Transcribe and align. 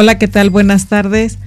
Hola, 0.00 0.16
¿qué 0.16 0.28
tal? 0.28 0.48
Buenas 0.48 0.86
tardes. 0.86 1.38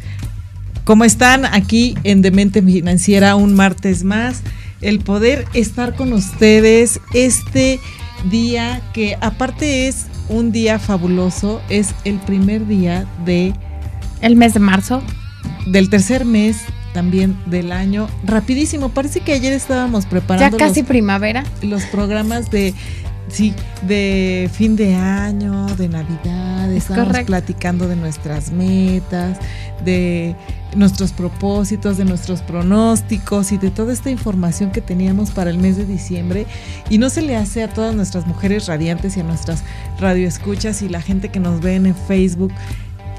¿Cómo 0.83 1.05
están? 1.05 1.46
Aquí 1.46 1.96
en 2.04 2.21
Demente 2.21 2.61
Financiera 2.61 3.37
un 3.37 3.54
martes 3.54 4.04
más. 4.04 4.41
El 4.82 5.00
poder 5.00 5.46
estar 5.54 5.96
con 5.96 6.11
ustedes 6.11 7.00
este 7.14 7.79
día 8.29 8.82
que 8.91 9.18
aparte 9.21 9.87
es 9.87 10.07
un 10.27 10.51
día 10.51 10.79
fabuloso, 10.79 11.61
es 11.69 11.96
el 12.04 12.18
primer 12.19 12.68
día 12.68 13.07
de... 13.24 13.54
El 14.19 14.36
mes 14.36 14.54
de 14.54 14.60
marzo. 14.60 15.02
Del 15.68 15.89
tercer 15.89 16.25
mes 16.25 16.57
también 16.93 17.38
del 17.46 17.71
año. 17.71 18.10
Rapidísimo, 18.25 18.89
parece 18.89 19.21
que 19.21 19.32
ayer 19.32 19.54
estábamos 19.54 20.05
preparando... 20.05 20.57
Ya 20.57 20.68
casi 20.68 20.83
primavera. 20.83 21.46
Los 21.61 21.83
programas 21.86 22.52
de 22.52 22.74
Sí, 23.31 23.53
de 23.87 24.49
fin 24.51 24.75
de 24.75 24.93
año, 24.95 25.65
de 25.77 25.87
Navidad, 25.87 26.69
estamos 26.71 27.17
platicando 27.19 27.87
de 27.87 27.95
nuestras 27.95 28.51
metas, 28.51 29.37
de 29.85 30.35
nuestros 30.75 31.13
propósitos, 31.13 31.97
de 31.97 32.03
nuestros 32.03 32.41
pronósticos 32.41 33.53
y 33.53 33.57
de 33.57 33.71
toda 33.71 33.93
esta 33.93 34.09
información 34.09 34.71
que 34.71 34.81
teníamos 34.81 35.31
para 35.31 35.49
el 35.49 35.59
mes 35.59 35.77
de 35.77 35.85
diciembre. 35.85 36.45
Y 36.89 36.97
no 36.97 37.09
se 37.09 37.21
le 37.21 37.38
hace 37.38 37.63
a 37.63 37.69
todas 37.69 37.95
nuestras 37.95 38.27
mujeres 38.27 38.67
radiantes 38.67 39.15
y 39.15 39.21
a 39.21 39.23
nuestras 39.23 39.63
radioescuchas 39.97 40.81
y 40.81 40.89
la 40.89 41.01
gente 41.01 41.29
que 41.29 41.39
nos 41.39 41.61
ven 41.61 41.85
en 41.85 41.95
Facebook 41.95 42.51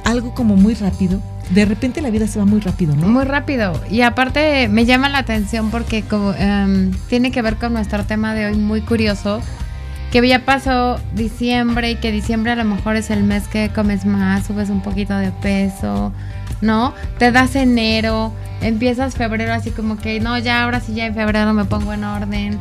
algo 0.05 0.35
como 0.35 0.57
muy 0.57 0.75
rápido. 0.75 1.21
De 1.51 1.65
repente 1.65 2.03
la 2.03 2.11
vida 2.11 2.27
se 2.27 2.39
va 2.39 2.45
muy 2.45 2.61
rápido, 2.61 2.95
¿no? 2.95 3.09
Muy 3.09 3.25
rápido. 3.25 3.81
Y 3.91 4.03
aparte 4.03 4.69
me 4.69 4.85
llama 4.85 5.09
la 5.09 5.19
atención 5.19 5.71
porque 5.71 6.03
como, 6.03 6.35
em, 6.35 6.93
tiene 7.09 7.31
que 7.31 7.41
ver 7.41 7.57
con 7.57 7.73
nuestro 7.73 8.05
tema 8.05 8.35
de 8.35 8.47
hoy 8.47 8.57
muy 8.57 8.83
curioso 8.83 9.41
que 10.13 10.29
ya 10.29 10.45
pasó 10.45 11.01
diciembre 11.15 11.93
y 11.93 11.97
que 11.97 12.13
diciembre 12.13 12.53
a 12.53 12.57
lo 12.57 12.65
mejor 12.65 12.97
es 12.97 13.09
el 13.09 13.25
mes 13.25 13.49
que 13.49 13.71
comes 13.71 14.05
más, 14.05 14.47
subes 14.47 14.69
un 14.69 14.83
poquito 14.83 15.17
de 15.17 15.31
peso, 15.31 16.13
¿no? 16.61 16.93
Te 17.19 17.33
das 17.33 17.57
enero, 17.57 18.31
empiezas 18.61 19.15
febrero 19.17 19.55
así 19.55 19.71
como 19.71 19.97
que 19.97 20.21
no, 20.21 20.37
ya 20.37 20.65
ahora 20.65 20.81
sí 20.81 20.93
ya 20.95 21.07
en 21.07 21.15
febrero 21.15 21.55
me 21.55 21.65
pongo 21.65 21.95
en 21.95 22.05
orden. 22.05 22.59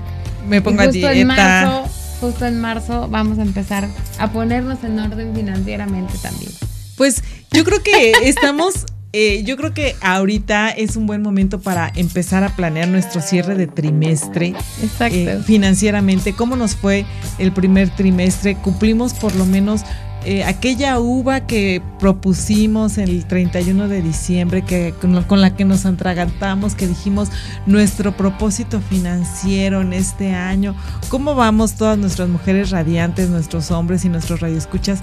Me 0.48 0.62
pongo 0.62 0.82
justo 0.82 1.10
en 1.10 1.28
marzo, 1.28 1.84
justo 2.22 2.46
en 2.46 2.62
marzo 2.62 3.10
vamos 3.10 3.38
a 3.38 3.42
empezar 3.42 3.86
a 4.18 4.32
ponernos 4.32 4.82
en 4.86 4.98
orden 4.98 5.36
financieramente 5.36 6.14
también. 6.20 6.52
Pues 6.96 7.22
yo 7.52 7.66
creo 7.66 7.84
que 7.84 8.14
estamos 8.24 8.86
eh, 9.14 9.44
yo 9.44 9.58
creo 9.58 9.74
que 9.74 9.96
ahorita 10.00 10.70
es 10.70 10.96
un 10.96 11.06
buen 11.06 11.22
momento 11.22 11.60
para 11.60 11.92
empezar 11.96 12.46
a 12.46 12.56
planear 12.56 12.88
nuestro 12.88 13.20
cierre 13.22 13.56
de 13.56 13.68
trimestre 13.68 14.54
eh, 15.02 15.42
financieramente. 15.46 16.34
¿Cómo 16.34 16.56
nos 16.56 16.76
fue 16.76 17.06
el 17.38 17.52
primer 17.52 17.90
trimestre? 17.90 18.56
Cumplimos 18.56 19.14
por 19.14 19.36
lo 19.36 19.46
menos 19.46 19.82
eh, 20.24 20.46
aquella 20.46 20.98
uva 21.00 21.42
que 21.42 21.82
propusimos 22.00 22.98
el 22.98 23.26
31 23.26 23.90
de 23.90 24.02
diciembre, 24.02 24.62
que, 24.62 24.94
con, 25.02 25.42
la 25.42 25.56
que 25.58 25.66
nos 25.66 25.86
atragantamos, 25.86 26.76
que 26.76 26.88
dijimos 26.88 27.28
nuestro 27.66 28.16
propósito 28.16 28.80
financiero 28.80 29.82
en 29.82 29.92
este 29.92 30.34
año. 30.34 30.74
¿Cómo 31.10 31.36
vamos 31.36 31.76
todas 31.76 31.98
nuestras 31.98 32.30
mujeres 32.30 32.70
radiantes, 32.70 33.30
nuestros 33.30 33.72
hombres 33.72 34.06
y 34.06 34.10
nuestros 34.10 34.40
radioescuchas? 34.40 35.02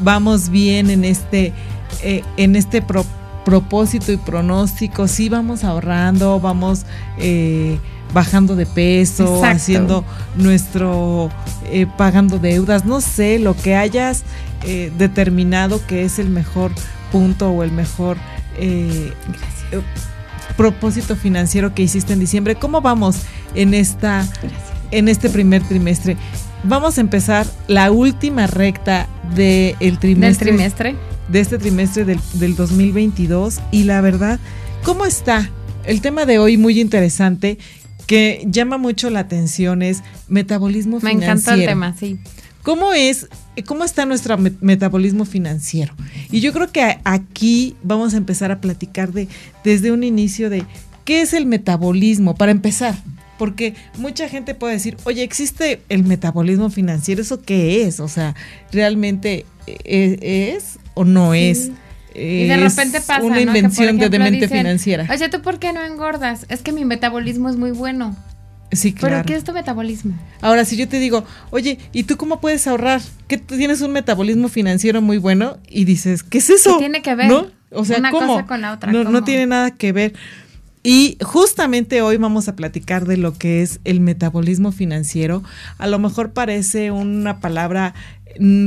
¿Vamos 0.00 0.48
bien 0.48 0.88
en 0.88 1.04
este, 1.04 1.52
en 2.02 2.56
este 2.56 2.80
propósito? 2.80 3.20
Propósito 3.44 4.12
y 4.12 4.16
pronóstico, 4.16 5.08
sí 5.08 5.28
vamos 5.28 5.64
ahorrando, 5.64 6.40
vamos 6.40 6.84
eh, 7.18 7.78
bajando 8.12 8.56
de 8.56 8.66
peso, 8.66 9.44
haciendo 9.44 10.04
nuestro, 10.36 11.30
eh, 11.66 11.86
pagando 11.96 12.38
deudas, 12.38 12.84
no 12.84 13.00
sé, 13.00 13.38
lo 13.38 13.56
que 13.56 13.76
hayas 13.76 14.24
eh, 14.64 14.92
determinado 14.98 15.84
que 15.86 16.04
es 16.04 16.18
el 16.18 16.28
mejor 16.28 16.72
punto 17.12 17.50
o 17.50 17.62
el 17.62 17.72
mejor 17.72 18.16
propósito 20.56 21.16
financiero 21.16 21.74
que 21.74 21.82
hiciste 21.82 22.12
en 22.12 22.20
diciembre. 22.20 22.54
¿Cómo 22.56 22.82
vamos 22.82 23.22
en 23.54 23.72
esta, 23.72 24.26
en 24.90 25.08
este 25.08 25.30
primer 25.30 25.62
trimestre? 25.62 26.16
Vamos 26.62 26.98
a 26.98 27.00
empezar 27.00 27.46
la 27.68 27.90
última 27.90 28.46
recta 28.46 29.06
del 29.34 29.98
trimestre. 29.98 30.46
¿Del 30.52 30.56
trimestre? 30.56 31.09
De 31.30 31.40
este 31.40 31.58
trimestre 31.58 32.04
del, 32.04 32.20
del 32.34 32.56
2022 32.56 33.60
y 33.70 33.84
la 33.84 34.00
verdad, 34.00 34.40
¿cómo 34.84 35.04
está? 35.06 35.50
El 35.84 36.00
tema 36.00 36.26
de 36.26 36.38
hoy 36.38 36.56
muy 36.56 36.80
interesante 36.80 37.58
que 38.06 38.44
llama 38.50 38.76
mucho 38.76 39.08
la 39.08 39.20
atención 39.20 39.82
es 39.82 40.02
metabolismo 40.28 40.98
financiero. 40.98 41.20
Me 41.20 41.24
encanta 41.26 41.54
el 41.54 41.64
tema, 41.64 41.96
sí. 41.96 42.18
¿Cómo 42.62 42.92
es, 42.92 43.28
cómo 43.66 43.84
está 43.84 44.04
nuestro 44.04 44.36
metabolismo 44.36 45.24
financiero? 45.24 45.94
Y 46.30 46.40
yo 46.40 46.52
creo 46.52 46.70
que 46.70 46.98
aquí 47.04 47.76
vamos 47.82 48.12
a 48.12 48.18
empezar 48.18 48.50
a 48.50 48.60
platicar 48.60 49.12
de, 49.12 49.28
desde 49.64 49.92
un 49.92 50.02
inicio 50.02 50.50
de 50.50 50.64
qué 51.04 51.22
es 51.22 51.32
el 51.32 51.46
metabolismo, 51.46 52.34
para 52.34 52.52
empezar. 52.52 52.96
Porque 53.38 53.74
mucha 53.96 54.28
gente 54.28 54.54
puede 54.54 54.74
decir, 54.74 54.98
oye, 55.04 55.22
¿existe 55.22 55.80
el 55.88 56.04
metabolismo 56.04 56.68
financiero? 56.68 57.22
¿Eso 57.22 57.40
qué 57.40 57.84
es? 57.84 57.98
O 57.98 58.08
sea, 58.08 58.34
¿realmente 58.70 59.46
e-, 59.66 60.54
es 60.56 60.78
o 60.94 61.04
no 61.04 61.34
es. 61.34 61.70
Y 62.14 62.46
de 62.46 62.56
repente 62.56 63.00
pasa 63.00 63.22
una 63.22 63.40
invención 63.40 63.98
de 63.98 64.08
demente 64.08 64.48
financiera. 64.48 65.06
Oye, 65.10 65.28
¿tú 65.28 65.42
por 65.42 65.58
qué 65.58 65.72
no 65.72 65.84
engordas? 65.84 66.46
Es 66.48 66.62
que 66.62 66.72
mi 66.72 66.84
metabolismo 66.84 67.48
es 67.48 67.56
muy 67.56 67.70
bueno. 67.70 68.16
Sí, 68.72 68.92
claro. 68.92 69.16
¿Pero 69.16 69.26
qué 69.26 69.34
es 69.34 69.44
tu 69.44 69.52
metabolismo? 69.52 70.14
Ahora, 70.40 70.64
si 70.64 70.76
yo 70.76 70.88
te 70.88 71.00
digo, 71.00 71.24
oye, 71.50 71.78
¿y 71.92 72.04
tú 72.04 72.16
cómo 72.16 72.40
puedes 72.40 72.66
ahorrar? 72.66 73.00
Que 73.26 73.36
tienes 73.38 73.80
un 73.80 73.92
metabolismo 73.92 74.48
financiero 74.48 75.02
muy 75.02 75.18
bueno 75.18 75.58
y 75.68 75.84
dices, 75.84 76.22
¿qué 76.22 76.38
es 76.38 76.50
eso? 76.50 76.74
¿Qué 76.74 76.84
tiene 76.84 77.02
que 77.02 77.14
ver? 77.14 77.28
¿No? 77.28 77.46
O 77.72 77.84
sea, 77.84 77.98
una 77.98 78.10
¿cómo? 78.10 78.34
cosa 78.34 78.46
con 78.46 78.60
la 78.60 78.72
otra. 78.72 78.92
No, 78.92 79.04
no 79.04 79.24
tiene 79.24 79.46
nada 79.46 79.72
que 79.72 79.92
ver. 79.92 80.14
Y 80.82 81.18
justamente 81.22 82.00
hoy 82.00 82.16
vamos 82.16 82.48
a 82.48 82.56
platicar 82.56 83.06
de 83.06 83.18
lo 83.18 83.34
que 83.34 83.60
es 83.60 83.80
el 83.84 84.00
metabolismo 84.00 84.72
financiero. 84.72 85.42
A 85.76 85.86
lo 85.86 85.98
mejor 85.98 86.32
parece 86.32 86.90
una 86.90 87.40
palabra 87.40 87.94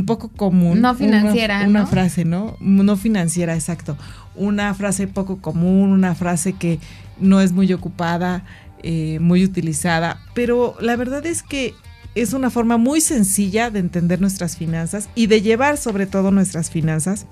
poco 0.06 0.30
común. 0.30 0.82
No 0.82 0.96
financiera. 0.96 1.66
Una, 1.68 1.86
frase, 1.86 2.26
¿no? 2.26 2.58
No 2.60 2.98
financiera, 2.98 3.56
exacto. 3.56 3.98
Una 4.36 4.74
frase 4.74 5.08
poco 5.08 5.38
común, 5.38 5.92
una 5.92 6.16
frase 6.16 6.54
que 6.54 6.80
no 7.20 7.42
es 7.42 7.52
muy 7.52 7.72
ocupada, 7.74 8.44
eh, 8.82 9.20
muy 9.22 9.44
utilizada, 9.44 10.20
pero 10.34 10.76
la 10.82 10.96
verdad 10.96 11.26
es 11.26 11.44
que 11.44 11.74
es 12.16 12.34
una 12.34 12.50
forma 12.50 12.78
muy 12.78 13.02
sencilla 13.02 13.70
de 13.70 13.80
entender 13.80 14.22
nuestras 14.22 14.58
finanzas 14.58 15.10
y 15.16 15.28
de 15.28 15.42
llevar 15.42 15.78
sobre 15.78 16.06
todo 16.06 16.32
nuestras 16.32 16.70
finanzas. 16.70 17.26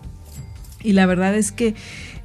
Y 0.84 0.94
la 0.94 1.06
verdad 1.06 1.36
es 1.36 1.52
que 1.52 1.76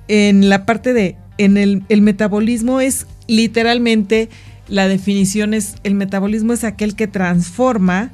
en 0.08 0.48
la 0.48 0.64
parte 0.64 0.92
de, 0.92 1.16
en 1.38 1.56
el, 1.56 1.82
el 1.88 2.00
metabolismo 2.00 2.80
es 2.80 3.06
literalmente, 3.26 4.30
la 4.68 4.88
definición 4.88 5.52
es, 5.52 5.74
el 5.82 5.94
metabolismo 5.94 6.52
es 6.52 6.64
aquel 6.64 6.94
que 6.94 7.06
transforma 7.06 8.12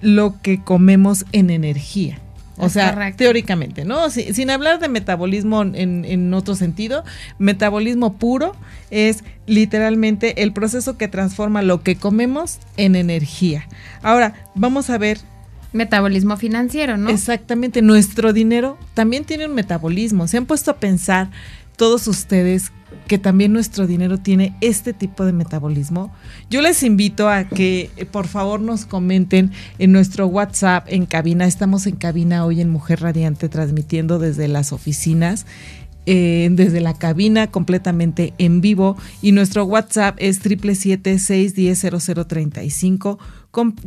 lo 0.00 0.40
que 0.42 0.62
comemos 0.62 1.24
en 1.32 1.50
energía. 1.50 2.18
O 2.58 2.68
sea, 2.70 3.12
teóricamente, 3.16 3.84
¿no? 3.84 4.08
sin 4.08 4.50
hablar 4.50 4.80
de 4.80 4.88
metabolismo 4.88 5.62
en, 5.62 6.04
en, 6.06 6.32
otro 6.32 6.54
sentido, 6.54 7.04
metabolismo 7.38 8.14
puro 8.14 8.54
es 8.90 9.24
literalmente 9.46 10.42
el 10.42 10.52
proceso 10.52 10.96
que 10.96 11.08
transforma 11.08 11.60
lo 11.60 11.82
que 11.82 11.96
comemos 11.96 12.58
en 12.78 12.96
energía. 12.96 13.68
Ahora, 14.02 14.34
vamos 14.54 14.88
a 14.90 14.98
ver. 14.98 15.18
Metabolismo 15.72 16.38
financiero, 16.38 16.96
¿no? 16.96 17.10
Exactamente, 17.10 17.82
nuestro 17.82 18.32
dinero 18.32 18.78
también 18.94 19.24
tiene 19.24 19.44
un 19.46 19.54
metabolismo. 19.54 20.26
Se 20.26 20.38
han 20.38 20.46
puesto 20.46 20.70
a 20.70 20.76
pensar 20.76 21.28
todos 21.76 22.06
ustedes 22.08 22.72
que 23.06 23.18
también 23.18 23.52
nuestro 23.52 23.86
dinero 23.86 24.18
tiene 24.18 24.56
este 24.60 24.92
tipo 24.92 25.24
de 25.24 25.32
metabolismo. 25.32 26.12
Yo 26.50 26.60
les 26.60 26.82
invito 26.82 27.28
a 27.28 27.44
que 27.44 27.90
eh, 27.96 28.04
por 28.04 28.26
favor 28.26 28.60
nos 28.60 28.84
comenten 28.84 29.52
en 29.78 29.92
nuestro 29.92 30.26
WhatsApp 30.26 30.86
en 30.88 31.06
cabina. 31.06 31.46
Estamos 31.46 31.86
en 31.86 31.96
cabina 31.96 32.44
hoy 32.44 32.60
en 32.60 32.70
Mujer 32.70 33.00
Radiante 33.00 33.48
transmitiendo 33.48 34.18
desde 34.18 34.48
las 34.48 34.72
oficinas. 34.72 35.46
Eh, 36.08 36.50
desde 36.52 36.80
la 36.80 36.94
cabina 36.94 37.50
completamente 37.50 38.32
en 38.38 38.60
vivo 38.60 38.96
y 39.22 39.32
nuestro 39.32 39.64
WhatsApp 39.64 40.14
es 40.20 40.40
777-610-0035. 40.40 43.18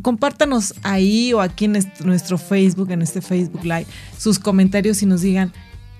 compártanos 0.01 0.75
ahí 0.83 1.31
o 1.31 1.39
aquí 1.39 1.63
en 1.63 1.77
nuestro 2.03 2.37
Facebook, 2.37 2.91
en 2.91 3.03
este 3.03 3.21
Facebook 3.21 3.63
Live, 3.63 3.85
sus 4.17 4.37
comentarios 4.37 5.01
y 5.01 5.05
nos 5.05 5.21
digan 5.21 5.53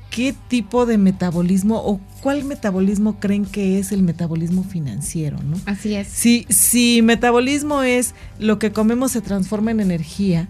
qué 0.09 0.33
tipo 0.47 0.85
de 0.85 0.97
metabolismo 0.97 1.77
o 1.77 2.00
cuál 2.21 2.44
metabolismo 2.44 3.19
creen 3.19 3.45
que 3.45 3.79
es 3.79 3.91
el 3.91 4.03
metabolismo 4.03 4.63
financiero, 4.63 5.38
¿no? 5.44 5.57
Así 5.65 5.95
es. 5.95 6.07
Si, 6.07 6.45
si 6.50 7.01
metabolismo 7.01 7.83
es 7.83 8.15
lo 8.39 8.59
que 8.59 8.71
comemos 8.71 9.11
se 9.11 9.21
transforma 9.21 9.71
en 9.71 9.79
energía, 9.79 10.47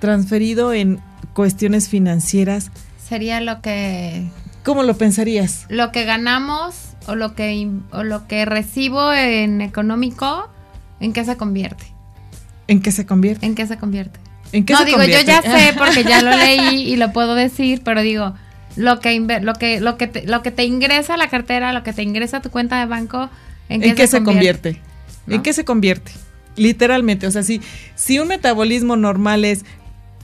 transferido 0.00 0.72
en 0.72 1.00
cuestiones 1.34 1.88
financieras. 1.88 2.70
Sería 3.06 3.40
lo 3.40 3.60
que... 3.60 4.26
¿Cómo 4.64 4.82
lo 4.82 4.96
pensarías? 4.96 5.66
Lo 5.68 5.90
que 5.92 6.04
ganamos 6.04 6.74
o 7.06 7.14
lo 7.14 7.34
que, 7.34 7.70
o 7.92 8.02
lo 8.02 8.26
que 8.26 8.44
recibo 8.44 9.12
en 9.12 9.60
económico, 9.60 10.50
¿en 11.00 11.12
qué 11.12 11.24
se 11.24 11.36
convierte? 11.36 11.86
¿En 12.66 12.82
qué 12.82 12.92
se 12.92 13.06
convierte? 13.06 13.46
¿En 13.46 13.54
qué 13.54 13.66
se 13.66 13.78
convierte? 13.78 14.20
¿En 14.52 14.64
qué 14.64 14.74
no, 14.74 14.84
digo, 14.84 15.02
yo 15.04 15.20
ya 15.22 15.42
sé 15.42 15.74
porque 15.78 16.04
ya 16.04 16.22
lo 16.22 16.30
leí 16.36 16.92
y 16.92 16.96
lo 16.96 17.12
puedo 17.12 17.34
decir, 17.34 17.82
pero 17.84 18.02
digo, 18.02 18.34
lo 18.80 19.00
que 19.00 19.18
lo 19.18 19.54
que 19.54 19.80
lo 19.80 19.96
que 19.96 20.06
te, 20.06 20.26
lo 20.26 20.42
que 20.42 20.50
te 20.50 20.64
ingresa 20.64 21.14
a 21.14 21.16
la 21.16 21.28
cartera, 21.28 21.72
lo 21.72 21.82
que 21.82 21.92
te 21.92 22.02
ingresa 22.02 22.38
a 22.38 22.42
tu 22.42 22.50
cuenta 22.50 22.80
de 22.80 22.86
banco, 22.86 23.28
¿en 23.68 23.80
qué, 23.94 24.06
se, 24.06 24.22
convierte? 24.22 24.80
¿En 25.28 25.42
qué 25.42 25.52
se 25.52 25.64
convierte? 25.64 26.12
Literalmente, 26.56 27.26
o 27.26 27.30
sea, 27.30 27.42
si 27.42 27.60
si 27.94 28.18
un 28.18 28.28
metabolismo 28.28 28.96
normal 28.96 29.44
es 29.44 29.64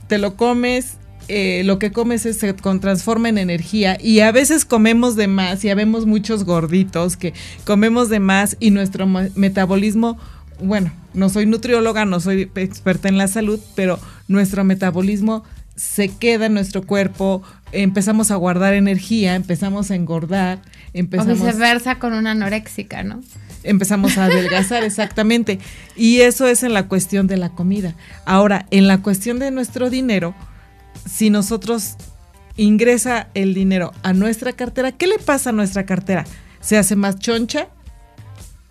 te 0.07 0.17
lo 0.17 0.35
comes 0.35 0.97
eh, 1.29 1.63
lo 1.65 1.77
que 1.77 1.91
comes 1.91 2.21
se 2.21 2.53
transforma 2.53 3.27
en 3.27 3.37
energía 3.37 3.97
y 4.01 4.21
a 4.21 4.31
veces 4.31 4.63
comemos 4.63 5.17
de 5.17 5.27
más 5.27 5.65
y 5.65 5.69
habemos 5.69 6.05
muchos 6.05 6.45
gorditos 6.45 7.17
que 7.17 7.33
comemos 7.65 8.07
de 8.07 8.21
más 8.21 8.55
y 8.61 8.71
nuestro 8.71 9.05
metabolismo, 9.05 10.17
bueno, 10.61 10.93
no 11.13 11.27
soy 11.27 11.45
nutrióloga, 11.45 12.05
no 12.05 12.21
soy 12.21 12.49
experta 12.55 13.09
en 13.09 13.17
la 13.17 13.27
salud, 13.27 13.59
pero 13.75 13.99
nuestro 14.29 14.63
metabolismo 14.63 15.43
se 15.75 16.07
queda 16.07 16.45
en 16.45 16.53
nuestro 16.53 16.83
cuerpo, 16.83 17.43
empezamos 17.71 18.31
a 18.31 18.35
guardar 18.35 18.73
energía, 18.73 19.35
empezamos 19.35 19.91
a 19.91 19.95
engordar, 19.95 20.61
empezamos... 20.93 21.39
O 21.41 21.45
viceversa 21.45 21.99
con 21.99 22.13
una 22.13 22.31
anoréxica, 22.31 23.03
¿no? 23.03 23.21
Empezamos 23.63 24.17
a 24.17 24.25
adelgazar, 24.25 24.83
exactamente. 24.85 25.59
Y 25.95 26.21
eso 26.21 26.47
es 26.47 26.63
en 26.63 26.73
la 26.73 26.87
cuestión 26.87 27.27
de 27.27 27.37
la 27.37 27.49
comida. 27.49 27.95
Ahora, 28.25 28.65
en 28.71 28.87
la 28.87 29.01
cuestión 29.01 29.39
de 29.39 29.51
nuestro 29.51 29.89
dinero, 29.89 30.33
si 31.05 31.29
nosotros 31.29 31.95
ingresa 32.55 33.27
el 33.33 33.53
dinero 33.53 33.91
a 34.03 34.13
nuestra 34.13 34.53
cartera, 34.53 34.91
¿qué 34.91 35.07
le 35.07 35.19
pasa 35.19 35.51
a 35.51 35.53
nuestra 35.53 35.85
cartera? 35.85 36.25
¿Se 36.59 36.77
hace 36.77 36.95
más 36.95 37.19
choncha? 37.19 37.67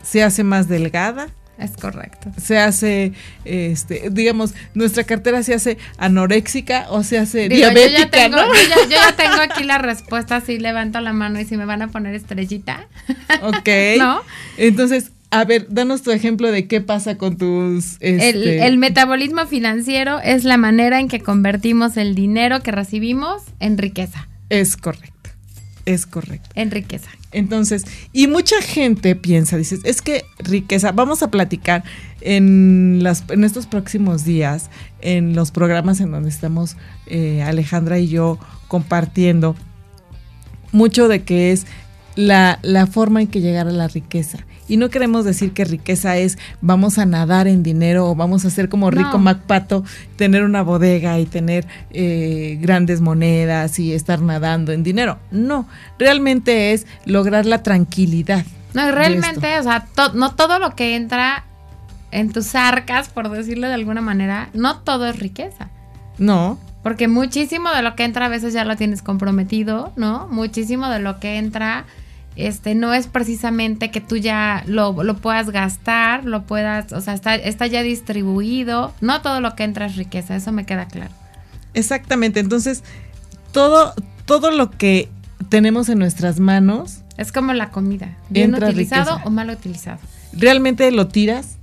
¿Se 0.03 0.23
hace 0.23 0.45
más 0.45 0.69
delgada? 0.69 1.29
Es 1.59 1.71
correcto. 1.73 2.31
Se 2.41 2.59
hace, 2.59 3.13
este, 3.45 4.09
digamos, 4.11 4.55
nuestra 4.75 5.05
cartera 5.05 5.43
se 5.43 5.55
hace 5.55 5.79
anoréxica 5.97 6.87
o 6.91 7.03
se 7.03 7.19
hace 7.19 7.49
diabética. 7.49 7.99
Yo 7.99 8.05
ya, 8.05 8.11
tengo, 8.11 8.37
yo, 8.37 8.91
ya, 8.91 9.17
tengo 9.17 9.41
aquí 9.41 9.65
la 9.65 9.79
respuesta, 9.79 10.41
si 10.41 10.59
levanto 10.59 11.01
la 11.01 11.15
mano 11.15 11.41
y 11.41 11.47
si 11.47 11.57
me 11.57 11.65
van 11.65 11.83
a 11.83 11.89
poner 11.89 12.15
estrellita. 12.15 12.89
Ok. 13.43 13.69
¿No? 13.99 14.21
Entonces, 14.59 15.13
a 15.31 15.45
ver, 15.45 15.67
danos 15.71 16.03
tu 16.03 16.13
ejemplo 16.13 16.53
de 16.53 16.67
qué 16.67 16.81
pasa 16.81 17.19
con 17.19 17.37
tus... 17.37 17.97
Este... 18.01 18.67
El, 18.67 18.79
metabolismo 18.79 19.47
financiero 19.47 20.21
es 20.21 20.45
la 20.45 20.57
manera 20.57 21.01
en 21.01 21.09
que 21.09 21.21
convertimos 21.21 21.97
el 21.97 22.15
dinero 22.15 22.61
que 22.63 22.71
recibimos 22.71 23.43
en 23.61 23.79
riqueza. 23.79 24.29
Es 24.51 24.77
correcto, 24.77 25.16
es 25.87 26.05
correcto. 26.05 26.51
En 26.55 26.71
riqueza. 26.71 27.09
Entonces, 27.33 27.85
y 28.13 28.27
mucha 28.27 28.61
gente 28.61 29.17
piensa, 29.17 29.57
dices, 29.57 29.81
es 29.85 30.03
que 30.03 30.25
riqueza, 30.39 30.93
vamos 30.93 31.23
a 31.23 31.31
platicar 31.31 31.85
en, 32.21 33.03
las, 33.03 33.25
en 33.31 33.45
estos 33.45 33.67
próximos 33.67 34.25
días, 34.25 34.69
en 35.01 35.35
los 35.35 35.53
programas 35.53 36.01
en 36.01 36.11
donde 36.11 36.29
estamos 36.29 36.77
eh, 37.07 37.43
Alejandra 37.43 37.99
y 37.99 38.09
yo 38.09 38.39
compartiendo, 38.69 39.57
mucho 40.73 41.09
de 41.09 41.23
que 41.23 41.53
es 41.53 41.67
la, 42.17 42.59
la 42.63 42.87
forma 42.87 43.23
en 43.23 43.29
que 43.29 43.41
llegar 43.41 43.69
a 43.69 43.73
la 43.73 43.89
riqueza 43.89 44.45
y 44.69 44.77
no 44.77 44.91
queremos 44.91 45.25
decir 45.25 45.53
que 45.53 45.65
riqueza 45.65 46.17
es 46.17 46.39
vamos 46.61 46.99
a 46.99 47.07
nadar 47.07 47.47
en 47.49 47.63
dinero 47.63 48.11
o 48.11 48.15
vamos 48.15 48.45
a 48.45 48.51
ser 48.51 48.69
como 48.69 48.91
rico 48.91 49.19
MacPato, 49.19 49.85
tener 50.17 50.43
una 50.43 50.63
bodega 50.63 51.19
y 51.19 51.27
tener 51.27 51.67
eh, 51.91 52.59
grandes 52.61 53.01
monedas 53.01 53.79
y 53.79 53.93
estar 53.93 54.21
nadando 54.21 54.73
en 54.73 54.83
dinero. 54.83 55.19
No, 55.31 55.69
realmente 55.99 56.73
es 56.73 56.87
lograr 57.05 57.47
la 57.47 57.63
tranquilidad. 57.63 58.45
No, 58.75 58.91
realmente, 58.91 59.59
o 59.59 59.63
sea, 59.63 59.87
no 60.15 60.35
todo 60.35 60.59
lo 60.59 60.75
que 60.75 60.97
entra 60.97 61.45
en 62.11 62.33
tus 62.33 62.55
arcas, 62.55 63.09
por 63.09 63.29
decirlo 63.31 63.69
de 63.69 63.75
alguna 63.75 64.01
manera, 64.01 64.51
no 64.53 64.81
todo 64.81 65.07
es 65.07 65.19
riqueza. 65.19 65.71
No. 66.19 66.59
Porque 66.83 67.09
muchísimo 67.09 67.71
de 67.71 67.83
lo 67.83 67.97
que 67.97 68.05
entra 68.05 68.27
a 68.27 68.29
veces 68.29 68.53
ya 68.53 68.65
lo 68.65 68.77
tienes 68.77 69.03
comprometido, 69.03 69.93
¿no? 69.97 70.29
Muchísimo 70.29 70.89
de 70.89 71.01
lo 71.01 71.19
que 71.19 71.37
entra 71.37 71.85
este 72.37 72.75
no 72.75 72.93
es 72.93 73.07
precisamente 73.07 73.91
que 73.91 74.01
tú 74.01 74.17
ya 74.17 74.63
lo, 74.67 74.95
puedas 75.17 75.51
gastar, 75.51 76.25
lo 76.25 76.45
puedas, 76.45 76.93
o 76.93 77.01
sea, 77.01 77.15
está, 77.15 77.35
está 77.35 77.67
ya 77.67 77.83
distribuido, 77.83 78.93
no 79.01 79.23
todo 79.23 79.41
lo 79.41 79.57
que 79.57 79.65
entra 79.65 79.87
es 79.87 79.97
riqueza, 79.97 80.37
eso 80.37 80.53
me 80.53 80.67
queda 80.67 80.87
claro. 80.87 81.13
Exactamente, 81.75 82.41
entonces 82.41 82.85
todo, 83.53 83.95
todo 84.27 84.51
lo 84.51 84.71
que 84.71 85.09
tenemos 85.49 85.89
en 85.89 85.99
nuestras 85.99 86.39
manos 86.39 87.01
es 87.17 87.33
como 87.33 87.55
la 87.55 87.71
comida, 87.71 88.17
bien 88.29 88.55
utilizado 88.55 89.19
o 89.25 89.31
mal 89.31 89.49
utilizado. 89.51 89.99
Realmente 90.33 90.91
lo 90.93 91.09
tiras, 91.09 91.57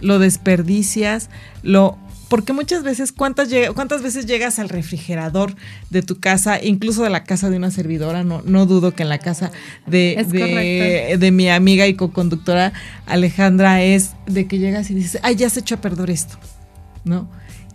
lo 0.00 0.18
desperdicias, 0.18 1.30
lo 1.62 1.96
porque 2.28 2.52
muchas 2.52 2.82
veces, 2.82 3.12
¿cuántas, 3.12 3.48
¿cuántas 3.74 4.02
veces 4.02 4.26
llegas 4.26 4.58
al 4.58 4.68
refrigerador 4.68 5.54
de 5.90 6.02
tu 6.02 6.20
casa, 6.20 6.62
incluso 6.62 7.02
de 7.02 7.10
la 7.10 7.24
casa 7.24 7.48
de 7.48 7.56
una 7.56 7.70
servidora? 7.70 8.22
No, 8.22 8.42
no 8.44 8.66
dudo 8.66 8.94
que 8.94 9.02
en 9.02 9.08
la 9.08 9.18
casa 9.18 9.50
de, 9.86 11.16
de, 11.18 11.30
mi 11.30 11.48
amiga 11.48 11.86
y 11.86 11.94
co-conductora 11.94 12.72
Alejandra 13.06 13.82
es 13.82 14.10
de 14.26 14.46
que 14.46 14.58
llegas 14.58 14.90
y 14.90 14.94
dices, 14.94 15.20
ay, 15.22 15.36
ya 15.36 15.48
se 15.48 15.60
echó 15.60 15.76
a 15.76 15.80
perder 15.80 16.10
esto, 16.10 16.38
¿no? 17.04 17.30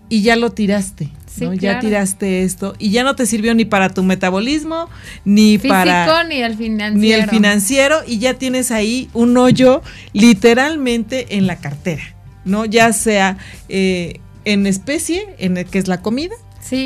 Y 0.10 0.22
ya 0.22 0.36
lo 0.36 0.52
tiraste. 0.52 1.10
¿no? 1.42 1.54
Ya 1.56 1.80
tiraste 1.80 2.44
esto 2.44 2.76
y 2.78 2.92
ya 2.92 3.04
no 3.04 3.16
te 3.16 3.26
sirvió 3.26 3.56
ni 3.56 3.66
para 3.66 3.90
tu 3.90 4.04
metabolismo, 4.04 4.88
ni 5.26 5.58
para... 5.58 6.24
ni 6.26 6.44
el 6.44 6.56
financiero. 6.56 7.00
Ni 7.00 7.12
el 7.12 7.28
financiero 7.28 7.98
y 8.06 8.20
ya 8.20 8.36
tienes 8.36 8.70
ahí 8.70 9.10
un 9.14 9.36
hoyo 9.38 9.82
literalmente 10.14 11.38
en 11.38 11.48
la 11.48 11.56
cartera, 11.56 12.04
¿no? 12.46 12.66
Ya 12.66 12.94
sea 12.94 13.38
eh, 13.68 14.20
en 14.46 14.68
especie, 14.68 15.36
en 15.38 15.58
el 15.58 15.66
que 15.66 15.80
es 15.80 15.88
la 15.88 16.02
comida, 16.02 16.36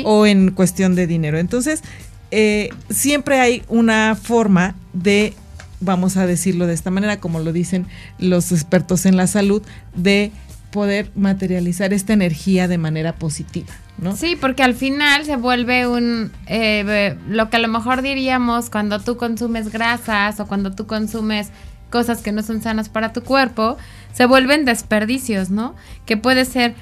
o 0.04 0.26
en 0.26 0.50
cuestión 0.50 0.94
de 0.94 1.06
dinero. 1.06 1.38
Entonces, 1.38 1.82
eh, 2.30 2.70
siempre 2.90 3.40
hay 3.40 3.62
una 3.68 4.16
forma 4.16 4.74
de, 4.92 5.34
vamos 5.80 6.16
a 6.16 6.26
decirlo 6.26 6.66
de 6.66 6.74
esta 6.74 6.90
manera, 6.90 7.20
como 7.20 7.40
lo 7.40 7.52
dicen 7.52 7.86
los 8.18 8.52
expertos 8.52 9.06
en 9.06 9.16
la 9.16 9.26
salud, 9.26 9.62
de 9.94 10.30
poder 10.70 11.10
materializar 11.14 11.94
esta 11.94 12.12
energía 12.12 12.68
de 12.68 12.76
manera 12.76 13.14
positiva, 13.14 13.72
¿no? 13.96 14.14
Sí, 14.14 14.36
porque 14.38 14.62
al 14.62 14.74
final 14.74 15.24
se 15.24 15.36
vuelve 15.36 15.86
un, 15.86 16.30
eh, 16.46 17.16
lo 17.26 17.48
que 17.48 17.56
a 17.56 17.60
lo 17.60 17.68
mejor 17.68 18.02
diríamos 18.02 18.68
cuando 18.68 19.00
tú 19.00 19.16
consumes 19.16 19.72
grasas 19.72 20.38
o 20.40 20.46
cuando 20.46 20.72
tú 20.72 20.86
consumes 20.86 21.48
cosas 21.88 22.20
que 22.20 22.32
no 22.32 22.42
son 22.42 22.60
sanas 22.60 22.90
para 22.90 23.14
tu 23.14 23.22
cuerpo, 23.22 23.78
se 24.12 24.26
vuelven 24.26 24.66
desperdicios, 24.66 25.48
¿no? 25.48 25.74
Que 26.04 26.18
puede 26.18 26.44
ser 26.44 26.74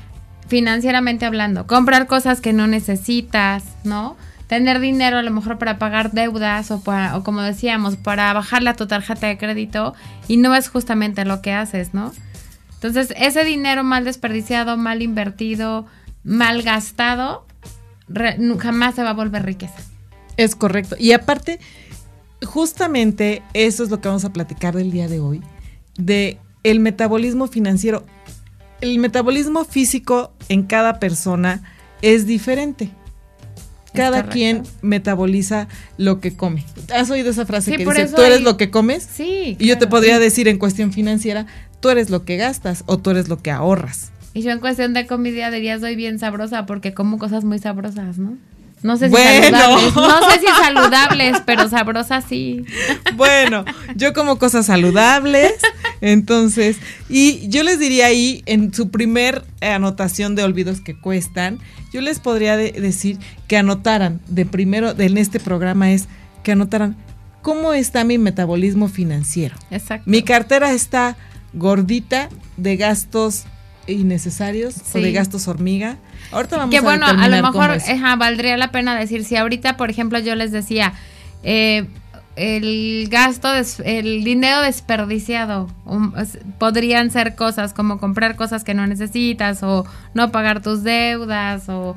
financieramente 0.48 1.26
hablando, 1.26 1.66
comprar 1.66 2.06
cosas 2.06 2.40
que 2.40 2.52
no 2.52 2.66
necesitas, 2.66 3.64
¿no? 3.84 4.16
Tener 4.46 4.78
dinero 4.78 5.18
a 5.18 5.22
lo 5.22 5.30
mejor 5.32 5.58
para 5.58 5.78
pagar 5.78 6.12
deudas 6.12 6.70
o, 6.70 6.80
para, 6.80 7.16
o 7.16 7.24
como 7.24 7.42
decíamos, 7.42 7.96
para 7.96 8.32
bajarle 8.32 8.70
a 8.70 8.74
tu 8.74 8.86
tarjeta 8.86 9.26
de 9.26 9.38
crédito 9.38 9.94
y 10.28 10.36
no 10.36 10.54
es 10.54 10.68
justamente 10.68 11.24
lo 11.24 11.42
que 11.42 11.52
haces, 11.52 11.94
¿no? 11.94 12.12
Entonces, 12.74 13.12
ese 13.16 13.44
dinero 13.44 13.82
mal 13.82 14.04
desperdiciado, 14.04 14.76
mal 14.76 15.02
invertido, 15.02 15.86
mal 16.22 16.62
gastado, 16.62 17.44
jamás 18.58 18.94
se 18.94 19.02
va 19.02 19.10
a 19.10 19.14
volver 19.14 19.44
riqueza. 19.44 19.74
Es 20.36 20.54
correcto. 20.54 20.94
Y 20.98 21.12
aparte, 21.12 21.58
justamente 22.44 23.42
eso 23.54 23.82
es 23.82 23.90
lo 23.90 24.00
que 24.00 24.08
vamos 24.08 24.24
a 24.24 24.32
platicar 24.32 24.76
del 24.76 24.92
día 24.92 25.08
de 25.08 25.20
hoy, 25.20 25.42
de 25.96 26.38
el 26.62 26.80
metabolismo 26.80 27.46
financiero 27.46 28.04
el 28.80 28.99
metabolismo 28.99 29.64
físico 29.64 30.33
en 30.49 30.62
cada 30.62 30.99
persona 30.99 31.62
es 32.02 32.26
diferente. 32.26 32.90
Cada 33.95 34.28
quien 34.28 34.62
metaboliza 34.83 35.68
lo 35.97 36.21
que 36.21 36.37
come. 36.37 36.66
¿Has 36.95 37.11
oído 37.11 37.30
esa 37.30 37.47
frase 37.47 37.73
que 37.73 37.85
dice, 37.87 38.09
tú 38.14 38.21
eres 38.21 38.42
lo 38.42 38.59
que 38.59 38.71
comes? 38.71 39.09
Sí. 39.11 39.56
Y 39.59 39.66
yo 39.66 39.78
te 39.78 39.87
podría 39.87 40.18
decir 40.18 40.49
en 40.49 40.59
cuestión 40.59 40.92
financiera, 40.92 41.47
tú 41.80 41.88
eres 41.88 42.11
lo 42.11 42.25
que 42.26 42.37
gastas 42.37 42.85
o 42.85 42.99
tú 42.99 43.11
eres 43.11 43.28
lo 43.28 43.38
que 43.38 43.50
ahorras. 43.50 44.12
Y 44.35 44.42
yo 44.42 44.50
en 44.50 44.61
cuestión 44.61 44.92
de 44.92 45.06
comida 45.06 45.50
diría, 45.50 45.80
soy 45.80 45.97
bien 45.97 46.18
sabrosa 46.18 46.66
porque 46.66 46.92
como 46.92 47.18
cosas 47.18 47.45
muy 47.45 47.59
sabrosas, 47.59 48.18
¿no? 48.18 48.37
No 48.83 48.97
sé 48.97 49.09
si 49.09 49.16
saludables. 49.16 49.95
No 49.95 50.30
sé 50.30 50.40
si 50.40 50.47
saludables, 50.47 51.37
pero 51.45 51.68
sabrosas 51.68 52.25
sí. 52.28 52.64
Bueno, 53.14 53.64
yo 53.95 54.12
como 54.12 54.38
cosas 54.38 54.66
saludables, 54.66 55.54
Entonces, 56.00 56.76
y 57.09 57.49
yo 57.49 57.62
les 57.62 57.78
diría 57.78 58.06
ahí, 58.06 58.42
en 58.47 58.73
su 58.75 58.90
primer 58.90 59.45
anotación 59.61 60.35
de 60.35 60.45
olvidos 60.45 60.80
que 60.80 60.99
cuestan, 60.99 61.59
yo 61.92 62.00
les 62.00 62.21
podría 62.21 62.56
decir 62.56 63.18
que 63.49 63.56
anotaran, 63.56 64.21
de 64.28 64.45
primero, 64.45 64.90
en 64.99 65.18
este 65.18 65.40
programa 65.40 65.92
es 65.92 66.09
que 66.42 66.52
anotaran 66.52 66.97
cómo 67.42 67.73
está 67.73 68.04
mi 68.04 68.18
metabolismo 68.18 68.88
financiero. 68.88 69.56
Exacto. 69.71 70.09
Mi 70.11 70.23
cartera 70.23 70.73
está 70.73 71.16
gordita 71.54 72.28
de 72.56 72.76
gastos 72.76 73.45
innecesarios 73.86 74.76
o 74.94 74.98
de 74.98 75.12
gastos 75.12 75.48
hormiga. 75.48 75.96
Ahorita 76.32 76.56
vamos 76.56 76.74
que 76.74 76.80
bueno, 76.80 77.06
a 77.06 77.28
lo 77.28 77.42
mejor 77.42 77.78
valdría 78.18 78.56
la 78.56 78.70
pena 78.70 78.98
decir, 78.98 79.24
si 79.24 79.36
ahorita, 79.36 79.76
por 79.76 79.90
ejemplo, 79.90 80.18
yo 80.18 80.34
les 80.34 80.52
decía, 80.52 80.92
eh, 81.42 81.86
el 82.36 83.08
gasto, 83.10 83.48
el 83.84 84.22
dinero 84.22 84.60
desperdiciado. 84.60 85.68
Um, 85.86 86.12
podrían 86.58 87.10
ser 87.10 87.34
cosas 87.34 87.72
como 87.72 87.98
comprar 87.98 88.36
cosas 88.36 88.62
que 88.62 88.74
no 88.74 88.86
necesitas 88.86 89.62
o 89.62 89.86
no 90.14 90.30
pagar 90.32 90.62
tus 90.62 90.82
deudas 90.82 91.68
o 91.68 91.96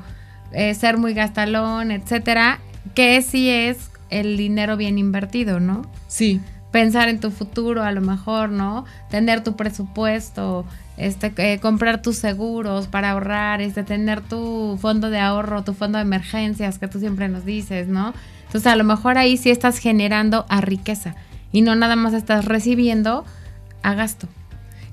eh, 0.52 0.74
ser 0.74 0.96
muy 0.96 1.12
gastalón, 1.12 1.90
etcétera. 1.90 2.58
Que 2.94 3.20
sí 3.22 3.50
es 3.50 3.90
el 4.08 4.36
dinero 4.36 4.76
bien 4.76 4.98
invertido, 4.98 5.60
¿no? 5.60 5.82
Sí. 6.08 6.40
Pensar 6.70 7.08
en 7.08 7.20
tu 7.20 7.30
futuro, 7.30 7.82
a 7.82 7.92
lo 7.92 8.00
mejor, 8.00 8.50
¿no? 8.50 8.84
Tener 9.10 9.42
tu 9.42 9.56
presupuesto, 9.56 10.64
este, 10.96 11.32
eh, 11.36 11.58
comprar 11.58 12.02
tus 12.02 12.16
seguros 12.16 12.86
para 12.86 13.10
ahorrar, 13.10 13.60
este, 13.60 13.82
tener 13.82 14.20
tu 14.20 14.78
fondo 14.80 15.10
de 15.10 15.18
ahorro, 15.18 15.64
tu 15.64 15.74
fondo 15.74 15.98
de 15.98 16.02
emergencias 16.02 16.78
que 16.78 16.88
tú 16.88 17.00
siempre 17.00 17.28
nos 17.28 17.44
dices, 17.44 17.88
¿no? 17.88 18.14
Entonces 18.46 18.66
a 18.70 18.76
lo 18.76 18.84
mejor 18.84 19.16
ahí 19.18 19.36
sí 19.36 19.50
estás 19.50 19.78
generando 19.78 20.44
a 20.48 20.60
riqueza 20.60 21.14
y 21.52 21.62
no 21.62 21.74
nada 21.74 21.96
más 21.96 22.14
estás 22.14 22.44
recibiendo 22.44 23.24
a 23.82 23.94
gasto. 23.94 24.28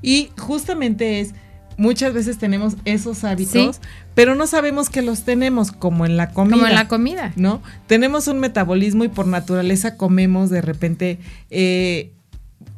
Y 0.01 0.29
justamente 0.38 1.19
es, 1.19 1.34
muchas 1.77 2.13
veces 2.13 2.38
tenemos 2.38 2.75
esos 2.86 3.24
hábitos, 3.24 3.79
pero 4.15 4.36
no 4.36 4.48
sabemos 4.48 4.89
que 4.89 5.01
los 5.01 5.24
tenemos, 5.24 5.72
como 5.72 6.05
en 6.05 6.17
la 6.17 6.31
comida. 6.31 6.55
Como 6.55 6.67
en 6.67 6.75
la 6.75 6.88
comida. 6.88 7.34
¿No? 7.36 7.62
Tenemos 7.88 8.27
un 8.27 8.39
metabolismo 8.39 9.03
y 9.03 9.07
por 9.07 9.27
naturaleza 9.27 9.96
comemos 9.96 10.50
de 10.50 10.62
repente 10.62 11.19
eh, 11.50 12.12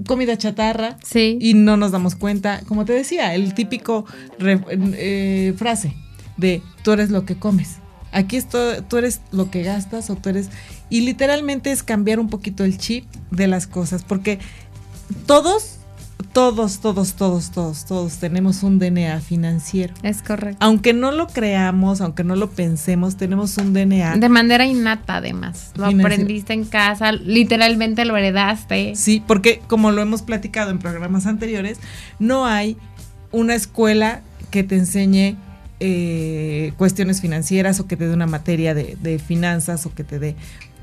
comida 0.05 0.37
chatarra 0.37 0.97
sí. 1.03 1.37
y 1.41 1.53
no 1.53 1.77
nos 1.77 1.91
damos 1.91 2.15
cuenta. 2.15 2.61
Como 2.67 2.85
te 2.85 2.93
decía, 2.93 3.33
el 3.33 3.53
típico 3.53 4.05
eh, 4.39 5.53
frase 5.57 5.95
de 6.37 6.61
tú 6.83 6.91
eres 6.91 7.09
lo 7.09 7.25
que 7.25 7.35
comes. 7.35 7.77
Aquí 8.11 8.37
esto, 8.37 8.83
tú 8.83 8.97
eres 8.97 9.21
lo 9.31 9.51
que 9.51 9.63
gastas 9.63 10.09
o 10.09 10.15
tú 10.15 10.29
eres... 10.29 10.49
Y 10.89 11.01
literalmente 11.01 11.71
es 11.71 11.83
cambiar 11.83 12.19
un 12.19 12.29
poquito 12.29 12.63
el 12.63 12.79
chip 12.79 13.05
de 13.29 13.47
las 13.47 13.67
cosas, 13.67 14.03
porque 14.03 14.39
todos, 15.27 15.78
todos, 16.33 16.79
todos, 16.79 17.13
todos, 17.13 17.51
todos, 17.51 17.85
todos 17.85 18.17
tenemos 18.17 18.63
un 18.63 18.79
DNA 18.79 19.19
financiero. 19.21 19.93
Es 20.03 20.21
correcto. 20.21 20.57
Aunque 20.59 20.93
no 20.93 21.11
lo 21.11 21.27
creamos, 21.27 22.01
aunque 22.01 22.23
no 22.23 22.35
lo 22.35 22.49
pensemos, 22.49 23.17
tenemos 23.17 23.57
un 23.57 23.73
DNA. 23.73 24.17
De 24.17 24.29
manera 24.29 24.65
innata, 24.65 25.17
además. 25.17 25.71
Lo 25.75 25.85
aprendiste 25.85 26.53
en 26.53 26.65
casa, 26.65 27.11
literalmente 27.11 28.05
lo 28.05 28.15
heredaste. 28.15 28.95
Sí, 28.95 29.23
porque 29.25 29.61
como 29.67 29.91
lo 29.91 30.01
hemos 30.01 30.21
platicado 30.21 30.71
en 30.71 30.79
programas 30.79 31.25
anteriores, 31.25 31.79
no 32.19 32.45
hay 32.45 32.77
una 33.31 33.55
escuela 33.55 34.21
que 34.49 34.63
te 34.63 34.75
enseñe 34.75 35.37
eh, 35.79 36.73
cuestiones 36.77 37.21
financieras 37.21 37.79
o 37.79 37.87
que 37.87 37.95
te 37.95 38.07
dé 38.07 38.13
una 38.13 38.27
materia 38.27 38.73
de, 38.73 39.19
finanzas 39.19 39.85
o 39.85 39.93
que 39.93 40.03
te 40.03 40.19
dé 40.19 40.35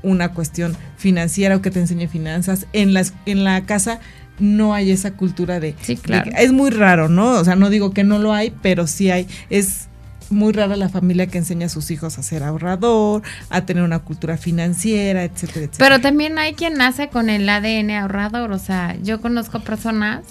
una 0.03 0.33
cuestión 0.33 0.75
financiera 0.97 1.55
o 1.55 1.61
que 1.61 1.71
te 1.71 1.79
enseñe 1.79 2.07
finanzas. 2.07 2.67
En, 2.73 2.93
las, 2.93 3.13
en 3.25 3.43
la 3.43 3.65
casa 3.65 3.99
no 4.39 4.73
hay 4.73 4.91
esa 4.91 5.11
cultura 5.11 5.59
de, 5.59 5.75
sí, 5.81 5.97
claro. 5.97 6.31
es 6.37 6.51
muy 6.51 6.69
raro, 6.69 7.09
¿no? 7.09 7.31
O 7.31 7.43
sea, 7.43 7.55
no 7.55 7.69
digo 7.69 7.91
que 7.91 8.03
no 8.03 8.19
lo 8.19 8.33
hay, 8.33 8.53
pero 8.61 8.87
sí 8.87 9.09
hay. 9.09 9.27
Es 9.49 9.87
muy 10.29 10.51
rara 10.51 10.75
la 10.75 10.89
familia 10.89 11.27
que 11.27 11.37
enseña 11.37 11.67
a 11.67 11.69
sus 11.69 11.91
hijos 11.91 12.17
a 12.17 12.23
ser 12.23 12.43
ahorrador, 12.43 13.21
a 13.49 13.65
tener 13.65 13.83
una 13.83 13.99
cultura 13.99 14.37
financiera, 14.37 15.23
etcétera, 15.23 15.65
etcétera. 15.65 15.77
Pero 15.77 16.01
también 16.01 16.37
hay 16.37 16.53
quien 16.53 16.73
nace 16.73 17.09
con 17.09 17.29
el 17.29 17.47
ADN 17.47 17.91
ahorrador, 17.91 18.51
o 18.51 18.59
sea, 18.59 18.97
yo 19.01 19.21
conozco 19.21 19.59
personas 19.61 20.23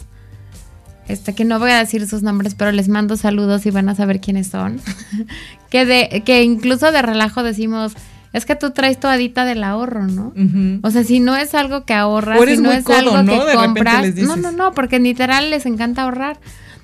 este, 1.09 1.35
que 1.35 1.45
no 1.45 1.59
voy 1.59 1.71
a 1.71 1.79
decir 1.79 2.07
sus 2.07 2.23
nombres, 2.23 2.55
pero 2.55 2.73
les 2.73 2.89
mando 2.89 3.17
saludos 3.17 3.67
y 3.67 3.71
van 3.71 3.89
a 3.89 3.95
saber 3.95 4.21
quiénes 4.21 4.49
son. 4.49 4.81
que 5.71 5.87
de, 5.87 6.23
que 6.25 6.43
incluso 6.43 6.93
de 6.93 7.03
relajo 7.03 7.43
decimos, 7.43 7.95
es 8.33 8.45
que 8.45 8.57
tú 8.57 8.71
traes 8.71 9.01
tu 9.01 9.07
adita 9.07 9.45
del 9.45 9.65
ahorro, 9.65 10.07
¿no? 10.07 10.33
O 10.83 10.91
sea, 10.91 11.05
si 11.05 11.21
no 11.21 11.37
es 11.37 11.55
algo 11.55 11.85
que 11.85 11.95
ahorras, 11.95 12.39
si 12.47 12.59
no 12.59 12.71
es 12.71 12.87
algo 12.89 13.13
que 13.25 13.55
compras, 13.55 14.15
no, 14.17 14.37
no, 14.37 14.53
no, 14.53 14.73
porque 14.73 14.99
literal 14.99 15.51
les 15.51 15.65
encanta 15.65 16.03
ahorrar. 16.03 16.39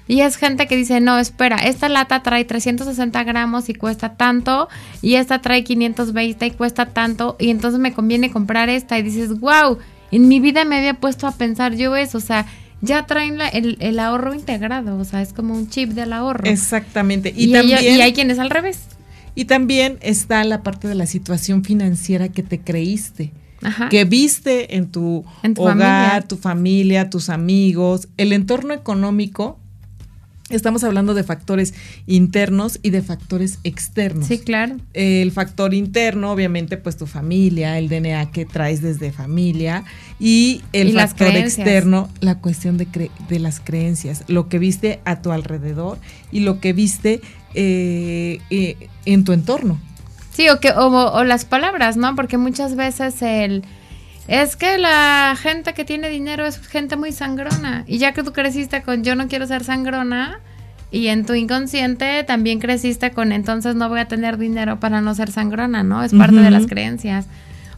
Y 0.09 0.21
es 0.23 0.37
gente 0.37 0.67
que 0.67 0.77
dice, 0.77 1.01
no, 1.01 1.19
espera, 1.19 1.57
esta 1.57 1.89
lata 1.89 2.23
trae 2.23 2.45
360 2.45 3.23
gramos 3.25 3.69
y 3.69 3.75
cuesta 3.75 4.15
tanto, 4.15 4.69
y 5.01 5.15
esta 5.15 5.41
trae 5.41 5.63
520 5.63 6.47
y 6.47 6.51
cuesta 6.53 6.87
tanto, 6.87 7.37
y 7.39 7.51
entonces 7.51 7.81
me 7.81 7.93
conviene 7.93 8.33
comprar 8.33 8.69
esta. 8.69 8.99
Y 8.99 9.03
dices, 9.03 9.39
wow, 9.39 9.79
en 10.11 10.29
mi 10.29 10.41
vida 10.41 10.65
me 10.65 10.79
había 10.79 10.95
puesto 10.95 11.27
a 11.27 11.33
pensar 11.33 11.77
yo 11.77 11.97
eso, 11.97 12.19
o 12.19 12.21
sea, 12.21 12.47
ya 12.83 13.07
traen 13.07 13.39
el, 13.41 13.99
ahorro 14.01 14.35
integrado, 14.35 14.99
o 14.99 15.05
sea, 15.05 15.23
es 15.23 15.33
como 15.33 15.55
un 15.55 15.71
chip 15.71 15.91
del 15.91 16.13
ahorro. 16.13 16.45
Exactamente. 16.47 17.33
Y, 17.35 17.53
también, 17.53 17.81
y 17.83 18.01
hay 18.01 18.13
quienes 18.13 18.39
al 18.39 18.51
revés. 18.51 18.81
Y 19.35 19.47
también 19.47 19.99
está 20.03 20.45
la 20.45 20.63
parte 20.63 20.89
de 20.89 20.95
la 20.95 21.07
situación 21.07 21.65
financiera 21.65 22.29
que 22.29 22.43
te 22.43 22.61
creíste. 22.61 23.33
que 23.89 24.05
viste 24.05 24.77
en 24.77 24.91
tu, 24.91 25.25
hogar, 25.57 26.27
tu 26.27 26.37
familia, 26.37 27.09
tus 27.09 27.29
amigos, 27.29 28.09
el 28.17 28.33
entorno 28.33 28.75
económico 28.75 29.61
Estamos 30.53 30.85
hablando 30.85 31.15
de 31.15 31.25
factores 31.25 31.73
internos 32.07 32.79
y 32.83 32.91
de 32.91 33.03
factores 33.03 33.59
externos. 33.65 34.27
Sí, 34.27 34.39
claro. 34.39 34.77
El 34.93 35.33
factor 35.33 35.73
interno, 35.73 36.31
obviamente, 36.31 36.77
pues 36.77 36.97
tu 36.97 37.07
familia, 37.07 37.79
el 37.79 37.89
DNA 37.89 38.31
que 38.33 38.45
traes 38.45 38.83
desde 38.83 39.13
familia 39.13 39.85
y 40.21 40.63
el 40.73 40.93
factor 40.93 41.35
externo, 41.35 42.11
la 42.21 42.39
cuestión 42.39 42.77
de, 42.77 43.11
de, 43.29 43.39
las 43.39 43.61
creencias, 43.61 44.25
lo 44.29 44.49
que 44.49 44.59
viste 44.59 45.01
a 45.05 45.23
tu 45.23 45.33
alrededor 45.33 45.99
y 46.31 46.41
lo 46.41 46.61
que 46.61 46.75
viste 46.75 47.23
eh, 47.55 48.41
eh, 48.51 48.89
en 49.07 49.25
tu 49.25 49.33
entorno. 49.33 49.81
Sí, 50.35 50.49
o, 50.49 50.61
que, 50.61 50.71
o 50.71 51.25
las 51.25 51.45
palabras, 51.45 51.97
¿no? 51.97 52.15
Porque 52.15 52.37
muchas 52.37 52.77
veces 52.77 53.23
el 53.23 53.65
es 54.33 54.57
que 54.57 54.79
la 54.79 55.37
gente 55.39 55.75
que 55.75 55.85
tiene 55.85 56.09
dinero 56.09 56.47
es 56.47 56.59
gente 56.59 56.97
muy 56.97 57.13
sangrona. 57.13 57.85
Y 57.87 57.99
ya 57.99 58.13
que 58.13 58.23
tú 58.23 58.33
creciste 58.33 58.81
con 58.81 59.05
yo 59.05 59.15
no 59.15 59.29
quiero 59.29 59.47
ser 59.47 59.63
sangrona, 59.63 60.41
y 60.91 61.09
en 61.09 61.27
tu 61.27 61.35
inconsciente 61.35 62.25
también 62.25 62.59
creciste 62.59 63.11
con 63.11 63.31
entonces 63.31 63.75
no 63.75 63.91
voy 63.91 64.01
a 64.01 64.09
tener 64.09 64.39
dinero 64.39 64.81
para 64.81 65.03
no 65.03 65.15
ser 65.15 65.31
sangrona, 65.31 65.83
¿no? 65.83 66.03
Es 66.03 66.15
parte 66.15 66.37
de 66.37 66.51
las 66.51 66.67
creencias. 66.67 67.27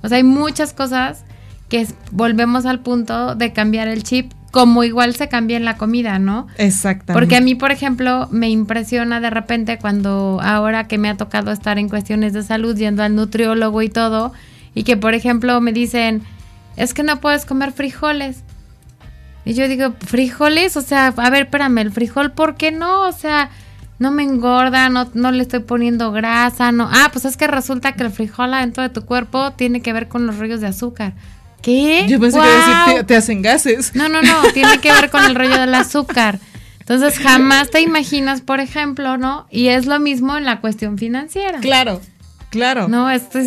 O 0.03 0.09
sea, 0.09 0.19
hay 0.19 0.23
muchas 0.23 0.73
cosas 0.73 1.25
que 1.69 1.89
volvemos 2.13 2.67
al 2.67 2.81
punto 2.81 3.35
de 3.35 3.53
cambiar 3.53 3.89
el 3.89 4.05
chip, 4.05 4.31
como 4.53 4.85
igual 4.85 5.17
se 5.17 5.29
cambia 5.29 5.57
en 5.57 5.65
la 5.65 5.77
comida, 5.77 6.21
¿no? 6.21 6.47
Exactamente. 6.57 7.15
Porque 7.15 7.35
a 7.35 7.41
mí, 7.41 7.57
por 7.57 7.73
ejemplo, 7.73 8.29
me 8.31 8.49
impresiona 8.49 9.21
de 9.21 9.31
repente 9.31 9.79
cuando 9.79 10.39
ahora 10.41 10.87
que 10.87 10.99
me 10.99 11.09
ha 11.09 11.17
tocado 11.17 11.51
estar 11.51 11.81
en 11.81 11.89
cuestiones 11.89 12.33
de 12.33 12.45
salud, 12.45 12.77
yendo 12.77 13.03
al 13.03 13.17
nutriólogo 13.17 13.83
y 13.83 13.89
todo, 13.89 14.33
y 14.73 14.85
que, 14.85 14.97
por 14.97 15.15
ejemplo, 15.15 15.61
me 15.61 15.73
dicen, 15.73 16.23
es 16.77 16.95
que 16.95 17.03
no 17.03 17.21
puedes 17.21 17.45
comer 17.45 17.73
frijoles. 17.73 18.43
Y 19.45 19.55
yo 19.55 19.69
digo, 19.69 19.95
frijoles, 20.07 20.77
o 20.77 20.81
sea, 20.81 21.09
a 21.09 21.31
ver, 21.31 21.45
espérame, 21.45 21.79
el 21.79 21.93
frijol, 21.93 22.33
¿por 22.33 22.57
qué 22.57 22.73
no? 22.73 23.03
O 23.03 23.13
sea, 23.13 23.51
no 23.99 24.11
me 24.11 24.23
engorda, 24.23 24.89
no, 24.89 25.11
no 25.15 25.33
le 25.33 25.43
estoy 25.43 25.61
poniendo 25.61 26.13
grasa, 26.13 26.73
no. 26.73 26.89
Ah, 26.91 27.11
pues 27.13 27.25
es 27.25 27.37
que 27.37 27.47
resulta 27.47 27.93
que 27.93 28.05
el 28.05 28.11
frijol 28.11 28.55
adentro 28.55 28.83
de 28.83 28.89
tu 28.89 29.05
cuerpo 29.05 29.53
tiene 29.53 29.83
que 29.83 29.93
ver 29.93 30.09
con 30.09 30.27
los 30.27 30.39
rollos 30.39 30.61
de 30.61 30.69
azúcar. 30.69 31.13
¿Qué? 31.63 32.07
Yo 32.09 32.21
pensé 32.21 32.39
que 32.39 32.47
decir 32.47 32.75
te, 32.97 33.05
te, 33.05 33.17
hacen 33.17 33.43
gases. 33.43 33.95
No, 33.95 34.09
no, 34.09 34.21
no, 34.23 34.43
tiene 34.53 34.81
que 34.81 34.93
ver 34.93 35.11
con 35.11 35.25
el 35.25 35.35
rollo 35.35 35.59
del 35.59 35.75
azúcar. 35.75 36.39
Entonces 36.81 37.19
jamás 37.23 37.71
te 37.71 37.81
imaginas, 37.81 38.41
por 38.43 38.61
ejemplo, 38.61 39.17
¿no? 39.17 39.47
Y 39.51 39.69
es 39.69 39.87
lo 39.87 39.99
mismo 40.01 40.37
en 40.37 40.45
la 40.45 40.61
cuestión 40.61 40.99
financiera. 40.99 41.61
Claro. 41.61 42.01
Claro. 42.55 42.87
No, 42.87 43.11
esto 43.11 43.41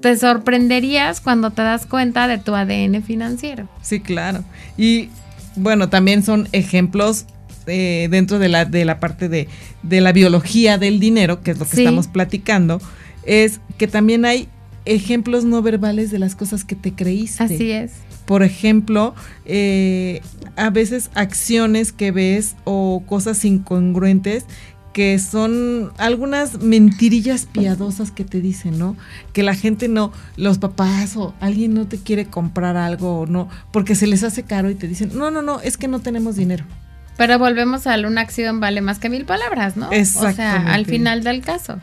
te 0.00 0.16
sorprenderías 0.16 1.20
cuando 1.20 1.50
te 1.50 1.62
das 1.62 1.84
cuenta 1.84 2.28
de 2.28 2.38
tu 2.38 2.54
ADN 2.54 3.02
financiero. 3.02 3.68
Sí, 3.82 3.98
claro. 3.98 4.44
Y 4.78 5.08
bueno, 5.56 5.88
también 5.88 6.22
son 6.22 6.48
ejemplos 6.52 7.26
eh, 7.66 8.06
dentro 8.08 8.38
de 8.38 8.48
la, 8.48 8.64
de 8.64 8.84
la 8.84 9.00
parte 9.00 9.28
de, 9.28 9.48
la 9.82 10.12
biología 10.12 10.78
del 10.78 11.00
dinero, 11.00 11.42
que 11.42 11.50
es 11.50 11.58
lo 11.58 11.68
que 11.68 11.76
estamos 11.76 12.06
platicando, 12.06 12.80
es 13.24 13.58
que 13.78 13.88
también 13.88 14.24
hay 14.24 14.46
ejemplos 14.84 15.44
no 15.44 15.60
verbales 15.60 16.12
de 16.12 16.20
las 16.20 16.36
cosas 16.36 16.64
que 16.64 16.76
te 16.76 16.92
creíste. 16.92 17.42
Así 17.42 17.72
es. 17.72 17.94
Por 18.26 18.44
ejemplo, 18.44 19.16
eh, 19.44 20.22
a 20.54 20.70
veces 20.70 21.10
acciones 21.14 21.92
que 21.92 22.12
ves 22.12 22.54
o 22.62 23.02
cosas 23.08 23.44
incongruentes 23.44 24.44
que 24.92 25.18
son 25.18 25.92
algunas 25.98 26.60
mentirillas 26.60 27.46
piadosas 27.46 28.10
que 28.10 28.24
te 28.24 28.40
dicen, 28.40 28.78
¿no? 28.78 28.96
Que 29.32 29.42
la 29.42 29.54
gente 29.54 29.88
no, 29.88 30.12
los 30.36 30.58
papás 30.58 31.16
o 31.16 31.34
alguien 31.40 31.74
no 31.74 31.86
te 31.88 31.98
quiere 31.98 32.26
comprar 32.26 32.76
algo 32.76 33.20
o 33.20 33.26
no, 33.26 33.48
porque 33.72 33.94
se 33.94 34.06
les 34.06 34.22
hace 34.22 34.42
caro 34.42 34.70
y 34.70 34.74
te 34.74 34.88
dicen, 34.88 35.12
no, 35.14 35.30
no, 35.30 35.42
no, 35.42 35.60
es 35.60 35.76
que 35.76 35.88
no 35.88 36.00
tenemos 36.00 36.36
dinero. 36.36 36.64
Pero 37.16 37.38
volvemos 37.38 37.86
a 37.86 37.96
una 38.06 38.20
acción 38.20 38.60
vale 38.60 38.80
más 38.80 38.98
que 38.98 39.08
mil 39.08 39.24
palabras, 39.24 39.76
¿no? 39.76 39.88
O 39.90 40.32
sea, 40.32 40.72
al 40.72 40.86
final 40.86 41.22
del 41.22 41.42
caso. 41.42 41.78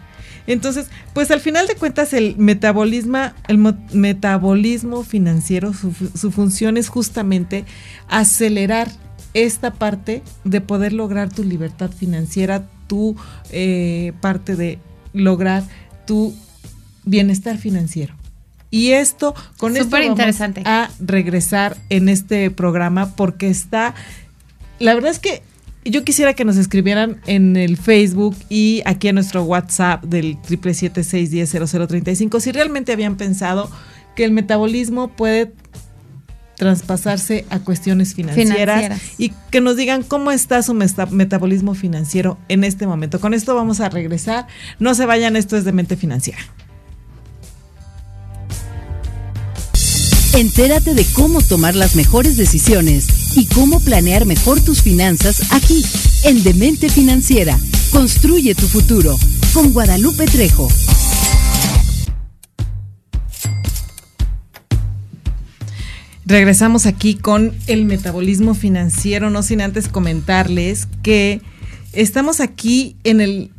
Entonces, 0.47 0.87
pues 1.13 1.29
al 1.29 1.39
final 1.39 1.67
de 1.67 1.75
cuentas 1.75 2.13
el 2.13 2.35
metabolismo, 2.37 3.19
el 3.47 3.59
metabolismo 3.93 5.03
financiero, 5.03 5.73
su, 5.73 5.93
su 5.93 6.31
función 6.31 6.77
es 6.77 6.89
justamente 6.89 7.65
acelerar 8.07 8.89
esta 9.33 9.71
parte 9.71 10.23
de 10.43 10.61
poder 10.61 10.93
lograr 10.93 11.29
tu 11.29 11.43
libertad 11.43 11.91
financiera, 11.91 12.63
tu 12.89 13.15
eh, 13.51 14.11
parte 14.19 14.57
de 14.57 14.79
lograr 15.13 15.63
tu 16.05 16.35
bienestar 17.05 17.57
financiero. 17.57 18.13
Y 18.71 18.89
esto, 18.91 19.33
con 19.57 19.77
esto 19.77 19.89
vamos 19.89 20.19
a 20.65 20.89
regresar 20.99 21.77
en 21.89 22.09
este 22.09 22.51
programa 22.51 23.15
porque 23.15 23.47
está, 23.49 23.95
la 24.79 24.93
verdad 24.93 25.11
es 25.11 25.19
que 25.19 25.41
yo 25.85 26.03
quisiera 26.03 26.33
que 26.33 26.43
nos 26.45 26.57
escribieran 26.57 27.21
en 27.25 27.55
el 27.55 27.77
Facebook 27.77 28.35
y 28.49 28.83
aquí 28.85 29.07
en 29.07 29.15
nuestro 29.15 29.43
WhatsApp 29.43 30.03
del 30.03 30.37
777-610-0035 30.41 32.39
si 32.41 32.51
realmente 32.51 32.91
habían 32.91 33.15
pensado 33.15 33.71
que 34.15 34.23
el 34.25 34.31
metabolismo 34.31 35.07
puede 35.15 35.51
traspasarse 36.59 37.45
a 37.49 37.59
cuestiones 37.59 38.13
financieras, 38.13 39.01
y 39.17 39.31
que 39.49 39.61
nos 39.61 39.77
digan 39.77 40.03
cómo 40.03 40.29
está 40.29 40.61
su 40.61 40.73
metabolismo 40.73 41.73
financiero 41.73 42.37
en 42.49 42.65
este 42.65 42.85
momento. 42.85 43.21
Con 43.21 43.33
esto 43.33 43.55
vamos 43.55 43.79
a 43.79 43.87
regresar. 43.87 44.45
No 44.77 44.93
se 44.93 45.05
vayan, 45.05 45.37
esto 45.37 45.55
es 45.55 45.63
de 45.63 45.71
mente 45.71 45.95
financiera. 45.95 46.39
Entérate 50.33 50.93
de 50.93 51.05
cómo 51.13 51.41
tomar 51.41 51.75
las 51.75 51.95
mejores 51.95 52.35
decisiones 52.35 53.37
y 53.37 53.47
cómo 53.47 53.79
planear 53.79 54.25
mejor 54.25 54.59
tus 54.59 54.81
finanzas 54.81 55.51
aquí, 55.51 55.83
en 56.25 56.43
Demente 56.43 56.89
Financiera. 56.89 57.57
Construye 57.91 58.53
tu 58.53 58.67
futuro 58.67 59.17
con 59.53 59.71
Guadalupe 59.71 60.25
Trejo. 60.25 60.67
Regresamos 66.29 66.85
aquí 66.85 67.15
con 67.15 67.53
el 67.65 67.85
metabolismo 67.85 68.53
financiero, 68.53 69.31
no 69.31 69.41
sin 69.41 69.61
antes 69.61 69.87
comentarles 69.87 70.87
que 71.01 71.41
estamos 71.91 72.39
aquí 72.39 72.95
en 73.03 73.19
el 73.19 73.49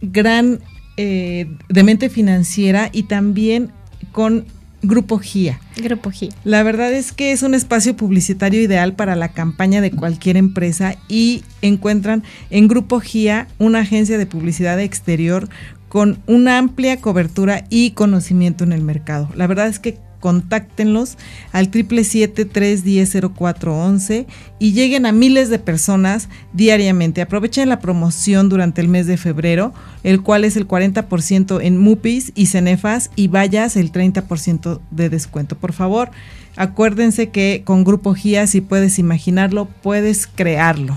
gran 0.00 0.60
eh, 0.96 1.50
de 1.68 1.82
mente 1.82 2.08
financiera 2.10 2.90
y 2.92 3.02
también 3.04 3.72
con 4.12 4.44
Grupo 4.82 5.18
GIA. 5.18 5.60
Grupo 5.76 6.12
GIA. 6.12 6.30
La 6.44 6.62
verdad 6.62 6.92
es 6.92 7.10
que 7.10 7.32
es 7.32 7.42
un 7.42 7.54
espacio 7.54 7.96
publicitario 7.96 8.62
ideal 8.62 8.94
para 8.94 9.16
la 9.16 9.32
campaña 9.32 9.80
de 9.80 9.90
cualquier 9.90 10.36
empresa 10.36 10.94
y 11.08 11.42
encuentran 11.60 12.22
en 12.50 12.68
Grupo 12.68 13.00
GIA 13.00 13.48
una 13.58 13.80
agencia 13.80 14.16
de 14.16 14.26
publicidad 14.26 14.78
exterior 14.78 15.48
con 15.88 16.20
una 16.28 16.58
amplia 16.58 17.00
cobertura 17.00 17.64
y 17.68 17.90
conocimiento 17.90 18.62
en 18.62 18.70
el 18.70 18.82
mercado. 18.82 19.28
La 19.34 19.48
verdad 19.48 19.66
es 19.66 19.80
que 19.80 19.98
contáctenlos 20.22 21.18
al 21.50 21.70
777-310-0411 21.70 24.24
y 24.58 24.72
lleguen 24.72 25.04
a 25.04 25.12
miles 25.12 25.50
de 25.50 25.58
personas 25.58 26.30
diariamente. 26.54 27.20
Aprovechen 27.20 27.68
la 27.68 27.80
promoción 27.80 28.48
durante 28.48 28.80
el 28.80 28.88
mes 28.88 29.06
de 29.08 29.18
febrero, 29.18 29.74
el 30.04 30.22
cual 30.22 30.44
es 30.44 30.56
el 30.56 30.68
40% 30.68 31.60
en 31.60 31.78
MUPIs 31.78 32.32
y 32.36 32.46
Cenefas 32.46 33.10
y 33.16 33.26
vayas 33.28 33.76
el 33.76 33.92
30% 33.92 34.80
de 34.92 35.10
descuento. 35.10 35.58
Por 35.58 35.72
favor, 35.72 36.12
acuérdense 36.56 37.30
que 37.30 37.62
con 37.64 37.82
Grupo 37.82 38.14
GIA, 38.14 38.46
si 38.46 38.60
puedes 38.60 39.00
imaginarlo, 39.00 39.66
puedes 39.82 40.28
crearlo. 40.28 40.96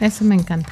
Eso 0.00 0.24
me 0.24 0.36
encanta. 0.36 0.70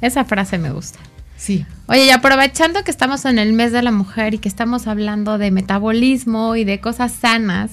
Esa 0.00 0.24
frase 0.24 0.56
me 0.56 0.72
gusta. 0.72 0.98
Sí. 1.42 1.66
Oye, 1.88 2.06
y 2.06 2.10
aprovechando 2.10 2.84
que 2.84 2.92
estamos 2.92 3.24
en 3.24 3.40
el 3.40 3.52
mes 3.52 3.72
de 3.72 3.82
la 3.82 3.90
mujer 3.90 4.32
y 4.32 4.38
que 4.38 4.48
estamos 4.48 4.86
hablando 4.86 5.38
de 5.38 5.50
metabolismo 5.50 6.54
y 6.54 6.62
de 6.62 6.78
cosas 6.78 7.10
sanas, 7.10 7.72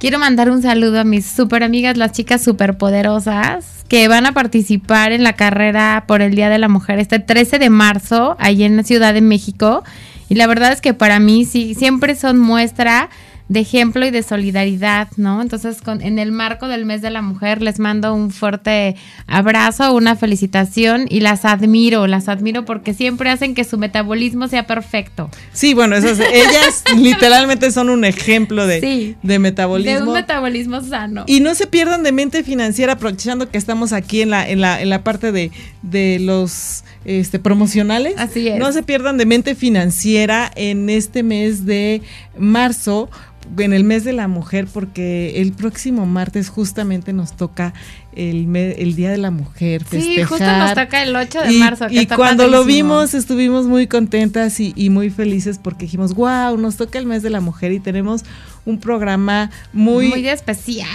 quiero 0.00 0.18
mandar 0.18 0.50
un 0.50 0.60
saludo 0.60 0.98
a 0.98 1.04
mis 1.04 1.26
super 1.26 1.62
amigas, 1.62 1.96
las 1.96 2.10
chicas 2.10 2.42
super 2.42 2.76
poderosas, 2.76 3.84
que 3.86 4.08
van 4.08 4.26
a 4.26 4.32
participar 4.32 5.12
en 5.12 5.22
la 5.22 5.34
carrera 5.34 6.06
por 6.08 6.22
el 6.22 6.34
Día 6.34 6.48
de 6.48 6.58
la 6.58 6.66
Mujer 6.66 6.98
este 6.98 7.20
13 7.20 7.60
de 7.60 7.70
marzo, 7.70 8.36
ahí 8.40 8.64
en 8.64 8.78
la 8.78 8.82
Ciudad 8.82 9.14
de 9.14 9.20
México. 9.20 9.84
Y 10.28 10.34
la 10.34 10.48
verdad 10.48 10.72
es 10.72 10.80
que 10.80 10.92
para 10.92 11.20
mí 11.20 11.44
sí, 11.44 11.76
siempre 11.76 12.16
son 12.16 12.40
muestra 12.40 13.10
de 13.48 13.60
ejemplo 13.60 14.06
y 14.06 14.10
de 14.10 14.22
solidaridad, 14.22 15.08
¿no? 15.16 15.42
Entonces, 15.42 15.82
con, 15.82 16.00
en 16.00 16.18
el 16.18 16.32
marco 16.32 16.66
del 16.66 16.86
mes 16.86 17.02
de 17.02 17.10
la 17.10 17.20
mujer, 17.20 17.60
les 17.60 17.78
mando 17.78 18.14
un 18.14 18.30
fuerte 18.30 18.96
abrazo, 19.26 19.94
una 19.94 20.16
felicitación 20.16 21.06
y 21.10 21.20
las 21.20 21.44
admiro, 21.44 22.06
las 22.06 22.28
admiro 22.28 22.64
porque 22.64 22.94
siempre 22.94 23.28
hacen 23.28 23.54
que 23.54 23.64
su 23.64 23.76
metabolismo 23.76 24.48
sea 24.48 24.66
perfecto. 24.66 25.30
Sí, 25.52 25.74
bueno, 25.74 25.94
esas, 25.94 26.20
ellas 26.20 26.84
literalmente 26.96 27.70
son 27.70 27.90
un 27.90 28.06
ejemplo 28.06 28.66
de, 28.66 29.14
de 29.22 29.38
metabolismo. 29.38 29.92
De 29.92 30.02
un 30.06 30.12
metabolismo 30.14 30.80
sano. 30.80 31.24
Y 31.26 31.40
no 31.40 31.54
se 31.54 31.66
pierdan 31.66 32.02
de 32.02 32.12
mente 32.12 32.44
financiera, 32.44 32.94
aprovechando 32.94 33.50
que 33.50 33.58
estamos 33.58 33.92
aquí 33.92 34.22
en 34.22 34.30
la, 34.30 34.48
en 34.48 34.62
la, 34.62 34.80
en 34.80 34.88
la 34.88 35.04
parte 35.04 35.32
de, 35.32 35.50
de 35.82 36.18
los 36.18 36.82
este, 37.04 37.38
promocionales. 37.38 38.14
Así 38.16 38.48
es. 38.48 38.58
No 38.58 38.72
se 38.72 38.82
pierdan 38.82 39.18
de 39.18 39.26
mente 39.26 39.54
financiera 39.54 40.50
en 40.56 40.88
este 40.88 41.22
mes 41.22 41.66
de 41.66 42.00
marzo 42.38 43.10
en 43.58 43.72
el 43.72 43.84
mes 43.84 44.04
de 44.04 44.12
la 44.12 44.28
mujer 44.28 44.66
porque 44.72 45.40
el 45.40 45.52
próximo 45.52 46.06
martes 46.06 46.48
justamente 46.48 47.12
nos 47.12 47.36
toca 47.36 47.74
el, 48.16 48.54
el 48.56 48.94
Día 48.94 49.10
de 49.10 49.18
la 49.18 49.30
Mujer 49.30 49.84
festejar. 49.84 50.14
Sí, 50.14 50.22
justo 50.22 50.44
nos 50.44 50.74
toca 50.74 51.02
el 51.02 51.14
8 51.14 51.40
de 51.40 51.52
marzo. 51.52 51.86
y 51.90 52.06
cuando 52.06 52.46
lo 52.48 52.64
vimos 52.64 53.14
estuvimos 53.14 53.66
muy 53.66 53.86
contentas 53.86 54.60
y, 54.60 54.72
y, 54.76 54.90
muy 54.90 55.10
felices 55.10 55.58
porque 55.62 55.86
dijimos, 55.86 56.14
wow, 56.14 56.56
nos 56.56 56.76
toca 56.76 56.98
el 56.98 57.06
mes 57.06 57.22
de 57.22 57.30
la 57.30 57.40
mujer 57.40 57.72
y 57.72 57.80
tenemos 57.80 58.24
un 58.64 58.78
programa 58.78 59.50
muy, 59.72 60.08
muy 60.08 60.28
especial. 60.28 60.88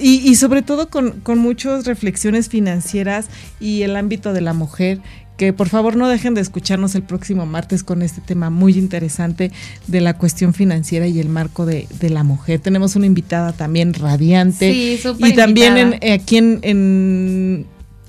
y, 0.00 0.28
y, 0.28 0.34
sobre 0.36 0.62
todo 0.62 0.88
con, 0.88 1.20
con 1.20 1.38
muchas 1.38 1.86
reflexiones 1.86 2.48
financieras 2.48 3.28
y 3.60 3.82
el 3.82 3.96
ámbito 3.96 4.32
de 4.32 4.40
la 4.40 4.52
mujer 4.52 5.00
que 5.36 5.52
por 5.52 5.68
favor 5.68 5.96
no 5.96 6.08
dejen 6.08 6.34
de 6.34 6.40
escucharnos 6.40 6.94
el 6.94 7.02
próximo 7.02 7.46
martes 7.46 7.84
con 7.84 8.02
este 8.02 8.20
tema 8.20 8.50
muy 8.50 8.78
interesante 8.78 9.52
de 9.86 10.00
la 10.00 10.14
cuestión 10.14 10.54
financiera 10.54 11.06
y 11.06 11.20
el 11.20 11.28
marco 11.28 11.66
de, 11.66 11.86
la 12.00 12.22
mujer. 12.22 12.60
Tenemos 12.60 12.96
una 12.96 13.06
invitada 13.06 13.52
también 13.52 13.92
radiante. 13.92 14.72
Sí, 14.72 15.00
Y 15.18 15.34
también 15.34 15.76
en, 15.76 16.12
aquí 16.12 16.38
en 16.38 17.66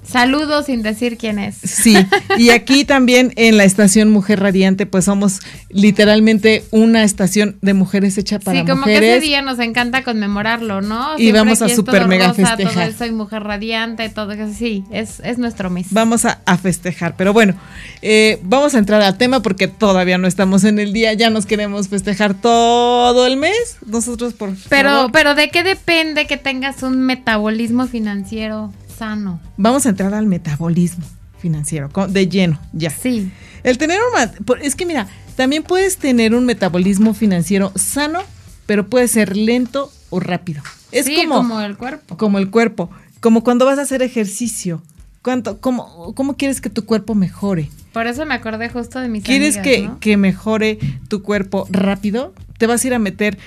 Saludos 0.07 0.67
sin 0.67 0.83
decir 0.83 1.17
quién 1.17 1.37
es. 1.37 1.57
Sí, 1.63 1.95
y 2.37 2.49
aquí 2.51 2.85
también 2.85 3.33
en 3.35 3.57
la 3.57 3.65
estación 3.65 4.09
Mujer 4.09 4.39
Radiante, 4.39 4.85
pues 4.85 5.05
somos 5.05 5.41
literalmente 5.69 6.63
una 6.71 7.03
estación 7.03 7.57
de 7.61 7.73
mujeres 7.73 8.17
hecha 8.17 8.39
para 8.39 8.63
mujeres. 8.63 8.75
Sí, 8.75 8.81
como 8.81 8.85
que 8.85 9.17
ese 9.17 9.19
día 9.19 9.41
nos 9.41 9.59
encanta 9.59 10.03
conmemorarlo, 10.03 10.81
¿no? 10.81 11.17
y 11.17 11.31
vamos 11.31 11.61
a 11.61 11.69
super 11.69 12.07
mega 12.07 12.33
festejar. 12.33 12.93
soy 12.93 13.11
Mujer 13.11 13.43
Radiante, 13.43 14.09
todo 14.09 14.31
eso, 14.31 14.53
sí, 14.57 14.83
es, 14.91 15.19
es 15.21 15.37
nuestro 15.37 15.69
mes. 15.69 15.87
Vamos 15.91 16.25
a, 16.25 16.37
festejar, 16.57 17.15
pero 17.15 17.33
bueno, 17.33 17.53
eh, 18.01 18.39
vamos 18.41 18.73
a 18.73 18.79
entrar 18.79 19.01
al 19.03 19.17
tema 19.17 19.41
porque 19.41 19.67
todavía 19.67 20.17
no 20.17 20.27
estamos 20.27 20.63
en 20.63 20.79
el 20.79 20.91
día, 20.91 21.13
ya 21.13 21.29
nos 21.29 21.45
queremos 21.45 21.87
festejar 21.87 22.33
todo 22.33 23.27
el 23.27 23.37
mes, 23.37 23.77
nosotros 23.85 24.33
por 24.33 24.53
Pero, 24.69 25.09
pero 25.11 25.35
¿de 25.35 25.49
qué 25.49 25.63
depende 25.63 26.25
que 26.25 26.37
tengas 26.37 26.81
un 26.81 26.99
metabolismo 26.99 27.85
financiero? 27.87 28.73
Sano. 28.97 29.39
Vamos 29.57 29.85
a 29.85 29.89
entrar 29.89 30.13
al 30.13 30.25
metabolismo 30.25 31.05
financiero, 31.39 31.89
de 32.09 32.27
lleno, 32.27 32.59
ya. 32.73 32.89
Sí. 32.89 33.31
El 33.63 33.77
tener 33.77 33.99
un... 33.99 34.57
Es 34.61 34.75
que 34.75 34.85
mira, 34.85 35.07
también 35.35 35.63
puedes 35.63 35.97
tener 35.97 36.33
un 36.33 36.45
metabolismo 36.45 37.13
financiero 37.13 37.71
sano, 37.75 38.21
pero 38.65 38.87
puede 38.87 39.07
ser 39.07 39.37
lento 39.37 39.91
o 40.09 40.19
rápido. 40.19 40.63
Es 40.91 41.07
como, 41.09 41.61
el 41.61 41.77
cuerpo. 41.77 42.17
Como 42.17 42.39
el 42.39 42.49
cuerpo. 42.49 42.89
Como 43.19 43.43
cuando 43.43 43.65
vas 43.65 43.77
a 43.77 43.83
hacer 43.83 44.01
ejercicio. 44.01 44.81
¿Cuánto, 45.21 45.59
cómo, 45.59 46.13
¿Cómo 46.15 46.37
quieres 46.37 46.61
que 46.61 46.69
tu 46.69 46.85
cuerpo 46.85 47.13
mejore? 47.13 47.69
Por 47.91 48.07
eso 48.07 48.25
me 48.25 48.33
acordé 48.33 48.69
justo 48.69 48.99
de 48.99 49.09
mis 49.09 49.23
¿Quieres 49.23 49.57
que, 49.57 49.89
que 49.99 50.15
mejore 50.15 50.79
tu 51.09 51.21
cuerpo 51.21 51.67
rápido? 51.69 52.33
Te 52.57 52.67
vas 52.67 52.83
a 52.83 52.87
ir 52.87 52.93
a 52.93 52.99
meter 52.99 53.37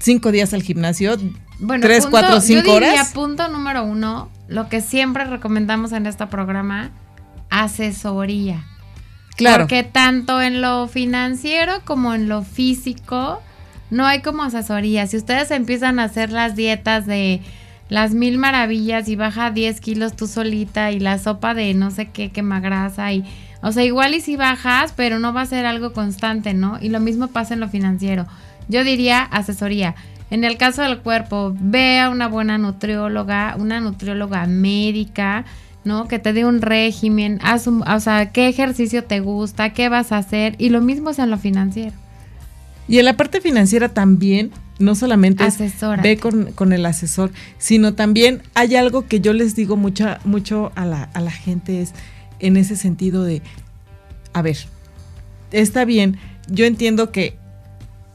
cinco 0.00 0.30
días 0.30 0.52
al 0.52 0.62
gimnasio, 0.62 1.16
bueno, 1.58 1.82
tres, 1.82 2.06
cuatro, 2.06 2.40
cinco 2.40 2.66
yo 2.66 2.74
diría, 2.74 3.04
Punto 3.12 3.48
número 3.48 3.84
uno, 3.84 4.30
lo 4.48 4.68
que 4.68 4.80
siempre 4.80 5.24
recomendamos 5.24 5.92
en 5.92 6.06
este 6.06 6.26
programa, 6.26 6.90
asesoría. 7.50 8.64
Claro. 9.36 9.64
Porque 9.64 9.84
tanto 9.84 10.42
en 10.42 10.60
lo 10.60 10.88
financiero 10.88 11.74
como 11.84 12.14
en 12.14 12.28
lo 12.28 12.42
físico 12.42 13.40
no 13.90 14.06
hay 14.06 14.20
como 14.20 14.42
asesoría. 14.42 15.06
Si 15.06 15.16
ustedes 15.16 15.50
empiezan 15.50 15.98
a 15.98 16.04
hacer 16.04 16.30
las 16.30 16.56
dietas 16.56 17.06
de 17.06 17.40
las 17.88 18.12
mil 18.12 18.38
maravillas 18.38 19.08
y 19.08 19.16
baja 19.16 19.50
10 19.50 19.80
kilos 19.80 20.14
tú 20.14 20.26
solita 20.26 20.90
y 20.90 21.00
la 21.00 21.18
sopa 21.18 21.54
de 21.54 21.72
no 21.74 21.90
sé 21.90 22.10
qué 22.10 22.30
quema 22.30 22.60
grasa 22.60 23.12
y 23.12 23.24
o 23.60 23.72
sea, 23.72 23.84
igual 23.84 24.14
y 24.14 24.20
si 24.20 24.36
bajas, 24.36 24.92
pero 24.94 25.18
no 25.18 25.32
va 25.32 25.42
a 25.42 25.46
ser 25.46 25.66
algo 25.66 25.92
constante, 25.92 26.54
¿no? 26.54 26.78
Y 26.80 26.90
lo 26.90 27.00
mismo 27.00 27.28
pasa 27.28 27.54
en 27.54 27.60
lo 27.60 27.68
financiero. 27.68 28.26
Yo 28.68 28.84
diría 28.84 29.22
asesoría. 29.22 29.96
En 30.30 30.44
el 30.44 30.56
caso 30.58 30.82
del 30.82 30.98
cuerpo, 30.98 31.54
ve 31.58 31.98
a 31.98 32.10
una 32.10 32.28
buena 32.28 32.58
nutrióloga, 32.58 33.56
una 33.58 33.80
nutrióloga 33.80 34.46
médica, 34.46 35.44
¿no? 35.84 36.06
Que 36.06 36.18
te 36.18 36.32
dé 36.32 36.44
un 36.44 36.60
régimen, 36.60 37.38
haz 37.42 37.66
o 37.66 38.00
sea, 38.00 38.30
qué 38.30 38.48
ejercicio 38.48 39.04
te 39.04 39.20
gusta, 39.20 39.72
qué 39.72 39.88
vas 39.88 40.12
a 40.12 40.18
hacer, 40.18 40.54
y 40.58 40.68
lo 40.68 40.80
mismo 40.82 41.10
es 41.10 41.18
en 41.18 41.30
lo 41.30 41.38
financiero. 41.38 41.94
Y 42.88 42.98
en 42.98 43.06
la 43.06 43.16
parte 43.16 43.40
financiera 43.40 43.88
también, 43.88 44.50
no 44.78 44.94
solamente 44.94 45.44
ve 46.02 46.18
con, 46.18 46.72
el 46.72 46.86
asesor, 46.86 47.32
sino 47.58 47.94
también 47.94 48.42
hay 48.54 48.76
algo 48.76 49.06
que 49.06 49.20
yo 49.20 49.32
les 49.32 49.56
digo 49.56 49.76
mucha, 49.76 50.20
mucho 50.24 50.72
a 50.74 50.84
la, 50.84 51.04
a 51.14 51.20
la 51.20 51.30
gente, 51.30 51.82
es 51.82 51.92
en 52.38 52.56
ese 52.56 52.76
sentido 52.76 53.24
de, 53.24 53.42
a 54.32 54.42
ver, 54.42 54.58
está 55.52 55.84
bien, 55.84 56.18
yo 56.48 56.64
entiendo 56.64 57.12
que 57.12 57.36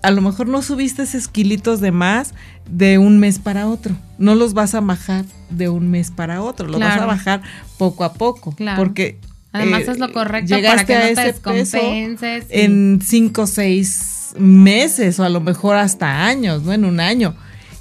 a 0.03 0.11
lo 0.11 0.21
mejor 0.21 0.47
no 0.47 0.61
subiste 0.61 1.01
esos 1.01 1.27
kilitos 1.27 1.79
de 1.79 1.91
más 1.91 2.33
de 2.69 2.97
un 2.97 3.19
mes 3.19 3.39
para 3.39 3.67
otro. 3.67 3.95
No 4.17 4.35
los 4.35 4.53
vas 4.53 4.75
a 4.75 4.81
bajar 4.81 5.25
de 5.49 5.69
un 5.69 5.89
mes 5.89 6.11
para 6.11 6.43
otro, 6.43 6.67
los 6.67 6.79
vas 6.79 6.99
a 6.99 7.05
bajar 7.05 7.41
poco 7.77 8.03
a 8.03 8.13
poco. 8.13 8.53
Porque 8.75 9.17
Además 9.53 9.83
es 9.87 9.99
lo 9.99 10.07
eh, 10.07 10.11
correcto 10.11 10.55
para 10.61 10.85
que 10.85 10.95
no 10.95 11.15
te 11.15 11.21
descompenses. 11.21 12.45
En 12.49 12.99
cinco 13.01 13.43
o 13.43 13.47
seis 13.47 14.33
meses 14.37 15.19
o 15.19 15.23
a 15.23 15.29
lo 15.29 15.39
mejor 15.39 15.77
hasta 15.77 16.25
años, 16.25 16.63
¿no? 16.63 16.73
En 16.73 16.83
un 16.83 16.99
año. 16.99 17.35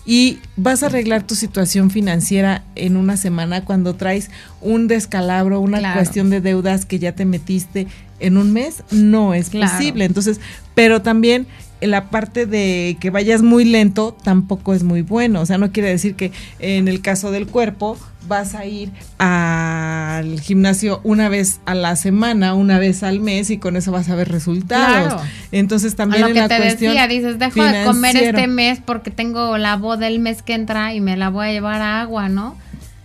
Y 0.04 0.38
vas 0.56 0.82
a 0.82 0.86
arreglar 0.86 1.26
tu 1.26 1.34
situación 1.34 1.90
financiera 1.90 2.64
en 2.74 2.96
una 2.96 3.16
semana 3.16 3.64
cuando 3.64 3.94
traes 3.94 4.30
un 4.60 4.86
descalabro, 4.86 5.60
una 5.60 5.94
cuestión 5.94 6.28
de 6.28 6.40
deudas 6.40 6.84
que 6.84 6.98
ya 6.98 7.12
te 7.12 7.24
metiste 7.24 7.86
en 8.20 8.36
un 8.36 8.52
mes, 8.52 8.84
no 8.90 9.34
es 9.34 9.50
posible. 9.50 10.04
Entonces, 10.04 10.40
pero 10.74 11.02
también 11.02 11.46
la 11.86 12.10
parte 12.10 12.46
de 12.46 12.96
que 13.00 13.10
vayas 13.10 13.42
muy 13.42 13.64
lento 13.64 14.16
tampoco 14.22 14.74
es 14.74 14.82
muy 14.82 15.02
bueno. 15.02 15.40
O 15.40 15.46
sea, 15.46 15.58
no 15.58 15.72
quiere 15.72 15.88
decir 15.88 16.14
que 16.14 16.32
en 16.58 16.88
el 16.88 17.00
caso 17.00 17.30
del 17.30 17.46
cuerpo 17.46 17.98
vas 18.28 18.54
a 18.54 18.66
ir 18.66 18.90
al 19.18 20.40
gimnasio 20.40 21.00
una 21.04 21.28
vez 21.28 21.60
a 21.66 21.74
la 21.74 21.96
semana, 21.96 22.54
una 22.54 22.78
vez 22.78 23.02
al 23.02 23.20
mes 23.20 23.50
y 23.50 23.58
con 23.58 23.76
eso 23.76 23.92
vas 23.92 24.08
a 24.08 24.14
ver 24.14 24.30
resultados. 24.30 25.20
Entonces 25.50 25.96
también 25.96 26.24
a 26.24 26.28
lo 26.28 26.34
que 26.34 26.48
te 26.48 26.60
decía, 26.60 27.06
dices, 27.08 27.38
dejo 27.38 27.62
de 27.62 27.84
comer 27.84 28.16
este 28.16 28.46
mes 28.46 28.80
porque 28.84 29.10
tengo 29.10 29.58
la 29.58 29.76
boda 29.76 30.06
del 30.06 30.18
mes 30.18 30.42
que 30.42 30.54
entra 30.54 30.94
y 30.94 31.00
me 31.00 31.16
la 31.16 31.30
voy 31.30 31.48
a 31.48 31.52
llevar 31.52 31.82
a 31.82 32.00
agua, 32.00 32.28
¿no? 32.28 32.56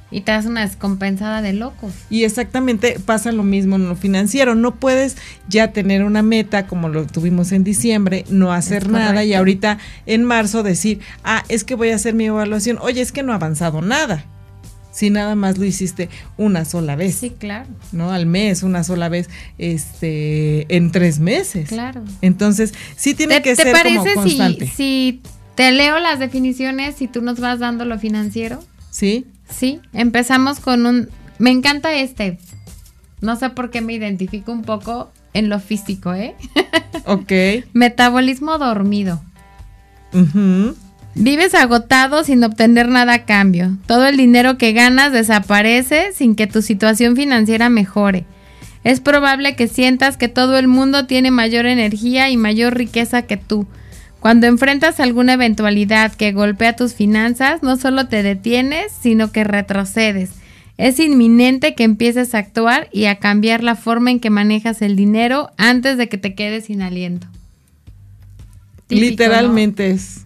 Y 0.09 0.21
te 0.21 0.31
das 0.31 0.45
una 0.45 0.61
descompensada 0.61 1.41
de 1.41 1.53
locos. 1.53 1.93
Y 2.09 2.23
exactamente 2.23 2.97
pasa 3.05 3.31
lo 3.31 3.43
mismo 3.43 3.75
en 3.75 3.89
lo 3.89 3.95
financiero. 3.95 4.55
No 4.55 4.75
puedes 4.75 5.17
ya 5.49 5.73
tener 5.73 6.03
una 6.03 6.21
meta 6.21 6.65
como 6.65 6.87
lo 6.87 7.05
tuvimos 7.05 7.51
en 7.51 7.63
diciembre, 7.63 8.23
no 8.29 8.53
hacer 8.53 8.89
nada 8.89 9.25
y 9.25 9.33
ahorita 9.33 9.79
en 10.05 10.23
marzo 10.23 10.63
decir, 10.63 11.01
ah, 11.23 11.43
es 11.49 11.63
que 11.63 11.75
voy 11.75 11.89
a 11.89 11.95
hacer 11.95 12.13
mi 12.13 12.25
evaluación. 12.25 12.77
Oye, 12.81 13.01
es 13.01 13.11
que 13.11 13.23
no 13.23 13.33
ha 13.33 13.35
avanzado 13.35 13.81
nada. 13.81 14.25
Si 14.97 15.11
nada 15.11 15.35
más 15.35 15.59
lo 15.59 15.65
hiciste 15.65 16.09
una 16.37 16.65
sola 16.65 16.95
vez. 16.95 17.13
Sí, 17.13 17.29
claro. 17.29 17.67
¿No? 17.91 18.11
Al 18.11 18.25
mes, 18.25 18.63
una 18.63 18.83
sola 18.83 19.09
vez, 19.09 19.29
este, 19.59 20.75
en 20.75 20.91
tres 20.91 21.19
meses. 21.19 21.69
Claro. 21.69 22.01
Entonces, 22.21 22.73
sí 22.95 23.13
tiene 23.13 23.43
que 23.43 23.55
ser 23.55 23.75
como 23.83 24.03
constante. 24.15 24.65
Si, 24.65 24.71
si 24.71 25.21
te 25.53 25.71
leo 25.71 25.99
las 25.99 26.17
definiciones 26.17 26.99
y 27.01 27.07
tú 27.07 27.21
nos 27.21 27.39
vas 27.39 27.59
dando 27.59 27.85
lo 27.85 27.99
financiero? 27.99 28.63
Sí. 28.89 29.27
Sí, 29.49 29.79
empezamos 29.93 30.59
con 30.59 30.85
un... 30.85 31.09
Me 31.39 31.51
encanta 31.51 31.93
este. 31.93 32.39
No 33.21 33.35
sé 33.35 33.49
por 33.49 33.69
qué 33.69 33.81
me 33.81 33.93
identifico 33.93 34.51
un 34.51 34.63
poco 34.63 35.11
en 35.33 35.49
lo 35.49 35.59
físico, 35.59 36.13
¿eh? 36.13 36.35
Ok. 37.05 37.31
Metabolismo 37.73 38.57
dormido. 38.57 39.21
Vives 41.15 41.55
agotado 41.55 42.23
sin 42.23 42.43
obtener 42.43 42.89
nada 42.89 43.13
a 43.13 43.25
cambio. 43.25 43.77
Todo 43.85 44.07
el 44.07 44.17
dinero 44.17 44.57
que 44.57 44.73
ganas 44.73 45.13
desaparece 45.13 46.11
sin 46.13 46.35
que 46.35 46.47
tu 46.47 46.61
situación 46.61 47.15
financiera 47.15 47.69
mejore. 47.69 48.25
Es 48.83 48.99
probable 48.99 49.55
que 49.55 49.67
sientas 49.67 50.17
que 50.17 50.27
todo 50.27 50.57
el 50.57 50.67
mundo 50.67 51.07
tiene 51.07 51.31
mayor 51.31 51.65
energía 51.65 52.29
y 52.29 52.37
mayor 52.37 52.75
riqueza 52.75 53.21
que 53.23 53.37
tú 53.37 53.67
cuando 54.19 54.47
enfrentas 54.47 54.99
alguna 54.99 55.33
eventualidad 55.33 56.13
que 56.13 56.31
golpea 56.31 56.75
tus 56.75 56.93
finanzas, 56.93 57.61
no 57.61 57.77
solo 57.77 58.07
te 58.07 58.23
detienes, 58.23 58.91
sino 58.99 59.31
que 59.31 59.43
retrocedes. 59.43 60.31
Es 60.77 60.99
inminente 60.99 61.75
que 61.75 61.83
empieces 61.83 62.35
a 62.35 62.39
actuar 62.39 62.89
y 62.91 63.05
a 63.05 63.17
cambiar 63.19 63.63
la 63.63 63.75
forma 63.75 64.11
en 64.11 64.19
que 64.19 64.29
manejas 64.29 64.81
el 64.81 64.95
dinero 64.95 65.49
antes 65.57 65.97
de 65.97 66.09
que 66.09 66.17
te 66.17 66.35
quedes 66.35 66.65
sin 66.65 66.81
aliento. 66.81 67.27
literalmente 68.89 69.91
es. 69.91 70.25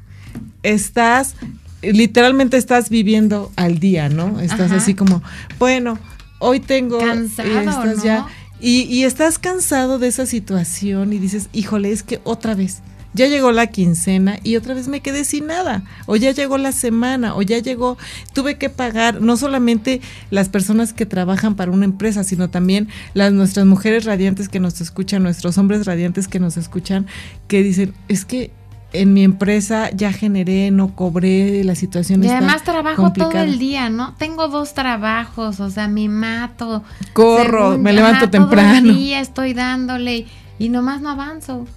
Estás, 0.63 1.36
literalmente 1.82 2.58
estás 2.58 2.89
viviendo 2.89 3.51
al 3.56 3.80
día, 3.80 4.10
¿no? 4.10 4.39
Estás 4.39 4.71
así 4.71 4.93
como, 4.93 5.21
bueno, 5.58 5.97
hoy 6.39 6.60
tengo. 6.60 6.99
Cansado, 6.99 8.04
ya. 8.04 8.27
Y, 8.60 8.84
y 8.84 9.06
estás 9.06 9.39
cansado 9.39 9.99
de 9.99 10.08
esa 10.08 10.25
situación 10.25 11.13
y 11.13 11.17
dices, 11.17 11.49
híjole, 11.51 11.91
es 11.91 12.04
que 12.04 12.19
otra 12.23 12.56
vez 12.56 12.82
ya 13.13 13.28
llegó 13.28 13.52
la 13.52 13.67
quincena 13.67 14.39
y 14.43 14.56
otra 14.56 14.74
vez 14.74 14.88
me 14.88 15.02
quedé 15.02 15.24
sin 15.24 15.47
nada, 15.47 15.84
o 16.06 16.15
ya 16.15 16.32
llegó 16.32 16.58
la 16.58 16.71
semana, 16.71 17.36
o 17.36 17.41
ya 17.41 17.60
llegó, 17.60 17.97
tuve 18.34 18.58
que 18.58 18.69
pagar 18.69 19.21
no 19.21 19.38
solamente 19.38 20.02
las 20.30 20.50
personas 20.50 20.93
que 20.93 21.06
trabajan 21.06 21.56
para 21.56 21.71
una 21.71 21.86
empresa, 21.86 22.24
sino 22.24 22.50
también 22.50 22.88
las 23.13 23.34
nuestras 23.34 23.65
mujeres 23.65 24.06
radiantes 24.06 24.50
que 24.50 24.60
nos 24.60 24.80
escuchan, 24.82 25.24
nuestros 25.24 25.58
hombres 25.58 25.86
radiantes 25.86 26.28
que 26.28 26.39
nos 26.39 26.58
escuchan, 26.58 27.08
que 27.47 27.63
dicen, 27.63 27.93
es 28.08 28.26
que 28.26 28.52
en 28.93 29.13
mi 29.13 29.24
empresa 29.24 29.89
ya 29.91 30.12
generé, 30.12 30.69
no 30.71 30.95
cobré, 30.95 31.63
la 31.63 31.76
situación 31.76 32.24
y 32.24 32.28
además 32.28 32.63
trabajo 32.63 33.12
todo 33.13 33.32
el 33.32 33.58
día, 33.58 33.89
¿no? 33.89 34.15
Tengo 34.15 34.47
dos 34.50 34.74
trabajos, 34.74 35.60
o 35.60 35.69
sea, 35.69 35.88
me 35.88 36.10
mato. 36.10 36.84
Corro, 37.13 37.78
me 37.78 37.93
levanto 37.93 38.30
temprano. 38.30 38.82
Todo 38.82 38.91
el 38.91 38.97
día 38.97 39.21
estoy 39.21 39.54
dándole 39.54 40.26
y 40.60 40.69
nomás 40.69 41.02
no 41.02 41.10
avanzo. 41.10 41.67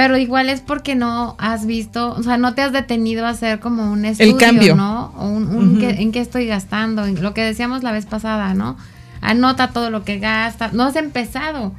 Pero 0.00 0.16
igual 0.16 0.48
es 0.48 0.62
porque 0.62 0.94
no 0.94 1.36
has 1.38 1.66
visto, 1.66 2.12
o 2.12 2.22
sea, 2.22 2.38
no 2.38 2.54
te 2.54 2.62
has 2.62 2.72
detenido 2.72 3.26
a 3.26 3.28
hacer 3.28 3.60
como 3.60 3.92
un 3.92 4.06
estudio, 4.06 4.32
El 4.32 4.38
cambio. 4.38 4.74
¿no? 4.74 5.12
O 5.18 5.28
un, 5.28 5.78
en 5.84 6.10
qué 6.10 6.20
estoy 6.20 6.46
gastando, 6.46 7.06
lo 7.06 7.34
que 7.34 7.42
decíamos 7.42 7.82
la 7.82 7.92
vez 7.92 8.06
pasada, 8.06 8.54
¿no? 8.54 8.78
Anota 9.20 9.72
todo 9.72 9.90
lo 9.90 10.02
que 10.02 10.18
gastas. 10.18 10.72
No 10.72 10.84
has 10.84 10.96
empezado. 10.96 11.74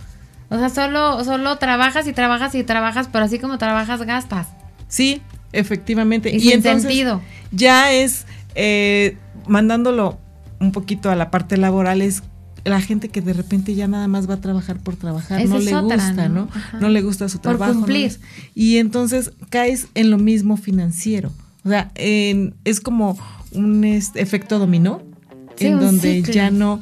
O 0.49 0.59
sea, 0.59 0.69
solo, 0.69 1.23
solo 1.23 1.57
trabajas 1.57 2.05
y 2.05 2.13
trabajas 2.13 2.53
y 2.53 2.63
trabajas, 2.63 3.09
pero 3.11 3.25
así 3.25 3.39
como 3.39 3.57
trabajas, 3.57 4.03
gastas. 4.03 4.49
Sí, 4.87 5.23
efectivamente. 5.51 6.29
Y, 6.29 6.41
sin 6.41 6.61
sentido. 6.61 7.23
Ya 7.51 7.91
es, 7.91 8.27
eh, 8.53 9.17
mandándolo 9.47 10.19
un 10.59 10.71
poquito 10.71 11.09
a 11.09 11.15
la 11.15 11.31
parte 11.31 11.57
laboral, 11.57 12.03
es 12.03 12.21
la 12.63 12.81
gente 12.81 13.09
que 13.09 13.21
de 13.21 13.33
repente 13.33 13.75
ya 13.75 13.87
nada 13.87 14.07
más 14.07 14.29
va 14.29 14.35
a 14.35 14.41
trabajar 14.41 14.79
por 14.79 14.95
trabajar, 14.95 15.45
no 15.47 15.59
le 15.59 15.79
gusta, 15.81 16.29
¿no? 16.29 16.47
¿no? 16.79 16.89
le 16.89 17.01
gusta 17.01 17.29
su 17.29 17.39
trabajo. 17.39 17.71
Por 17.71 17.81
cumplir. 17.81 18.19
y 18.55 18.77
entonces 18.77 19.31
caes 19.49 19.87
en 19.95 20.11
lo 20.11 20.17
mismo 20.17 20.57
financiero. 20.57 21.31
O 21.63 21.69
sea, 21.69 21.91
es 21.95 22.81
como 22.81 23.17
un 23.51 23.83
efecto 23.83 24.59
dominó, 24.59 25.01
en 25.59 25.79
donde 25.79 26.23
ya 26.23 26.49
no 26.49 26.81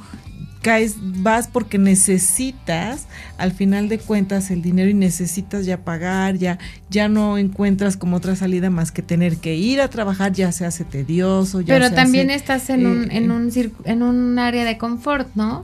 caes, 0.61 0.95
vas 0.99 1.47
porque 1.47 1.77
necesitas, 1.77 3.07
al 3.37 3.51
final 3.51 3.89
de 3.89 3.99
cuentas, 3.99 4.51
el 4.51 4.61
dinero 4.61 4.89
y 4.89 4.93
necesitas 4.93 5.65
ya 5.65 5.77
pagar, 5.83 6.35
ya, 6.35 6.59
ya 6.89 7.07
no 7.07 7.37
encuentras 7.37 7.97
como 7.97 8.17
otra 8.17 8.35
salida 8.35 8.69
más 8.69 8.91
que 8.91 9.01
tener 9.01 9.37
que 9.37 9.55
ir 9.55 9.81
a 9.81 9.89
trabajar, 9.89 10.33
ya 10.33 10.51
se 10.51 10.65
hace 10.65 10.83
tedioso. 10.83 11.61
Ya 11.61 11.75
Pero 11.75 11.91
también 11.91 12.29
estás 12.29 12.69
en, 12.69 12.85
un, 12.85 13.11
en, 13.11 13.31
eh, 13.31 13.33
un 13.33 13.73
en 13.85 14.03
un 14.03 14.39
área 14.39 14.65
de 14.65 14.77
confort, 14.77 15.29
¿no? 15.35 15.63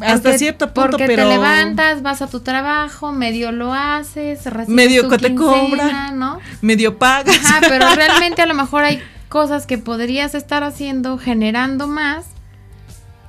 Hasta 0.00 0.38
cierto 0.38 0.72
punto, 0.72 0.92
porque 0.92 1.06
pero... 1.06 1.24
te 1.24 1.28
levantas, 1.28 2.00
vas 2.00 2.22
a 2.22 2.26
tu 2.26 2.40
trabajo, 2.40 3.12
medio 3.12 3.52
lo 3.52 3.74
haces, 3.74 4.40
medio 4.66 5.10
que 5.10 5.18
te 5.18 5.34
cobran, 5.34 6.18
¿no? 6.18 6.38
Medio 6.62 6.98
pagas. 6.98 7.36
Ajá, 7.44 7.60
pero 7.68 7.86
realmente 7.94 8.40
a 8.40 8.46
lo 8.46 8.54
mejor 8.54 8.84
hay 8.84 9.00
cosas 9.28 9.66
que 9.66 9.76
podrías 9.76 10.34
estar 10.34 10.64
haciendo, 10.64 11.18
generando 11.18 11.86
más 11.86 12.26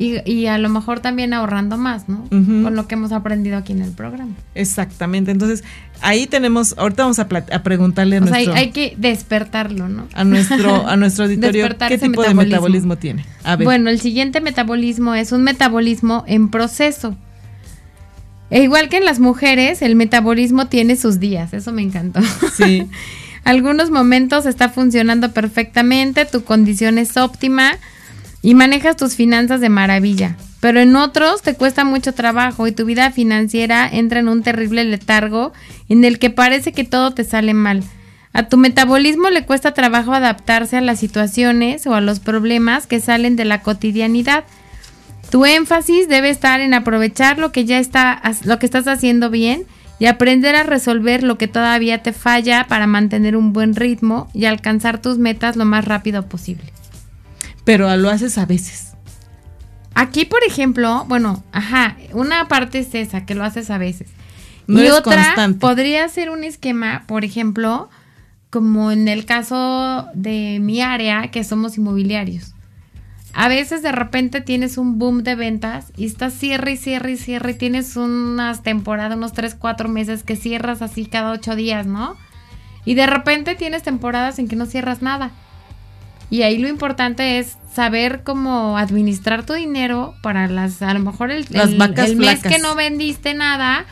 y, 0.01 0.47
a 0.47 0.57
lo 0.57 0.69
mejor 0.69 0.99
también 0.99 1.33
ahorrando 1.33 1.77
más, 1.77 2.09
¿no? 2.09 2.27
Con 2.29 2.75
lo 2.75 2.87
que 2.87 2.95
hemos 2.95 3.11
aprendido 3.11 3.57
aquí 3.57 3.71
en 3.73 3.81
el 3.81 3.91
programa. 3.91 4.33
Exactamente. 4.55 5.29
Entonces, 5.29 5.63
ahí 6.01 6.25
tenemos, 6.25 6.75
ahorita 6.77 7.03
vamos 7.03 7.19
a, 7.19 7.27
preguntarle 7.27 8.17
a 8.17 8.19
nuestro... 8.21 8.53
Hay, 8.53 8.59
hay, 8.59 8.71
que 8.71 8.95
despertarlo, 8.97 9.89
¿no? 9.89 10.07
A 10.13 10.23
nuestro, 10.23 10.87
a 10.87 10.95
nuestro 10.97 11.25
auditorio, 11.25 11.69
¿qué 11.87 11.97
tipo 11.99 12.23
de 12.23 12.33
metabolismo 12.33 12.97
tiene? 12.97 13.25
Bueno, 13.63 13.89
el 13.89 13.99
siguiente 13.99 14.41
metabolismo 14.41 15.13
es 15.13 15.31
un 15.31 15.43
metabolismo 15.43 16.23
en 16.27 16.49
proceso. 16.49 17.15
E 18.49 18.63
igual 18.63 18.89
que 18.89 18.97
en 18.97 19.05
las 19.05 19.19
mujeres, 19.19 19.81
el 19.81 19.95
metabolismo 19.95 20.67
tiene 20.67 20.95
sus 20.95 21.19
días, 21.19 21.53
eso 21.53 21.71
me 21.71 21.83
encantó. 21.83 22.21
Sí. 22.55 22.87
algunos 23.43 23.91
momentos 23.91 24.45
está 24.45 24.69
funcionando 24.69 25.31
perfectamente, 25.31 26.25
tu 26.25 26.43
condición 26.43 26.97
es 26.97 27.17
óptima 27.17 27.77
y 28.41 28.55
manejas 28.55 28.95
tus 28.95 29.15
finanzas 29.15 29.61
de 29.61 29.69
maravilla. 29.69 30.35
Pero 30.59 30.79
en 30.79 30.95
otros 30.95 31.41
te 31.41 31.55
cuesta 31.55 31.83
mucho 31.83 32.13
trabajo 32.13 32.67
y 32.67 32.71
tu 32.71 32.85
vida 32.85 33.11
financiera 33.11 33.89
entra 33.91 34.19
en 34.19 34.29
un 34.29 34.43
terrible 34.43 34.83
letargo 34.83 35.53
en 35.89 36.03
el 36.03 36.19
que 36.19 36.29
parece 36.29 36.71
que 36.71 36.83
todo 36.83 37.11
te 37.11 37.23
sale 37.23 37.53
mal. 37.53 37.83
A 38.33 38.47
tu 38.47 38.57
metabolismo 38.57 39.29
le 39.29 39.45
cuesta 39.45 39.73
trabajo 39.73 40.13
adaptarse 40.13 40.77
a 40.77 40.81
las 40.81 40.99
situaciones 40.99 41.85
o 41.85 41.95
a 41.95 42.01
los 42.01 42.19
problemas 42.19 42.87
que 42.87 43.01
salen 43.01 43.35
de 43.35 43.45
la 43.45 43.61
cotidianidad. 43.61 44.45
Tu 45.31 45.45
énfasis 45.45 46.07
debe 46.07 46.29
estar 46.29 46.61
en 46.61 46.73
aprovechar 46.73 47.39
lo 47.39 47.51
que 47.51 47.65
ya 47.65 47.79
está 47.79 48.21
lo 48.45 48.59
que 48.59 48.65
estás 48.65 48.87
haciendo 48.87 49.29
bien 49.29 49.65
y 49.99 50.05
aprender 50.05 50.55
a 50.55 50.63
resolver 50.63 51.23
lo 51.23 51.37
que 51.37 51.47
todavía 51.47 52.03
te 52.03 52.13
falla 52.13 52.65
para 52.67 52.87
mantener 52.87 53.35
un 53.35 53.53
buen 53.53 53.75
ritmo 53.75 54.29
y 54.33 54.45
alcanzar 54.45 55.01
tus 55.01 55.17
metas 55.17 55.55
lo 55.55 55.65
más 55.65 55.85
rápido 55.85 56.27
posible. 56.27 56.71
Pero 57.63 57.95
lo 57.97 58.09
haces 58.09 58.37
a 58.37 58.45
veces. 58.45 58.93
Aquí, 59.93 60.25
por 60.25 60.43
ejemplo, 60.43 61.05
bueno, 61.07 61.43
ajá, 61.51 61.97
una 62.13 62.47
parte 62.47 62.79
es 62.79 62.95
esa, 62.95 63.25
que 63.25 63.35
lo 63.35 63.43
haces 63.43 63.69
a 63.69 63.77
veces. 63.77 64.09
y 64.67 64.87
otra 64.87 65.35
podría 65.59 66.07
ser 66.07 66.29
un 66.29 66.43
esquema, 66.43 67.03
por 67.07 67.25
ejemplo, 67.25 67.89
como 68.49 68.91
en 68.91 69.07
el 69.07 69.25
caso 69.25 70.07
de 70.13 70.59
mi 70.61 70.81
área, 70.81 71.29
que 71.29 71.43
somos 71.43 71.77
inmobiliarios. 71.77 72.53
A 73.33 73.47
veces 73.47 73.81
de 73.81 73.91
repente 73.91 74.41
tienes 74.41 74.77
un 74.77 74.99
boom 74.99 75.23
de 75.23 75.35
ventas 75.35 75.93
y 75.95 76.05
estás 76.05 76.33
cierre 76.33 76.73
y 76.73 76.77
cierre 76.77 77.13
y 77.13 77.17
cierre 77.17 77.51
y 77.51 77.55
tienes 77.55 77.95
unas 77.95 78.61
temporadas, 78.61 79.15
unos 79.15 79.31
3, 79.33 79.55
4 79.55 79.87
meses 79.87 80.23
que 80.23 80.35
cierras 80.35 80.81
así 80.81 81.05
cada 81.05 81.31
8 81.31 81.55
días, 81.55 81.85
¿no? 81.85 82.17
Y 82.83 82.95
de 82.95 83.07
repente 83.07 83.55
tienes 83.55 83.83
temporadas 83.83 84.37
en 84.39 84.47
que 84.47 84.57
no 84.57 84.65
cierras 84.65 85.01
nada. 85.01 85.31
Y 86.31 86.43
ahí 86.43 86.57
lo 86.57 86.69
importante 86.69 87.39
es 87.39 87.57
saber 87.73 88.21
cómo 88.23 88.77
administrar 88.77 89.45
tu 89.45 89.53
dinero 89.53 90.15
para 90.23 90.47
las, 90.47 90.81
a 90.81 90.93
lo 90.93 91.01
mejor 91.01 91.29
el, 91.29 91.45
el 91.51 92.15
mes 92.15 92.41
que 92.41 92.57
no 92.57 92.73
vendiste 92.73 93.33
nada, 93.33 93.85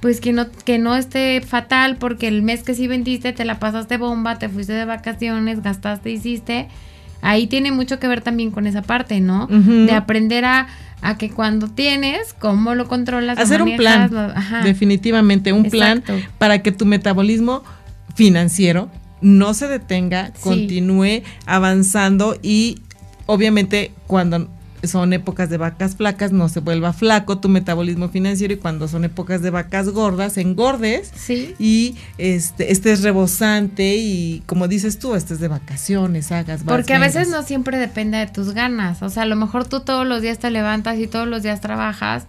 pues 0.00 0.20
que 0.20 0.32
no, 0.32 0.50
que 0.64 0.78
no 0.80 0.96
esté 0.96 1.40
fatal 1.40 1.96
porque 1.96 2.26
el 2.26 2.42
mes 2.42 2.64
que 2.64 2.74
sí 2.74 2.88
vendiste 2.88 3.32
te 3.32 3.44
la 3.44 3.60
pasaste 3.60 3.96
bomba, 3.96 4.40
te 4.40 4.48
fuiste 4.48 4.72
de 4.72 4.84
vacaciones, 4.84 5.62
gastaste, 5.62 6.10
hiciste. 6.10 6.66
Ahí 7.22 7.46
tiene 7.46 7.70
mucho 7.70 8.00
que 8.00 8.08
ver 8.08 8.22
también 8.22 8.50
con 8.50 8.66
esa 8.66 8.82
parte, 8.82 9.20
¿no? 9.20 9.46
De 9.46 9.92
aprender 9.92 10.44
a, 10.44 10.66
a, 11.00 11.16
que 11.16 11.30
cuando 11.30 11.68
tienes, 11.68 12.34
cómo 12.34 12.74
lo 12.74 12.88
controlas. 12.88 13.38
Hacer 13.38 13.62
un 13.62 13.76
plan, 13.76 14.10
definitivamente, 14.64 15.52
un 15.52 15.70
plan 15.70 16.02
para 16.38 16.60
que 16.60 16.72
tu 16.72 16.86
metabolismo 16.86 17.62
financiero 18.16 18.90
no 19.24 19.54
se 19.54 19.68
detenga, 19.68 20.32
continúe 20.42 21.22
avanzando 21.46 22.36
y 22.42 22.78
obviamente 23.24 23.90
cuando 24.06 24.48
son 24.86 25.14
épocas 25.14 25.48
de 25.48 25.56
vacas 25.56 25.96
flacas, 25.96 26.30
no 26.30 26.50
se 26.50 26.60
vuelva 26.60 26.92
flaco 26.92 27.38
tu 27.38 27.48
metabolismo 27.48 28.10
financiero 28.10 28.52
y 28.52 28.58
cuando 28.58 28.86
son 28.86 29.04
épocas 29.04 29.40
de 29.40 29.48
vacas 29.48 29.88
gordas, 29.88 30.36
engordes 30.36 31.10
sí. 31.16 31.54
y 31.58 31.96
este 32.18 32.70
estés 32.70 33.02
rebosante 33.02 33.96
y 33.96 34.42
como 34.44 34.68
dices 34.68 34.98
tú, 34.98 35.14
estés 35.14 35.40
de 35.40 35.48
vacaciones, 35.48 36.30
hagas 36.30 36.62
Porque 36.64 36.92
a 36.92 36.98
veces 36.98 37.30
no 37.30 37.42
siempre 37.42 37.78
depende 37.78 38.18
de 38.18 38.26
tus 38.26 38.52
ganas, 38.52 39.00
o 39.00 39.08
sea, 39.08 39.22
a 39.22 39.26
lo 39.26 39.36
mejor 39.36 39.66
tú 39.66 39.80
todos 39.80 40.06
los 40.06 40.20
días 40.20 40.38
te 40.38 40.50
levantas 40.50 40.98
y 40.98 41.06
todos 41.06 41.26
los 41.26 41.42
días 41.42 41.62
trabajas, 41.62 42.26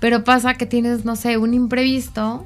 pero 0.00 0.24
pasa 0.24 0.54
que 0.54 0.66
tienes, 0.66 1.04
no 1.04 1.14
sé, 1.14 1.38
un 1.38 1.54
imprevisto 1.54 2.44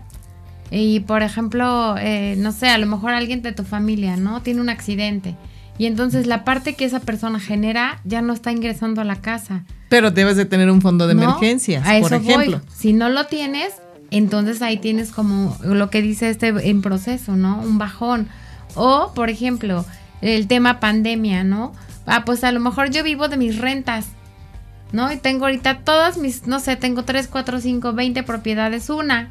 y 0.71 1.01
por 1.01 1.23
ejemplo, 1.23 1.97
eh, 1.99 2.35
no 2.39 2.53
sé, 2.53 2.69
a 2.69 2.79
lo 2.79 2.87
mejor 2.87 3.13
alguien 3.13 3.43
de 3.43 3.53
tu 3.53 3.65
familia, 3.65 4.17
¿no? 4.17 4.43
Tiene 4.43 4.61
un 4.61 4.69
accidente 4.69 5.37
y 5.79 5.87
entonces 5.87 6.27
la 6.27 6.45
parte 6.45 6.75
que 6.75 6.85
esa 6.85 7.01
persona 7.01 7.39
genera 7.39 8.01
ya 8.05 8.21
no 8.21 8.33
está 8.33 8.51
ingresando 8.51 9.01
a 9.01 9.05
la 9.05 9.17
casa. 9.17 9.65
Pero 9.89 10.11
debes 10.11 10.37
de 10.37 10.45
tener 10.45 10.71
un 10.71 10.83
fondo 10.83 11.07
de 11.07 11.13
emergencias, 11.13 11.87
a 11.87 12.01
por 12.01 12.13
ejemplo. 12.13 12.61
Si 12.75 12.93
no 12.93 13.09
lo 13.09 13.27
tienes, 13.27 13.75
entonces 14.11 14.61
ahí 14.61 14.79
tienes 14.79 15.13
como 15.13 15.57
lo 15.63 15.89
que 15.89 16.03
dice 16.03 16.29
este 16.31 16.49
en 16.49 16.83
proceso, 16.83 17.37
¿no? 17.37 17.61
Un 17.61 17.79
bajón. 17.79 18.29
O, 18.75 19.13
por 19.15 19.31
ejemplo, 19.31 19.87
el 20.21 20.49
tema 20.49 20.81
pandemia, 20.81 21.45
¿no? 21.45 21.73
Ah, 22.07 22.25
pues 22.25 22.43
a 22.43 22.51
lo 22.51 22.59
mejor 22.59 22.91
yo 22.91 23.05
vivo 23.05 23.29
de 23.29 23.37
mis 23.37 23.59
rentas, 23.59 24.07
¿no? 24.91 25.13
Y 25.13 25.17
tengo 25.17 25.45
ahorita 25.45 25.85
todas 25.85 26.19
mis, 26.19 26.47
no 26.49 26.59
sé, 26.59 26.75
tengo 26.75 27.05
3, 27.05 27.29
4, 27.29 27.61
5, 27.61 27.93
20 27.93 28.23
propiedades, 28.25 28.91
una 28.91 29.31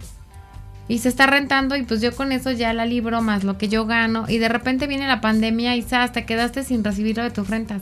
y 0.88 1.00
se 1.00 1.10
está 1.10 1.28
rentando 1.28 1.76
y 1.76 1.84
pues 1.84 2.02
yo 2.02 2.15
con 2.15 2.32
eso 2.32 2.52
ya 2.52 2.73
la 2.73 2.86
libro 2.86 3.21
más 3.21 3.43
lo 3.43 3.58
que 3.58 3.67
yo 3.67 3.86
gano 3.86 4.26
y 4.28 4.38
de 4.38 4.50
repente 4.50 4.88
viene 4.88 5.08
la 5.08 5.21
pandemia 5.21 5.76
y 5.76 5.84
te 5.84 6.26
quedaste 6.26 6.63
sin 6.63 6.84
recibir 6.84 7.17
lo 7.17 7.23
de 7.23 7.32
tus 7.32 7.50
rentas. 7.50 7.82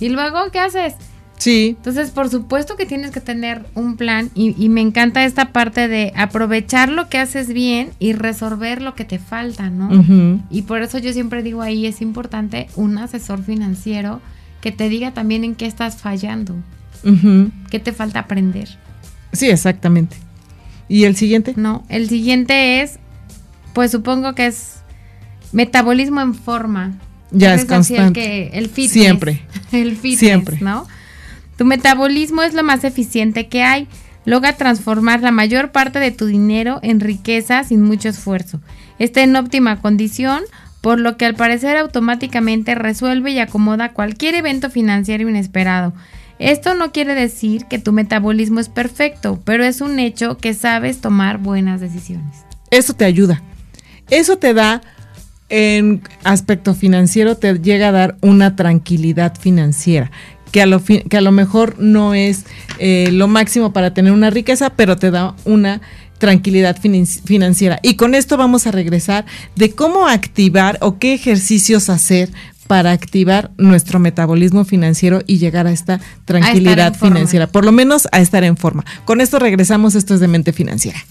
Y 0.00 0.08
luego, 0.08 0.50
¿qué 0.52 0.60
haces? 0.60 0.94
Sí. 1.38 1.74
Entonces, 1.78 2.10
por 2.10 2.28
supuesto 2.28 2.76
que 2.76 2.84
tienes 2.84 3.12
que 3.12 3.20
tener 3.20 3.64
un 3.74 3.96
plan 3.96 4.30
y, 4.34 4.68
me 4.68 4.82
encanta 4.82 5.24
esta 5.24 5.52
parte 5.52 5.88
de 5.88 6.12
aprovechar 6.14 6.90
lo 6.90 7.08
que 7.08 7.18
haces 7.18 7.48
bien 7.48 7.92
y 7.98 8.12
resolver 8.12 8.82
lo 8.82 8.94
que 8.94 9.06
te 9.06 9.18
falta, 9.18 9.70
¿no? 9.70 10.44
Y 10.50 10.62
por 10.62 10.82
eso 10.82 10.98
yo 10.98 11.12
siempre 11.12 11.42
digo 11.42 11.62
ahí, 11.62 11.86
es 11.86 12.02
importante 12.02 12.68
un 12.76 12.98
asesor 12.98 13.42
financiero 13.42 14.20
que 14.60 14.70
te 14.70 14.90
diga 14.90 15.12
también 15.12 15.44
en 15.44 15.54
qué 15.54 15.64
estás 15.64 15.96
fallando, 15.96 16.54
qué 17.70 17.78
te 17.80 17.92
falta 17.92 18.20
aprender. 18.20 18.68
Sí, 19.32 19.48
exactamente. 19.48 20.16
¿Y 20.90 21.04
el 21.04 21.14
siguiente? 21.14 21.54
No, 21.56 21.84
el 21.88 22.08
siguiente 22.08 22.82
es, 22.82 22.98
pues 23.74 23.92
supongo 23.92 24.34
que 24.34 24.48
es 24.48 24.80
metabolismo 25.52 26.20
en 26.20 26.34
forma. 26.34 26.98
Ya 27.30 27.54
es, 27.54 27.64
constante. 27.64 28.20
que, 28.20 28.50
el 28.54 28.68
fitness. 28.68 28.92
Siempre. 28.92 29.42
El 29.70 29.94
fitness, 29.94 30.18
Siempre. 30.18 30.58
¿no? 30.60 30.88
Tu 31.56 31.64
metabolismo 31.64 32.42
es 32.42 32.54
lo 32.54 32.64
más 32.64 32.82
eficiente 32.82 33.46
que 33.46 33.62
hay. 33.62 33.86
Logra 34.24 34.56
transformar 34.56 35.22
la 35.22 35.30
mayor 35.30 35.70
parte 35.70 36.00
de 36.00 36.10
tu 36.10 36.26
dinero 36.26 36.80
en 36.82 36.98
riqueza 36.98 37.62
sin 37.62 37.82
mucho 37.82 38.08
esfuerzo. 38.08 38.60
Está 38.98 39.20
en 39.20 39.36
óptima 39.36 39.80
condición, 39.80 40.42
por 40.80 40.98
lo 40.98 41.16
que 41.16 41.24
al 41.24 41.36
parecer 41.36 41.76
automáticamente 41.76 42.74
resuelve 42.74 43.30
y 43.30 43.38
acomoda 43.38 43.92
cualquier 43.92 44.34
evento 44.34 44.70
financiero 44.70 45.28
inesperado. 45.28 45.92
Esto 46.40 46.74
no 46.74 46.90
quiere 46.90 47.14
decir 47.14 47.66
que 47.66 47.78
tu 47.78 47.92
metabolismo 47.92 48.60
es 48.60 48.70
perfecto, 48.70 49.38
pero 49.44 49.62
es 49.62 49.82
un 49.82 49.98
hecho 49.98 50.38
que 50.38 50.54
sabes 50.54 51.02
tomar 51.02 51.36
buenas 51.36 51.82
decisiones. 51.82 52.34
Eso 52.70 52.94
te 52.94 53.04
ayuda. 53.04 53.42
Eso 54.08 54.38
te 54.38 54.54
da, 54.54 54.80
en 55.50 56.02
aspecto 56.24 56.74
financiero, 56.74 57.36
te 57.36 57.58
llega 57.58 57.88
a 57.88 57.92
dar 57.92 58.16
una 58.22 58.56
tranquilidad 58.56 59.38
financiera. 59.38 60.10
Que 60.50 60.62
a, 60.62 60.66
lo 60.66 60.82
que 60.82 61.16
a 61.16 61.20
lo 61.20 61.30
mejor 61.30 61.78
no 61.78 62.14
es 62.14 62.44
eh, 62.78 63.10
lo 63.12 63.28
máximo 63.28 63.72
para 63.72 63.92
tener 63.92 64.10
una 64.12 64.30
riqueza, 64.30 64.70
pero 64.70 64.96
te 64.96 65.10
da 65.10 65.36
una 65.44 65.82
tranquilidad 66.20 66.76
financiera. 67.24 67.80
Y 67.82 67.94
con 67.94 68.14
esto 68.14 68.36
vamos 68.36 68.66
a 68.66 68.70
regresar 68.70 69.24
de 69.56 69.72
cómo 69.72 70.06
activar 70.06 70.78
o 70.80 70.98
qué 70.98 71.14
ejercicios 71.14 71.88
hacer 71.88 72.30
para 72.70 72.92
activar 72.92 73.50
nuestro 73.58 73.98
metabolismo 73.98 74.64
financiero 74.64 75.22
y 75.26 75.38
llegar 75.38 75.66
a 75.66 75.72
esta 75.72 76.00
tranquilidad 76.24 76.94
financiera, 76.94 77.48
por 77.48 77.64
lo 77.64 77.72
menos 77.72 78.06
a 78.12 78.20
estar 78.20 78.44
en 78.44 78.56
forma. 78.56 78.84
Con 79.04 79.20
esto 79.20 79.40
regresamos, 79.40 79.96
esto 79.96 80.14
es 80.14 80.20
de 80.20 80.28
mente 80.28 80.52
financiera. 80.52 81.04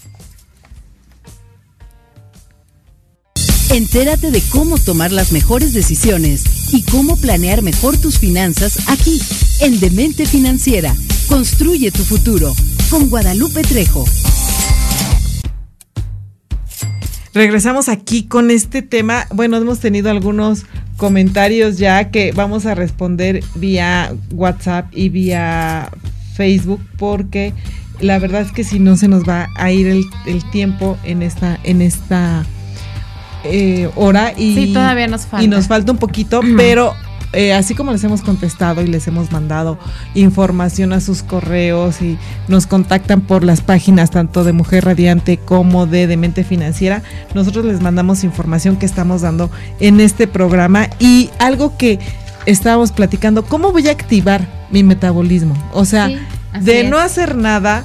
Entérate 3.68 4.30
de 4.30 4.40
cómo 4.48 4.78
tomar 4.78 5.12
las 5.12 5.32
mejores 5.32 5.74
decisiones 5.74 6.44
y 6.72 6.82
cómo 6.84 7.18
planear 7.18 7.60
mejor 7.60 7.98
tus 7.98 8.18
finanzas 8.18 8.88
aquí, 8.88 9.20
en 9.60 9.80
Demente 9.80 10.24
Financiera. 10.24 10.96
Construye 11.28 11.90
tu 11.90 12.04
futuro 12.04 12.54
con 12.88 13.10
Guadalupe 13.10 13.60
Trejo. 13.60 14.06
Regresamos 17.32 17.88
aquí 17.88 18.24
con 18.24 18.50
este 18.50 18.82
tema. 18.82 19.26
Bueno, 19.32 19.56
hemos 19.56 19.78
tenido 19.78 20.10
algunos 20.10 20.64
comentarios 20.96 21.78
ya 21.78 22.10
que 22.10 22.32
vamos 22.32 22.66
a 22.66 22.74
responder 22.74 23.42
vía 23.54 24.12
WhatsApp 24.32 24.86
y 24.92 25.08
vía 25.08 25.90
Facebook 26.34 26.80
porque 26.98 27.54
la 28.00 28.18
verdad 28.18 28.42
es 28.42 28.52
que 28.52 28.64
si 28.64 28.78
no 28.78 28.96
se 28.96 29.08
nos 29.08 29.28
va 29.28 29.48
a 29.56 29.70
ir 29.70 29.86
el, 29.86 30.50
tiempo 30.50 30.98
en 31.04 31.22
esta 31.22 31.58
en 31.64 31.82
esta 31.82 32.44
eh, 33.44 33.88
hora 33.94 34.34
y, 34.36 34.72
todavía 34.72 35.06
nos 35.06 35.22
falta. 35.22 35.44
y 35.44 35.48
nos 35.48 35.68
falta 35.68 35.92
un 35.92 35.98
poquito, 35.98 36.40
pero 36.56 36.94
eh, 37.32 37.52
así 37.52 37.74
como 37.74 37.92
les 37.92 38.02
hemos 38.02 38.22
contestado 38.22 38.82
y 38.82 38.86
les 38.86 39.06
hemos 39.06 39.30
mandado 39.30 39.78
información 40.14 40.92
a 40.92 41.00
sus 41.00 41.22
correos 41.22 42.02
y 42.02 42.18
nos 42.48 42.66
contactan 42.66 43.20
por 43.20 43.44
las 43.44 43.60
páginas 43.60 44.10
tanto 44.10 44.42
de 44.42 44.52
Mujer 44.52 44.84
Radiante 44.84 45.36
como 45.36 45.86
de 45.86 46.08
Demente 46.08 46.42
Financiera, 46.42 47.02
nosotros 47.34 47.64
les 47.64 47.80
mandamos 47.80 48.24
información 48.24 48.76
que 48.76 48.86
estamos 48.86 49.22
dando 49.22 49.48
en 49.78 50.00
este 50.00 50.26
programa 50.26 50.88
y 50.98 51.30
algo 51.38 51.76
que 51.76 52.00
estábamos 52.46 52.90
platicando, 52.90 53.44
¿cómo 53.44 53.70
voy 53.70 53.86
a 53.88 53.92
activar 53.92 54.46
mi 54.70 54.82
metabolismo? 54.82 55.54
O 55.72 55.84
sea, 55.84 56.10
de 56.60 56.84
no 56.84 56.98
hacer 56.98 57.36
nada, 57.36 57.84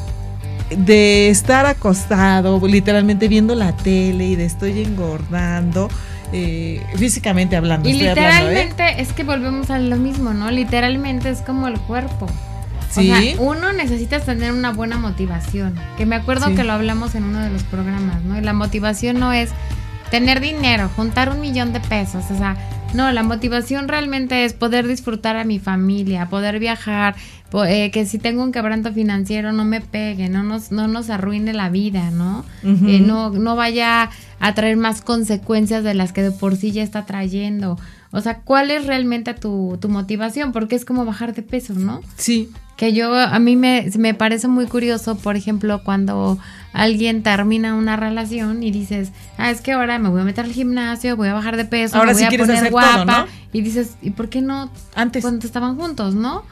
de 0.76 1.30
estar 1.30 1.68
acostado, 1.68 2.66
literalmente 2.66 3.28
viendo 3.28 3.54
la 3.54 3.76
tele 3.76 4.26
y 4.26 4.36
de 4.36 4.46
estoy 4.46 4.82
engordando 4.82 5.90
eh, 6.36 6.84
físicamente 6.98 7.56
hablando. 7.56 7.90
Y 7.90 7.94
¿eh? 7.94 8.10
literalmente 8.10 9.02
es 9.02 9.14
que 9.14 9.24
volvemos 9.24 9.70
a 9.70 9.80
lo 9.80 9.96
mismo, 9.98 10.34
¿no? 10.34 10.52
Literalmente 10.52 11.30
es 11.30 11.42
como 11.42 11.68
el 11.68 11.80
cuerpo. 11.80 12.28
¿Sí? 12.90 13.12
O 13.12 13.16
sea, 13.16 13.42
uno 13.42 13.74
necesita 13.74 14.20
tener 14.20 14.54
una 14.54 14.72
buena 14.72 14.98
motivación. 14.98 15.76
Que 15.98 16.06
me 16.06 16.16
acuerdo 16.16 16.54
que 16.56 16.64
lo 16.64 16.74
hablamos 16.74 17.16
en 17.16 17.24
uno 17.24 17.40
de 17.40 17.50
los 17.50 17.64
programas, 17.64 18.24
¿no? 18.24 18.38
Y 18.38 18.42
la 18.42 18.54
motivación 18.54 19.20
no 19.20 19.34
es 19.34 19.50
tener 20.12 20.40
dinero, 20.40 20.90
juntar 20.96 21.30
un 21.30 21.42
millón 21.42 21.74
de 21.74 21.80
pesos, 21.80 22.24
o 22.32 22.38
sea, 22.38 22.56
no, 22.94 23.12
la 23.12 23.24
motivación 23.24 23.88
realmente 23.88 24.46
es 24.46 24.54
poder 24.54 24.88
disfrutar 24.88 25.36
a 25.36 25.44
mi 25.44 25.60
familia, 25.60 26.30
poder 26.30 26.60
viajar, 26.60 27.16
eh, 27.68 27.92
que 27.92 28.06
si 28.06 28.20
tengo 28.20 28.44
un 28.44 28.52
quebranto 28.52 28.94
financiero 28.94 29.52
no 29.52 29.66
me 29.66 29.82
pegue, 29.82 30.30
no 30.30 30.44
nos, 30.44 30.72
no 30.72 30.88
nos 30.88 31.10
arruine 31.10 31.54
la 31.54 31.70
vida, 31.70 32.12
¿no? 32.12 32.46
Eh, 32.64 33.00
no, 33.00 33.30
no 33.32 33.56
vaya 33.56 34.10
a 34.40 34.54
traer 34.54 34.78
más 34.78 35.02
consecuencias 35.02 35.84
de 35.84 35.94
las 35.94 36.12
que 36.12 36.22
de 36.22 36.32
por 36.32 36.56
sí 36.56 36.72
ya 36.72 36.84
está 36.84 37.06
trayendo. 37.06 37.78
O 38.12 38.22
sea, 38.22 38.40
¿cuál 38.40 38.72
es 38.72 38.86
realmente 38.86 39.34
tu, 39.34 39.78
tu 39.82 39.90
motivación? 39.90 40.52
Porque 40.52 40.76
es 40.76 40.86
como 40.86 41.06
bajar 41.06 41.34
de 41.34 41.42
peso, 41.42 41.74
¿no? 41.74 42.02
Sí. 42.18 42.50
Que 42.78 42.94
yo, 42.94 43.14
a 43.14 43.40
mí 43.40 43.56
me, 43.56 43.90
me 43.98 44.14
parece 44.14 44.48
muy 44.48 44.68
curioso, 44.68 45.18
por 45.18 45.36
ejemplo, 45.36 45.82
cuando 45.84 46.38
alguien 46.74 47.24
termina 47.24 47.74
una 47.76 47.96
relación 47.96 48.64
y 48.64 48.72
dices, 48.72 49.12
ah, 49.38 49.50
es 49.50 49.62
que 49.62 49.72
ahora 49.72 49.98
me 49.98 50.10
voy 50.10 50.22
a 50.22 50.24
meter 50.26 50.46
al 50.46 50.52
gimnasio, 50.52 51.16
voy 51.16 51.30
a 51.30 51.34
bajar 51.34 51.56
de 51.56 51.66
peso, 51.66 51.98
ahora 51.98 52.14
me 52.14 52.26
voy 52.26 52.36
a 52.36 52.38
poner 52.38 52.72
guapa. 52.72 53.28
Y 53.54 53.62
dices, 53.62 53.96
¿y 54.02 54.10
por 54.10 54.30
qué 54.30 54.42
no 54.42 54.70
antes 54.94 55.22
cuando 55.22 55.46
estaban 55.46 55.78
juntos, 55.78 56.16
no? 56.16 56.44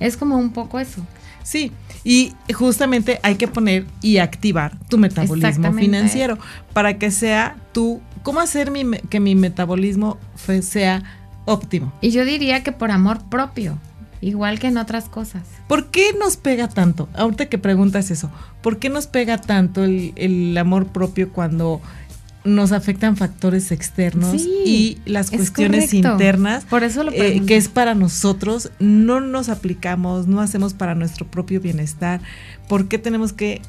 Es 0.00 0.16
como 0.16 0.38
un 0.38 0.52
poco 0.52 0.78
eso. 0.78 1.02
Sí, 1.42 1.72
y 2.08 2.32
justamente 2.54 3.20
hay 3.22 3.34
que 3.34 3.48
poner 3.48 3.84
y 4.00 4.16
activar 4.16 4.78
tu 4.88 4.96
metabolismo 4.96 5.74
financiero 5.74 6.38
para 6.72 6.96
que 6.96 7.10
sea 7.10 7.56
tú, 7.72 8.00
¿cómo 8.22 8.40
hacer 8.40 8.70
mi, 8.70 8.82
que 9.10 9.20
mi 9.20 9.34
metabolismo 9.34 10.16
sea 10.62 11.02
óptimo? 11.44 11.92
Y 12.00 12.08
yo 12.08 12.24
diría 12.24 12.62
que 12.62 12.72
por 12.72 12.92
amor 12.92 13.20
propio. 13.28 13.78
Igual 14.22 14.58
que 14.58 14.68
en 14.68 14.78
otras 14.78 15.10
cosas. 15.10 15.42
¿Por 15.68 15.90
qué 15.90 16.14
nos 16.18 16.38
pega 16.38 16.68
tanto? 16.68 17.10
Ahorita 17.14 17.46
que 17.46 17.58
preguntas 17.58 18.10
eso, 18.10 18.30
¿por 18.62 18.78
qué 18.78 18.88
nos 18.88 19.06
pega 19.06 19.36
tanto 19.36 19.84
el, 19.84 20.56
amor 20.56 20.86
propio 20.86 21.30
cuando 21.30 21.82
nos 22.48 22.72
afectan 22.72 23.16
factores 23.16 23.70
externos 23.70 24.42
y 24.42 24.98
las 25.04 25.30
cuestiones 25.30 25.94
internas? 25.94 26.64
Por 26.64 26.84
eso 26.84 27.04
lo 27.04 27.12
eh, 27.12 27.42
que 27.46 27.56
es 27.56 27.68
para 27.68 27.94
nosotros, 27.94 28.70
no 28.78 29.20
nos 29.20 29.48
aplicamos, 29.48 30.26
no 30.26 30.40
hacemos 30.40 30.74
para 30.74 30.94
nuestro 30.94 31.26
propio 31.26 31.60
bienestar. 31.60 32.20
¿Por 32.68 32.88
qué 32.88 32.98
tenemos 32.98 33.32
que 33.32 33.62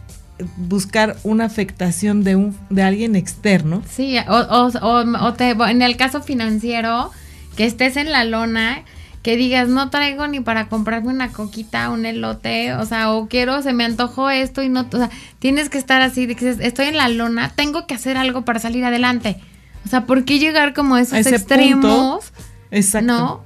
buscar 0.58 1.18
una 1.24 1.46
afectación 1.46 2.24
de 2.24 2.36
un 2.36 2.58
de 2.70 2.84
alguien 2.84 3.16
externo? 3.16 3.84
Sí, 3.90 4.18
o, 4.28 4.72
o, 4.82 5.34
te, 5.34 5.52
en 5.52 5.82
el 5.82 5.98
caso 5.98 6.22
financiero, 6.22 7.12
que 7.56 7.66
estés 7.66 7.98
en 7.98 8.12
la 8.12 8.24
lona 8.24 8.84
que 9.22 9.36
digas, 9.36 9.68
no 9.68 9.90
traigo 9.90 10.28
ni 10.28 10.40
para 10.40 10.70
comprarme 10.70 11.10
una 11.10 11.32
coquita, 11.32 11.90
un 11.90 12.06
elote, 12.06 12.74
o 12.74 12.86
sea, 12.86 13.12
o 13.12 13.28
quiero, 13.28 13.62
se 13.62 13.74
me 13.74 13.84
antojó 13.84 14.30
esto 14.30 14.62
y 14.62 14.70
no, 14.70 14.88
o 14.92 14.98
sea, 14.98 15.10
tienes 15.40 15.70
que 15.70 15.78
estar 15.78 16.02
así, 16.02 16.26
dices, 16.26 16.58
estoy 16.62 16.88
en 16.88 16.98
la 16.98 17.10
lona, 17.10 17.52
tengo 17.56 17.86
que 17.86 17.96
hacer 17.96 18.18
algo 18.18 18.44
para 18.44 18.60
salir 18.60 18.86
adelante. 18.86 19.38
O 19.86 19.90
sea, 19.90 20.06
¿por 20.06 20.24
qué 20.24 20.40
llegar 20.40 20.74
como 20.74 20.96
a 20.96 21.02
esos 21.02 21.26
extremos? 21.26 22.32
Exacto. 22.72 23.12
¿No? 23.12 23.44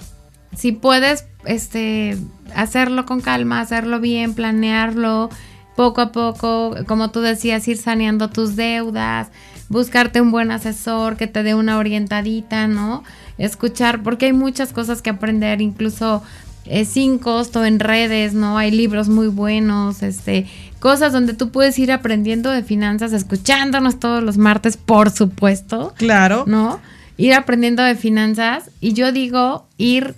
Si 0.56 0.72
puedes, 0.72 1.26
este, 1.46 2.18
hacerlo 2.56 3.06
con 3.06 3.22
calma, 3.22 3.60
hacerlo 3.60 4.00
bien, 4.00 4.36
planearlo, 4.36 5.30
poco 5.76 6.02
a 6.02 6.12
poco, 6.12 6.76
como 6.86 7.10
tú 7.12 7.22
decías, 7.22 7.68
ir 7.68 7.78
saneando 7.78 8.30
tus 8.30 8.56
deudas, 8.56 9.30
buscarte 9.70 10.22
un 10.22 10.32
buen 10.32 10.52
asesor 10.52 11.18
que 11.18 11.28
te 11.28 11.44
dé 11.44 11.56
una 11.56 11.78
orientadita, 11.78 12.68
¿no? 12.68 13.04
escuchar, 13.38 14.04
porque 14.04 14.28
hay 14.28 14.34
muchas 14.34 14.74
cosas 14.74 15.02
que 15.02 15.10
aprender, 15.10 15.62
incluso 15.62 16.24
eh, 16.66 16.86
sin 16.86 17.18
costo 17.18 17.66
en 17.66 17.80
redes, 17.80 18.34
¿no? 18.34 18.58
Hay 18.58 18.72
libros 18.72 19.10
muy 19.10 19.28
buenos, 19.28 20.04
este, 20.04 20.48
cosas 20.80 21.12
donde 21.12 21.34
tú 21.34 21.50
puedes 21.50 21.78
ir 21.80 21.92
aprendiendo 21.92 22.50
de 22.52 22.64
finanzas, 22.64 23.14
escuchándonos 23.14 24.00
todos 24.00 24.24
los 24.24 24.38
martes, 24.38 24.78
por 24.78 25.10
supuesto. 25.10 25.94
Claro. 25.98 26.46
¿No? 26.48 26.80
Ir 27.18 27.34
aprendiendo 27.34 27.84
de 27.84 27.96
finanzas 27.96 28.72
y 28.82 28.94
yo 28.94 29.12
digo 29.12 29.68
ir, 29.78 30.16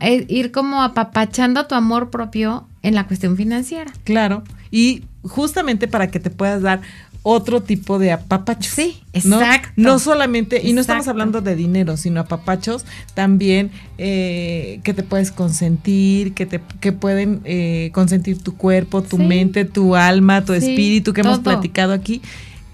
eh, 0.00 0.26
ir 0.28 0.52
como 0.52 0.82
apapachando 0.82 1.66
tu 1.66 1.74
amor 1.74 2.10
propio 2.10 2.66
en 2.82 2.94
la 2.94 3.06
cuestión 3.06 3.36
financiera. 3.36 3.92
Claro. 4.04 4.42
Y 4.70 5.04
justamente 5.22 5.88
para 5.88 6.10
que 6.10 6.20
te 6.20 6.30
puedas 6.30 6.62
dar 6.62 6.80
otro 7.28 7.60
tipo 7.60 7.98
de 7.98 8.12
apapachos. 8.12 8.72
Sí, 8.72 9.02
exacto. 9.12 9.72
No, 9.74 9.98
solamente, 9.98 10.60
y 10.62 10.72
no 10.72 10.80
estamos 10.80 11.08
hablando 11.08 11.40
de 11.40 11.56
dinero, 11.56 11.96
sino 11.96 12.20
apapachos 12.20 12.84
también 13.14 13.72
eh, 13.98 14.78
que 14.84 14.94
te 14.94 15.02
puedes 15.02 15.32
consentir, 15.32 16.34
que 16.34 16.46
te 16.46 16.60
que 16.78 16.92
pueden 16.92 17.40
eh, 17.42 17.90
consentir 17.92 18.40
tu 18.40 18.56
cuerpo, 18.56 19.02
tu 19.02 19.18
mente, 19.18 19.64
tu 19.64 19.96
alma, 19.96 20.44
tu 20.44 20.52
espíritu, 20.52 21.12
que 21.12 21.22
hemos 21.22 21.40
platicado 21.40 21.92
aquí 21.92 22.22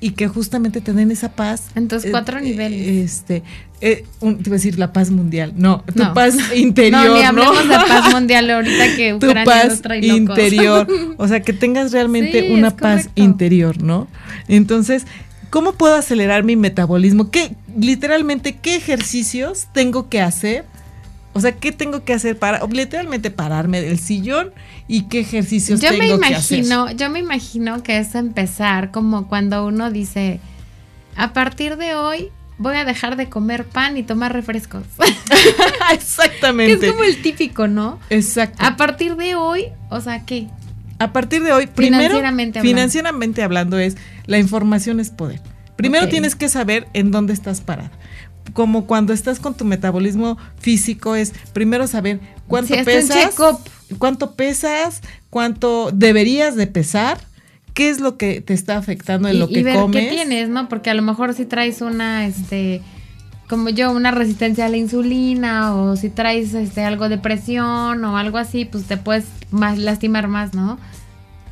y 0.01 0.11
que 0.11 0.29
justamente 0.29 0.83
te 0.83 0.93
den 0.93 1.11
esa 1.11 1.31
paz. 1.31 1.71
En 1.75 1.89
tus 1.89 2.05
cuatro 2.05 2.39
eh, 2.39 2.43
niveles. 2.43 2.89
Este, 2.89 3.43
eh, 3.85 4.05
te 4.21 4.27
iba 4.27 4.39
a 4.47 4.51
decir 4.51 4.79
la 4.79 4.93
paz 4.93 5.11
mundial, 5.11 5.55
no, 5.57 5.83
tu 5.93 6.15
paz 6.15 6.37
interior, 6.55 7.05
no, 7.05 7.17
ni 7.17 7.23
hablemos 7.23 7.69
de 7.69 7.75
paz 7.75 8.11
mundial 8.15 8.49
ahorita 8.49 8.97
que 8.97 9.15
Ucrania 9.15 9.43
tu 9.43 9.51
paz 9.51 9.83
trae 9.83 10.07
interior, 10.07 10.87
o 11.17 11.27
sea, 11.27 11.41
que 11.43 11.53
tengas 11.53 11.91
realmente 11.91 12.53
una 12.53 12.77
paz 12.77 13.11
interior, 13.17 13.83
¿no? 13.83 14.07
Entonces, 14.47 15.05
¿cómo 15.51 15.73
puedo 15.73 15.97
acelerar 15.97 16.45
mi 16.45 16.55
metabolismo? 16.55 17.33
¿Qué, 17.33 17.57
literalmente, 17.77 18.55
qué 18.55 18.77
ejercicios 18.77 19.67
tengo 19.73 20.09
que 20.09 20.21
hacer 20.21 20.65
o 21.35 21.41
sea, 21.41 21.53
¿qué 21.53 21.73
tengo 21.73 22.05
que 22.05 22.13
hacer 22.13 22.39
para 22.39 22.65
literalmente 22.67 23.31
pararme 23.31 23.81
del 23.81 23.99
sillón 23.99 24.53
y 24.87 25.05
qué 25.05 25.21
ejercicios 25.21 25.81
yo 25.81 25.89
tengo 25.89 26.19
me 26.19 26.29
imagino, 26.29 26.91
Yo 26.93 27.09
me 27.09 27.21
imagino 27.21 27.83
que 27.83 27.99
es 27.99 28.15
empezar 28.15 28.91
como 28.91 29.29
cuando 29.29 29.67
uno 29.67 29.91
dice, 29.91 30.41
a 31.17 31.33
partir 31.33 31.79
de 31.79 31.95
hoy 31.95 32.31
voy 32.59 32.77
a 32.77 32.85
dejar 32.85 33.17
de 33.17 33.29
comer 33.29 33.65
pan 33.65 33.97
y 33.97 34.03
tomar 34.03 34.33
refrescos. 34.33 34.85
Exactamente. 35.93 36.79
que 36.79 36.87
es 36.87 36.93
como 36.93 37.05
el 37.05 37.23
típico, 37.23 37.69
¿no? 37.69 37.99
Exacto. 38.11 38.65
A 38.65 38.77
partir 38.77 39.17
de 39.17 39.35
hoy, 39.35 39.67
o 39.91 40.01
sea, 40.01 40.25
¿qué? 40.25 40.49
A 40.99 41.13
partir 41.13 41.43
de 41.43 41.53
hoy, 41.53 41.67
primero, 41.67 42.03
financieramente 42.03 42.59
hablando, 42.59 42.77
financieramente 42.77 43.43
hablando 43.43 43.79
es, 43.79 43.97
la 44.27 44.39
información 44.39 45.01
es 45.01 45.11
poder. 45.11 45.41
Primero 45.77 46.09
tienes 46.09 46.37
que 46.37 46.49
saber 46.49 46.87
en 46.93 47.11
dónde 47.11 47.33
estás 47.33 47.61
parada 47.61 47.91
como 48.53 48.87
cuando 48.87 49.13
estás 49.13 49.41
con 49.41 49.57
tu 49.57 49.65
metabolismo 49.65 50.37
físico 50.59 51.17
es 51.17 51.33
primero 51.53 51.87
saber 51.87 52.21
cuánto 52.49 52.75
pesas, 52.85 53.35
cuánto 53.99 54.35
pesas, 54.35 55.01
cuánto 55.31 55.91
deberías 55.93 56.57
de 56.57 56.67
pesar, 56.67 57.19
qué 57.75 57.91
es 57.91 58.01
lo 58.01 58.17
que 58.17 58.41
te 58.41 58.55
está 58.55 58.77
afectando 58.77 59.29
en 59.29 59.39
lo 59.39 59.49
que 59.49 59.61
y 59.61 59.63
ver 59.63 59.79
qué 59.91 60.09
tienes, 60.09 60.49
¿no? 60.49 60.69
Porque 60.69 60.91
a 60.91 60.95
lo 60.95 61.03
mejor 61.03 61.35
si 61.35 61.45
traes 61.45 61.81
una 61.81 62.27
este 62.27 62.81
como 63.49 63.69
yo 63.69 63.93
una 63.93 64.11
resistencia 64.11 64.65
a 64.67 64.69
la 64.69 64.79
insulina 64.79 65.75
o 65.75 65.97
si 65.97 66.09
traes 66.09 66.55
este 66.55 66.85
algo 66.85 67.09
de 67.09 67.19
presión 67.19 68.05
o 68.05 68.17
algo 68.17 68.39
así, 68.39 68.65
pues 68.65 68.85
te 68.85 68.97
puedes 68.97 69.27
más 69.51 69.79
lastimar 69.79 70.29
más, 70.29 70.55
¿no? 70.55 70.79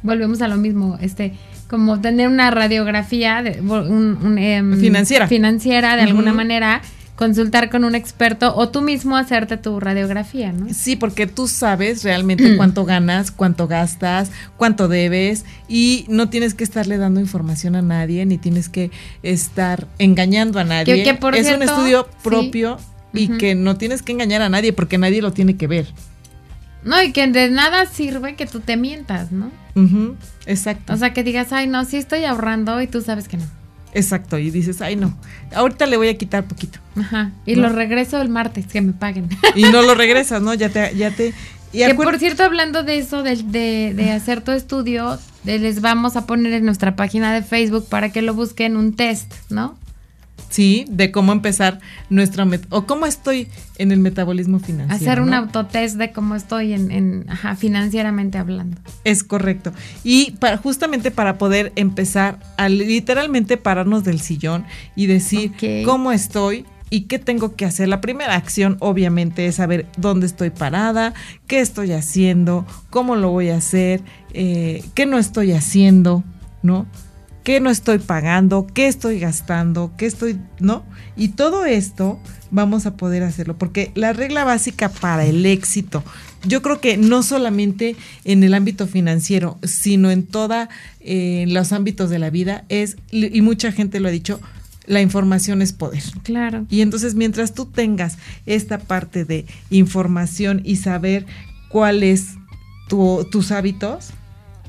Volvemos 0.03 0.41
a 0.41 0.49
lo 0.49 0.57
mismo, 0.57 0.99
este 1.01 1.35
como 1.69 2.01
tener 2.01 2.27
una 2.27 2.51
radiografía 2.51 3.43
de, 3.43 3.59
em, 3.59 4.81
financiera. 4.81 5.29
financiera 5.29 5.95
de 5.95 6.03
alguna 6.03 6.33
manera 6.33 6.83
consultar 7.21 7.69
con 7.69 7.85
un 7.85 7.95
experto 7.95 8.57
o 8.57 8.71
tú 8.71 8.81
mismo 8.81 9.15
hacerte 9.15 9.59
tu 9.59 9.79
radiografía, 9.79 10.53
¿no? 10.53 10.73
Sí, 10.73 10.97
porque 10.97 11.27
tú 11.27 11.49
sabes 11.49 12.03
realmente 12.03 12.57
cuánto 12.57 12.87
ganas, 12.87 13.31
cuánto 13.31 13.69
gastas, 13.69 14.31
cuánto 14.57 14.89
debes 14.89 15.45
y 15.69 16.07
no 16.09 16.31
tienes 16.31 16.55
que 16.55 16.65
estarle 16.65 16.97
dando 16.97 17.21
información 17.21 17.77
a 17.77 17.83
nadie 17.83 18.25
ni 18.25 18.39
tienes 18.39 18.71
que 18.71 18.91
estar 19.23 19.87
engañando 19.99 20.59
a 20.59 20.65
nadie. 20.65 21.03
es 21.03 21.55
un 21.55 21.63
estudio 21.63 22.09
propio 22.25 22.79
y 23.13 23.29
que 23.37 23.55
no 23.55 23.77
tienes 23.77 24.01
que 24.01 24.13
engañar 24.13 24.41
a 24.41 24.49
nadie 24.49 24.73
porque 24.73 24.97
nadie 24.97 25.21
lo 25.21 25.35
tiene 25.35 25.59
que 25.59 25.67
ver. 25.67 25.89
No, 26.85 27.03
y 27.03 27.13
que 27.13 27.27
de 27.27 27.51
nada 27.51 27.85
sirve 27.85 28.35
que 28.35 28.47
tú 28.47 28.61
te 28.61 28.79
mientas, 28.79 29.31
¿no? 29.31 29.51
Exacto. 30.47 30.95
O 30.95 30.97
sea, 30.97 31.13
que 31.13 31.23
digas, 31.23 31.53
ay, 31.53 31.67
no, 31.67 31.85
sí 31.85 31.99
estoy 31.99 32.25
ahorrando 32.25 32.81
y 32.81 32.87
tú 32.87 33.03
sabes 33.03 33.29
que 33.29 33.37
no. 33.37 33.45
Exacto, 33.93 34.39
y 34.39 34.51
dices, 34.51 34.81
ay, 34.83 34.97
no, 34.97 35.17
ahorita 35.55 35.87
le 35.87 35.97
voy 35.97 36.09
a 36.09 36.17
quitar 36.17 36.45
poquito. 36.45 36.79
Ajá, 36.97 37.33
y 37.47 37.55
lo 37.57 37.69
regreso 37.71 38.21
el 38.21 38.29
martes, 38.29 38.67
que 38.67 38.81
me 38.81 38.93
paguen. 38.93 39.29
Y 39.55 39.63
no 39.65 39.83
lo 39.83 39.95
regresas, 39.97 40.43
¿no? 40.43 40.55
Ya 40.55 40.69
te... 40.69 40.95
Ya 40.95 41.11
te 41.11 41.35
que 41.73 41.95
por 41.95 42.19
cierto, 42.19 42.43
hablando 42.43 42.83
de 42.83 42.99
eso, 42.99 43.23
de, 43.23 43.37
de, 43.37 43.93
de 43.95 44.11
hacer 44.11 44.43
tu 44.43 44.51
estudio, 44.51 45.19
les 45.45 45.81
vamos 45.81 46.17
a 46.17 46.27
poner 46.27 46.53
en 46.53 46.65
nuestra 46.65 46.97
página 46.97 47.33
de 47.33 47.43
Facebook 47.43 47.87
para 47.89 48.11
que 48.11 48.23
lo 48.23 48.35
busquen 48.35 48.77
un 48.77 48.95
test, 48.95 49.33
¿no? 49.51 49.79
¿Sí? 50.49 50.85
De 50.89 51.11
cómo 51.11 51.33
empezar 51.33 51.81
nuestro 52.09 52.47
o 52.71 52.87
cómo 52.87 53.07
estoy 53.07 53.49
en 53.79 53.93
el 53.93 54.01
metabolismo 54.01 54.59
financiero. 54.59 55.13
Hacer 55.13 55.21
un 55.21 55.35
autotest 55.35 55.97
de 55.97 56.13
cómo 56.13 56.35
estoy 56.35 56.73
en, 56.73 57.27
ajá, 57.29 57.57
financieramente 57.57 58.39
hablando. 58.39 58.79
Es 59.05 59.23
correcto. 59.25 59.73
Y 60.05 60.33
para, 60.33 60.57
justamente 60.57 61.11
para 61.11 61.39
poder 61.39 61.73
empezar 61.77 62.39
a 62.57 62.69
literalmente 62.69 63.57
pararnos 63.57 64.05
del 64.05 64.21
sillón 64.21 64.65
y 64.97 65.07
decir 65.07 65.53
cómo 65.85 66.13
estoy, 66.13 66.65
y 66.91 67.03
qué 67.03 67.19
tengo 67.19 67.55
que 67.55 67.65
hacer. 67.65 67.89
La 67.89 68.01
primera 68.01 68.35
acción 68.35 68.77
obviamente 68.81 69.47
es 69.47 69.55
saber 69.55 69.87
dónde 69.97 70.27
estoy 70.27 70.51
parada, 70.51 71.15
qué 71.47 71.61
estoy 71.61 71.93
haciendo, 71.93 72.67
cómo 72.91 73.17
lo 73.17 73.31
voy 73.31 73.51
a 73.51 73.57
hacer, 73.57 74.03
eh, 74.35 74.85
qué 74.95 75.07
no 75.07 75.17
estoy 75.17 75.53
haciendo, 75.53 76.25
¿no? 76.63 76.87
Qué 77.45 77.61
no 77.61 77.71
estoy 77.71 77.99
pagando, 77.99 78.67
qué 78.67 78.87
estoy 78.87 79.19
gastando, 79.19 79.93
qué 79.97 80.07
estoy, 80.07 80.39
¿no? 80.59 80.85
Y 81.17 81.29
todo 81.29 81.65
esto 81.65 82.21
vamos 82.51 82.87
a 82.87 82.97
poder 82.97 83.23
hacerlo, 83.23 83.57
porque 83.57 83.93
la 83.95 84.13
regla 84.13 84.45
básica 84.45 84.89
para 84.89 85.25
el 85.25 85.47
éxito, 85.47 86.03
yo 86.45 86.63
creo 86.63 86.81
que 86.81 86.97
no 86.97 87.23
solamente 87.23 87.97
en 88.25 88.43
el 88.43 88.55
ámbito 88.55 88.87
financiero, 88.87 89.59
sino 89.63 90.11
en 90.11 90.25
todos 90.27 90.69
eh, 91.01 91.45
los 91.49 91.73
ámbitos 91.73 92.11
de 92.11 92.19
la 92.19 92.31
vida, 92.31 92.65
es, 92.69 92.97
y 93.11 93.41
mucha 93.43 93.73
gente 93.73 94.01
lo 94.01 94.09
ha 94.09 94.13
dicho, 94.13 94.41
la 94.87 95.01
información 95.01 95.63
es 95.63 95.73
poder. 95.73 96.03
Claro. 96.23 96.67
Y 96.69 96.81
entonces 96.81 97.15
mientras 97.15 97.55
tú 97.55 97.67
tengas 97.67 98.19
esta 98.47 98.79
parte 98.79 99.25
de 99.25 99.47
información 99.71 100.63
y 100.65 100.77
saber 100.77 101.27
cuáles 101.69 102.35
tus 102.89 103.53
hábitos, 103.53 104.11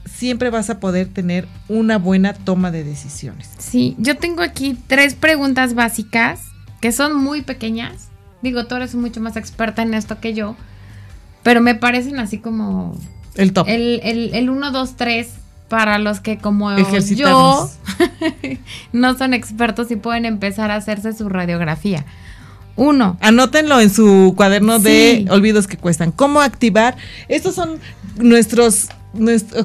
siempre 0.05 0.49
vas 0.49 0.69
a 0.69 0.79
poder 0.79 1.07
tener 1.07 1.47
una 1.67 1.97
buena 1.97 2.33
toma 2.33 2.71
de 2.71 2.83
decisiones. 2.83 3.49
Sí, 3.57 3.95
yo 3.97 4.17
tengo 4.17 4.41
aquí 4.41 4.77
tres 4.87 5.15
preguntas 5.15 5.73
básicas 5.73 6.41
que 6.79 6.91
son 6.91 7.15
muy 7.15 7.41
pequeñas. 7.41 8.09
Digo, 8.41 8.65
tú 8.65 8.75
eres 8.75 8.95
mucho 8.95 9.21
más 9.21 9.37
experta 9.37 9.83
en 9.83 9.93
esto 9.93 10.19
que 10.19 10.33
yo, 10.33 10.55
pero 11.43 11.61
me 11.61 11.75
parecen 11.75 12.19
así 12.19 12.39
como... 12.39 12.97
El 13.35 13.53
top. 13.53 13.67
El, 13.69 14.01
el, 14.33 14.49
1, 14.49 14.71
2, 14.71 14.95
3 14.97 15.29
para 15.69 15.99
los 15.99 16.19
que 16.19 16.37
como 16.37 16.75
yo 16.77 17.69
no 18.91 19.17
son 19.17 19.33
expertos 19.33 19.89
y 19.89 19.95
pueden 19.95 20.25
empezar 20.25 20.69
a 20.69 20.75
hacerse 20.75 21.13
su 21.13 21.29
radiografía. 21.29 22.05
Uno. 22.75 23.17
Anótenlo 23.21 23.79
en 23.79 23.89
su 23.89 24.33
cuaderno 24.35 24.79
de 24.79 25.25
olvidos 25.29 25.67
que 25.67 25.77
cuestan. 25.77 26.11
¿Cómo 26.11 26.41
activar? 26.41 26.97
Estos 27.29 27.55
son 27.55 27.79
nuestros 28.17 28.89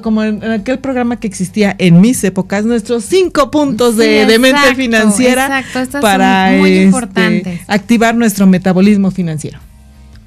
como 0.02 0.24
en 0.24 0.42
aquel 0.50 0.80
programa 0.80 1.16
que 1.16 1.28
existía 1.28 1.74
en 1.78 2.00
mis 2.00 2.22
épocas, 2.24 2.64
nuestros 2.64 3.04
cinco 3.04 3.50
puntos 3.50 3.96
de, 3.96 4.38
mente 4.40 4.74
financiera 4.74 5.64
para 6.00 6.56
este, 6.56 7.62
activar 7.68 8.16
nuestro 8.16 8.46
metabolismo 8.46 9.10
financiero. 9.10 9.60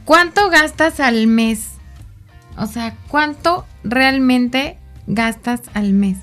¿Cuánto 0.05 0.49
gastas 0.49 0.99
al 0.99 1.27
mes? 1.27 1.67
O 2.57 2.65
sea, 2.65 2.95
¿cuánto 3.09 3.65
realmente 3.83 4.77
gastas 5.07 5.61
al 5.73 5.93
mes? 5.93 6.17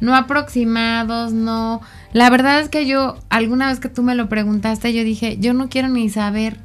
No 0.00 0.16
aproximados, 0.16 1.32
no. 1.32 1.82
La 2.14 2.30
verdad 2.30 2.60
es 2.60 2.70
que 2.70 2.86
yo, 2.86 3.18
alguna 3.28 3.68
vez 3.68 3.80
que 3.80 3.90
tú 3.90 4.02
me 4.02 4.14
lo 4.14 4.30
preguntaste, 4.30 4.94
yo 4.94 5.04
dije, 5.04 5.36
yo 5.38 5.52
no 5.52 5.68
quiero 5.68 5.88
ni 5.88 6.08
saber, 6.08 6.56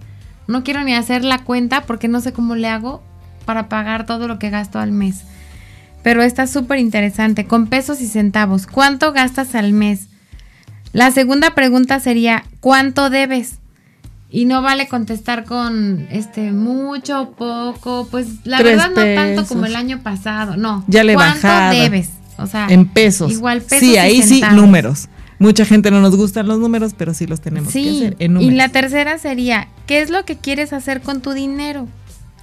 no 0.47 0.63
quiero 0.63 0.83
ni 0.85 0.95
hacer 0.95 1.25
la 1.25 1.39
cuenta 1.39 1.81
porque 1.81 2.07
no 2.07 2.21
sé 2.21 2.31
cómo 2.31 2.55
le 2.55 2.69
hago 2.69 3.03
para 3.43 3.67
pagar 3.67 4.05
todo 4.05 4.29
lo 4.29 4.39
que 4.39 4.49
gasto 4.49 4.79
al 4.79 4.91
mes 4.91 5.25
pero 6.05 6.21
está 6.21 6.45
súper 6.45 6.77
interesante, 6.77 7.47
con 7.47 7.65
pesos 7.65 7.99
y 7.99 8.05
centavos. 8.05 8.67
¿Cuánto 8.67 9.11
gastas 9.11 9.55
al 9.55 9.73
mes? 9.73 10.01
La 10.93 11.09
segunda 11.09 11.55
pregunta 11.55 11.99
sería, 11.99 12.43
¿cuánto 12.59 13.09
debes? 13.09 13.55
Y 14.29 14.45
no 14.45 14.61
vale 14.61 14.87
contestar 14.87 15.45
con 15.45 16.07
este 16.11 16.51
mucho, 16.51 17.33
poco, 17.35 18.07
pues 18.11 18.27
la 18.43 18.61
verdad 18.61 18.89
no 18.89 19.03
tanto 19.15 19.47
como 19.47 19.65
el 19.65 19.75
año 19.75 20.03
pasado, 20.03 20.57
no. 20.57 20.85
Ya 20.87 21.03
le 21.03 21.15
¿Cuánto 21.15 21.47
debes? 21.71 22.11
O 22.37 22.45
sea, 22.45 22.67
en 22.69 22.85
pesos. 22.85 23.31
Igual 23.31 23.63
pesos. 23.63 23.79
Sí, 23.79 23.97
ahí 23.97 24.21
sí 24.21 24.43
números. 24.53 25.09
Mucha 25.39 25.65
gente 25.65 25.89
no 25.89 26.01
nos 26.01 26.15
gustan 26.15 26.47
los 26.47 26.59
números, 26.59 26.93
pero 26.95 27.15
sí 27.15 27.25
los 27.25 27.41
tenemos 27.41 27.73
que 27.73 27.79
hacer 27.79 28.15
en 28.19 28.35
números. 28.35 28.53
Y 28.53 28.55
la 28.55 28.69
tercera 28.69 29.17
sería, 29.17 29.69
¿qué 29.87 30.03
es 30.03 30.11
lo 30.11 30.23
que 30.23 30.37
quieres 30.37 30.71
hacer 30.71 31.01
con 31.01 31.21
tu 31.21 31.31
dinero? 31.31 31.87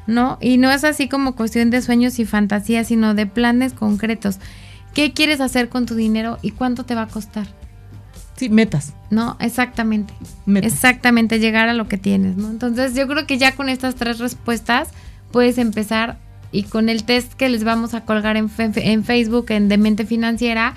¿No? 0.06 0.38
Y 0.40 0.58
no 0.58 0.70
es 0.70 0.84
así 0.84 1.08
como 1.08 1.34
cuestión 1.34 1.70
de 1.70 1.82
sueños 1.82 2.18
y 2.18 2.24
fantasías, 2.24 2.88
sino 2.88 3.14
de 3.14 3.26
planes 3.26 3.72
concretos. 3.72 4.38
¿Qué 4.94 5.12
quieres 5.12 5.40
hacer 5.40 5.68
con 5.68 5.86
tu 5.86 5.94
dinero 5.94 6.38
y 6.42 6.50
cuánto 6.50 6.84
te 6.84 6.94
va 6.94 7.02
a 7.02 7.08
costar? 7.08 7.46
Sí, 8.36 8.48
metas. 8.48 8.94
No, 9.10 9.36
exactamente. 9.40 10.14
Exactamente, 10.46 11.38
llegar 11.38 11.68
a 11.68 11.74
lo 11.74 11.88
que 11.88 11.98
tienes, 11.98 12.36
¿no? 12.36 12.50
Entonces 12.50 12.94
yo 12.94 13.06
creo 13.06 13.26
que 13.26 13.38
ya 13.38 13.54
con 13.54 13.68
estas 13.68 13.94
tres 13.94 14.18
respuestas 14.18 14.88
puedes 15.30 15.58
empezar 15.58 16.18
y 16.50 16.64
con 16.64 16.88
el 16.88 17.04
test 17.04 17.32
que 17.34 17.48
les 17.48 17.64
vamos 17.64 17.94
a 17.94 18.02
colgar 18.02 18.36
en, 18.36 18.50
en 18.58 19.04
Facebook, 19.04 19.46
en 19.50 19.68
Demente 19.68 20.04
Financiera, 20.04 20.74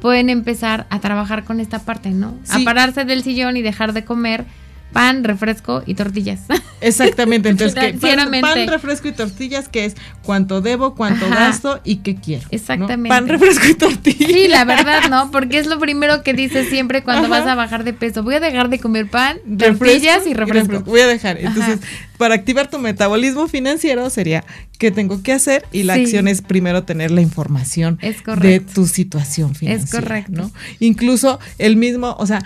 pueden 0.00 0.30
empezar 0.30 0.86
a 0.90 1.00
trabajar 1.00 1.44
con 1.44 1.58
esta 1.58 1.80
parte, 1.80 2.10
¿no? 2.10 2.34
A 2.48 2.60
pararse 2.60 3.04
del 3.04 3.22
sillón 3.22 3.56
y 3.56 3.62
dejar 3.62 3.92
de 3.92 4.04
comer 4.04 4.44
pan, 4.92 5.24
refresco 5.24 5.82
y 5.86 5.94
tortillas. 5.94 6.40
Exactamente, 6.80 7.48
entonces 7.48 7.74
pan, 8.00 8.68
refresco 8.68 9.08
y 9.08 9.12
tortillas, 9.12 9.68
que 9.68 9.86
es 9.86 9.94
cuánto 10.22 10.60
debo, 10.60 10.94
cuánto 10.94 11.28
gasto 11.28 11.80
y 11.84 11.96
qué 11.96 12.16
quiero. 12.16 12.46
Exactamente. 12.50 13.08
Pan, 13.08 13.28
refresco 13.28 13.66
y 13.66 13.74
tortillas. 13.74 14.30
Sí, 14.30 14.48
la 14.48 14.64
verdad, 14.64 15.08
¿no? 15.08 15.30
Porque 15.30 15.58
es 15.58 15.66
lo 15.66 15.78
primero 15.78 16.22
que 16.22 16.34
dices 16.34 16.68
siempre 16.68 17.02
cuando 17.02 17.28
vas 17.28 17.46
a 17.46 17.54
bajar 17.54 17.84
de 17.84 17.92
peso. 17.92 18.22
Voy 18.22 18.34
a 18.34 18.40
dejar 18.40 18.68
de 18.68 18.78
comer 18.78 19.08
pan, 19.08 19.38
tortillas 19.58 20.26
y 20.26 20.34
refresco. 20.34 20.80
Voy 20.80 21.00
a 21.00 21.06
dejar. 21.06 21.38
Entonces, 21.38 21.80
para 22.18 22.34
activar 22.34 22.68
tu 22.70 22.78
metabolismo 22.78 23.48
financiero 23.48 24.08
sería 24.10 24.44
qué 24.78 24.90
tengo 24.90 25.22
que 25.22 25.32
hacer 25.32 25.64
y 25.72 25.82
la 25.84 25.94
acción 25.94 26.28
es 26.28 26.42
primero 26.42 26.84
tener 26.84 27.10
la 27.10 27.20
información 27.20 27.98
de 28.40 28.60
tu 28.60 28.86
situación 28.86 29.54
financiera. 29.54 29.84
Es 29.84 29.90
correcto. 29.90 30.32
¿no? 30.32 30.52
Incluso 30.80 31.40
el 31.58 31.76
mismo, 31.76 32.16
o 32.18 32.26
sea, 32.26 32.42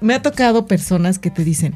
me 0.00 0.14
ha 0.14 0.22
tocado 0.22 0.66
personas 0.66 1.18
que 1.18 1.30
te 1.30 1.44
dicen, 1.44 1.74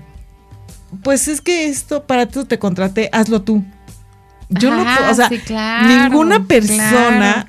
pues 1.03 1.29
es 1.29 1.41
que 1.41 1.67
esto 1.67 2.05
para 2.05 2.27
tú 2.27 2.45
te 2.45 2.59
contraté, 2.59 3.09
hazlo 3.13 3.43
tú. 3.43 3.65
Yo 4.49 4.71
no, 4.71 4.83
o 5.11 5.15
sea, 5.15 5.31
ninguna 5.87 6.45
persona 6.47 7.49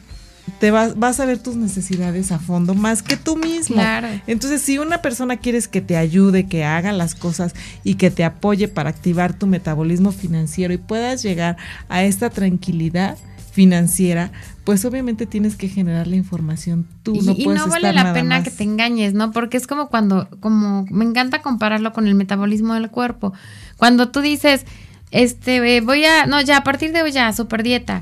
te 0.60 0.72
va, 0.72 0.94
vas 0.96 1.20
a 1.20 1.26
ver 1.26 1.40
tus 1.40 1.58
necesidades 1.58 2.32
a 2.32 2.40
fondo 2.40 2.74
más 2.74 3.04
que 3.04 3.18
tú 3.18 3.36
mismo. 3.36 3.82
Entonces, 4.28 4.62
si 4.62 4.78
una 4.78 5.02
persona 5.02 5.36
quieres 5.36 5.68
que 5.68 5.82
te 5.82 5.98
ayude, 5.98 6.46
que 6.48 6.64
haga 6.64 6.94
las 6.94 7.16
cosas 7.16 7.54
y 7.84 7.96
que 7.96 8.10
te 8.10 8.24
apoye 8.24 8.70
para 8.70 8.90
activar 8.90 9.34
tu 9.34 9.48
metabolismo 9.48 10.14
financiero 10.14 10.74
y 10.74 10.78
puedas 10.78 11.22
llegar 11.22 11.58
a 11.90 12.04
esta 12.04 12.30
tranquilidad 12.30 13.18
financiera, 13.54 14.32
pues 14.64 14.84
obviamente 14.84 15.28
tienes 15.28 15.56
que 15.56 15.70
generar 15.70 16.08
la 16.08 16.16
información 16.16 16.88
tú. 17.04 17.14
Y 17.16 17.20
no, 17.20 17.36
y 17.38 17.46
no 17.46 17.68
vale 17.68 17.94
la 17.94 18.12
pena 18.12 18.44
que 18.44 18.50
te 18.50 18.64
engañes, 18.64 19.14
¿no? 19.14 19.32
Porque 19.32 19.58
es 19.58 19.68
como 19.68 19.90
cuando, 19.90 20.28
como 20.40 20.86
me 20.90 21.06
encanta 21.06 21.44
compararlo 21.44 21.94
con 21.94 22.08
el 22.08 22.16
metabolismo 22.16 22.74
del 22.74 22.90
cuerpo. 22.90 23.32
Cuando 23.78 24.10
tú 24.10 24.22
dices, 24.22 24.66
este, 25.12 25.82
voy 25.82 26.04
a, 26.04 26.26
no, 26.26 26.42
ya 26.42 26.58
a 26.58 26.64
partir 26.64 26.94
de 26.94 27.04
hoy 27.04 27.12
ya, 27.12 27.32
super 27.32 27.62
dieta. 27.62 28.02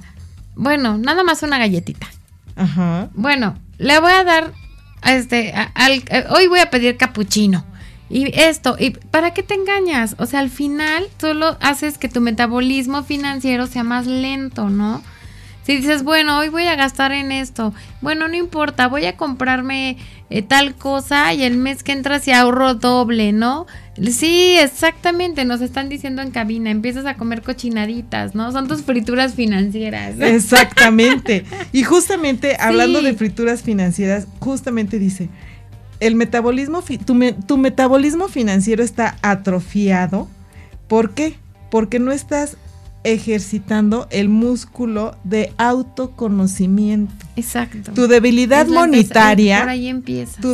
Bueno, 0.55 0.97
nada 0.97 1.25
más 1.25 1.43
una 1.43 1.57
galletita. 1.57 2.07
Ajá. 2.55 3.09
Bueno, 3.13 3.55
le 3.77 3.99
voy 3.99 4.13
a 4.13 4.23
dar, 4.23 4.53
este, 5.05 5.53
al, 5.53 5.91
eh, 6.07 6.25
hoy 6.29 6.47
voy 6.47 6.59
a 6.59 6.69
pedir 6.69 6.95
capuchino. 6.95 7.65
Y 8.09 8.39
esto, 8.39 8.77
¿y 8.79 8.91
para 8.91 9.33
qué 9.33 9.43
te 9.43 9.53
engañas? 9.53 10.15
O 10.17 10.25
sea, 10.25 10.39
al 10.39 10.49
final 10.49 11.03
solo 11.19 11.57
haces 11.59 11.97
que 11.97 12.07
tu 12.07 12.21
metabolismo 12.21 13.03
financiero 13.03 13.67
sea 13.67 13.83
más 13.83 14.07
lento, 14.07 14.69
¿no? 14.69 15.01
Si 15.65 15.77
dices, 15.77 16.03
bueno, 16.03 16.39
hoy 16.39 16.49
voy 16.49 16.63
a 16.63 16.75
gastar 16.75 17.11
en 17.11 17.31
esto, 17.31 17.73
bueno, 18.01 18.27
no 18.27 18.35
importa, 18.35 18.87
voy 18.87 19.05
a 19.05 19.15
comprarme 19.15 19.97
eh, 20.31 20.41
tal 20.41 20.73
cosa 20.75 21.33
y 21.33 21.43
el 21.43 21.57
mes 21.57 21.83
que 21.83 21.91
entra 21.91 22.19
se 22.19 22.33
ahorro 22.33 22.73
doble, 22.73 23.31
¿no? 23.31 23.67
Sí, 24.09 24.57
exactamente, 24.57 25.45
nos 25.45 25.61
están 25.61 25.87
diciendo 25.87 26.23
en 26.23 26.31
cabina, 26.31 26.71
empiezas 26.71 27.05
a 27.05 27.15
comer 27.15 27.43
cochinaditas, 27.43 28.33
¿no? 28.33 28.51
Son 28.51 28.67
tus 28.67 28.81
frituras 28.81 29.35
financieras. 29.35 30.15
Exactamente. 30.19 31.45
Y 31.71 31.83
justamente, 31.83 32.57
hablando 32.59 33.01
de 33.03 33.13
frituras 33.13 33.61
financieras, 33.61 34.27
justamente 34.39 34.97
dice, 34.97 35.29
el 35.99 36.15
metabolismo, 36.15 36.83
tu, 37.05 37.19
tu 37.45 37.57
metabolismo 37.57 38.27
financiero 38.29 38.83
está 38.83 39.17
atrofiado. 39.21 40.27
¿Por 40.87 41.13
qué? 41.13 41.35
Porque 41.69 41.99
no 41.99 42.11
estás 42.11 42.57
ejercitando 43.03 44.07
el 44.11 44.29
músculo 44.29 45.15
de 45.23 45.53
autoconocimiento. 45.57 47.13
Exacto. 47.35 47.91
Tu 47.93 48.07
debilidad 48.07 48.67
monetaria. 48.67 49.59
por 49.59 49.69
ahí 49.69 49.87
empieza. 49.87 50.41
Tu 50.41 50.53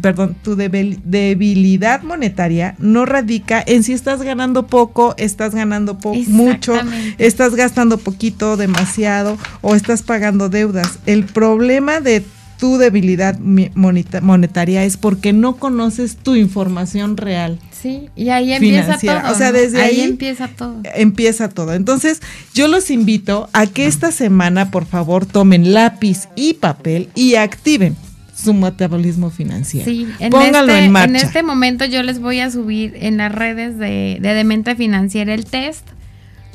perdón, 0.00 0.36
tu 0.42 0.56
debilidad 0.56 2.02
monetaria 2.02 2.76
no 2.78 3.06
radica 3.06 3.62
en 3.66 3.82
si 3.82 3.92
estás 3.92 4.22
ganando 4.22 4.66
poco, 4.66 5.14
estás 5.16 5.54
ganando 5.54 5.98
mucho, 6.28 6.74
estás 7.18 7.54
gastando 7.54 7.98
poquito, 7.98 8.56
demasiado 8.56 9.36
o 9.60 9.74
estás 9.74 10.02
pagando 10.02 10.48
deudas. 10.48 10.98
El 11.06 11.24
problema 11.24 12.00
de 12.00 12.24
tu 12.58 12.76
debilidad 12.76 13.38
monetaria 13.38 14.84
es 14.84 14.96
porque 14.96 15.32
no 15.32 15.56
conoces 15.56 16.16
tu 16.16 16.34
información 16.34 17.16
real. 17.16 17.58
Sí, 17.70 18.10
y 18.16 18.30
ahí 18.30 18.52
empieza 18.52 18.98
todo. 18.98 19.32
O 19.32 19.34
sea, 19.34 19.52
desde 19.52 19.80
ahí, 19.80 20.00
empieza 20.00 20.48
todo. 20.48 20.80
Empieza 20.94 21.48
todo. 21.48 21.74
Entonces, 21.74 22.20
yo 22.54 22.66
los 22.66 22.90
invito 22.90 23.48
a 23.52 23.66
que 23.66 23.86
esta 23.86 24.10
semana, 24.10 24.72
por 24.72 24.86
favor, 24.86 25.24
tomen 25.24 25.72
lápiz 25.72 26.28
y 26.34 26.54
papel 26.54 27.08
y 27.14 27.36
activen 27.36 27.96
su 28.34 28.54
metabolismo 28.54 29.30
financiero. 29.30 29.84
Sí, 29.88 30.08
en 30.18 30.30
Pónganlo 30.30 30.72
este, 30.72 30.84
en 30.84 30.92
marcha. 30.92 31.10
En 31.10 31.16
este 31.16 31.42
momento 31.44 31.84
yo 31.84 32.02
les 32.02 32.20
voy 32.20 32.40
a 32.40 32.50
subir 32.50 32.96
en 33.00 33.18
las 33.18 33.32
redes 33.32 33.78
de, 33.78 34.18
de 34.20 34.34
Demente 34.34 34.74
Financiera 34.74 35.32
el 35.34 35.44
test 35.44 35.86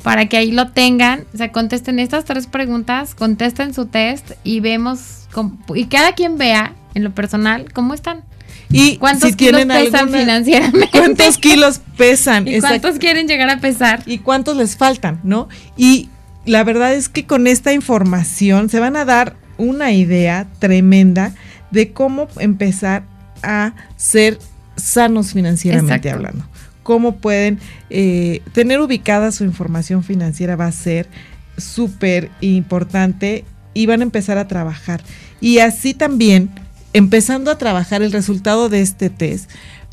para 0.04 0.26
que 0.26 0.36
ahí 0.36 0.52
lo 0.52 0.68
tengan, 0.68 1.24
o 1.32 1.38
sea, 1.38 1.50
contesten 1.50 1.98
estas 1.98 2.26
tres 2.26 2.46
preguntas, 2.46 3.14
contesten 3.14 3.72
su 3.72 3.86
test 3.86 4.32
y 4.44 4.60
vemos, 4.60 5.26
y 5.74 5.86
cada 5.86 6.12
quien 6.12 6.36
vea 6.36 6.74
en 6.92 7.04
lo 7.04 7.14
personal 7.14 7.72
cómo 7.72 7.94
están. 7.94 8.22
Y 8.68 8.98
cuántos 8.98 9.34
kilos 9.34 9.64
pesan 9.64 10.10
financieramente. 10.10 10.90
¿Cuántos 10.92 11.38
kilos 11.38 11.80
pesan? 11.96 12.46
¿Y 12.48 12.60
cuántos 12.60 12.98
quieren 12.98 13.26
llegar 13.26 13.48
a 13.48 13.60
pesar? 13.60 14.02
¿Y 14.04 14.18
cuántos 14.18 14.58
les 14.58 14.76
faltan? 14.76 15.20
¿No? 15.24 15.48
Y 15.74 16.10
la 16.44 16.64
verdad 16.64 16.92
es 16.92 17.08
que 17.08 17.24
con 17.24 17.46
esta 17.46 17.72
información 17.72 18.68
se 18.68 18.80
van 18.80 18.96
a 18.96 19.06
dar 19.06 19.36
una 19.56 19.92
idea 19.92 20.46
tremenda 20.58 21.32
de 21.70 21.94
cómo 21.94 22.28
empezar 22.40 23.04
a 23.42 23.72
ser 23.96 24.38
sanos 24.76 25.32
financieramente 25.32 26.10
hablando 26.10 26.44
cómo 26.84 27.16
pueden 27.16 27.58
eh, 27.90 28.42
tener 28.52 28.80
ubicada 28.80 29.32
su 29.32 29.42
información 29.42 30.04
financiera 30.04 30.54
va 30.54 30.66
a 30.66 30.72
ser 30.72 31.08
súper 31.56 32.30
importante 32.40 33.44
y 33.74 33.86
van 33.86 34.00
a 34.00 34.04
empezar 34.04 34.38
a 34.38 34.46
trabajar. 34.46 35.02
Y 35.40 35.58
así 35.58 35.94
también, 35.94 36.50
empezando 36.92 37.50
a 37.50 37.58
trabajar 37.58 38.02
el 38.02 38.12
resultado 38.12 38.68
de 38.68 38.82
este 38.82 39.10
test, 39.10 39.50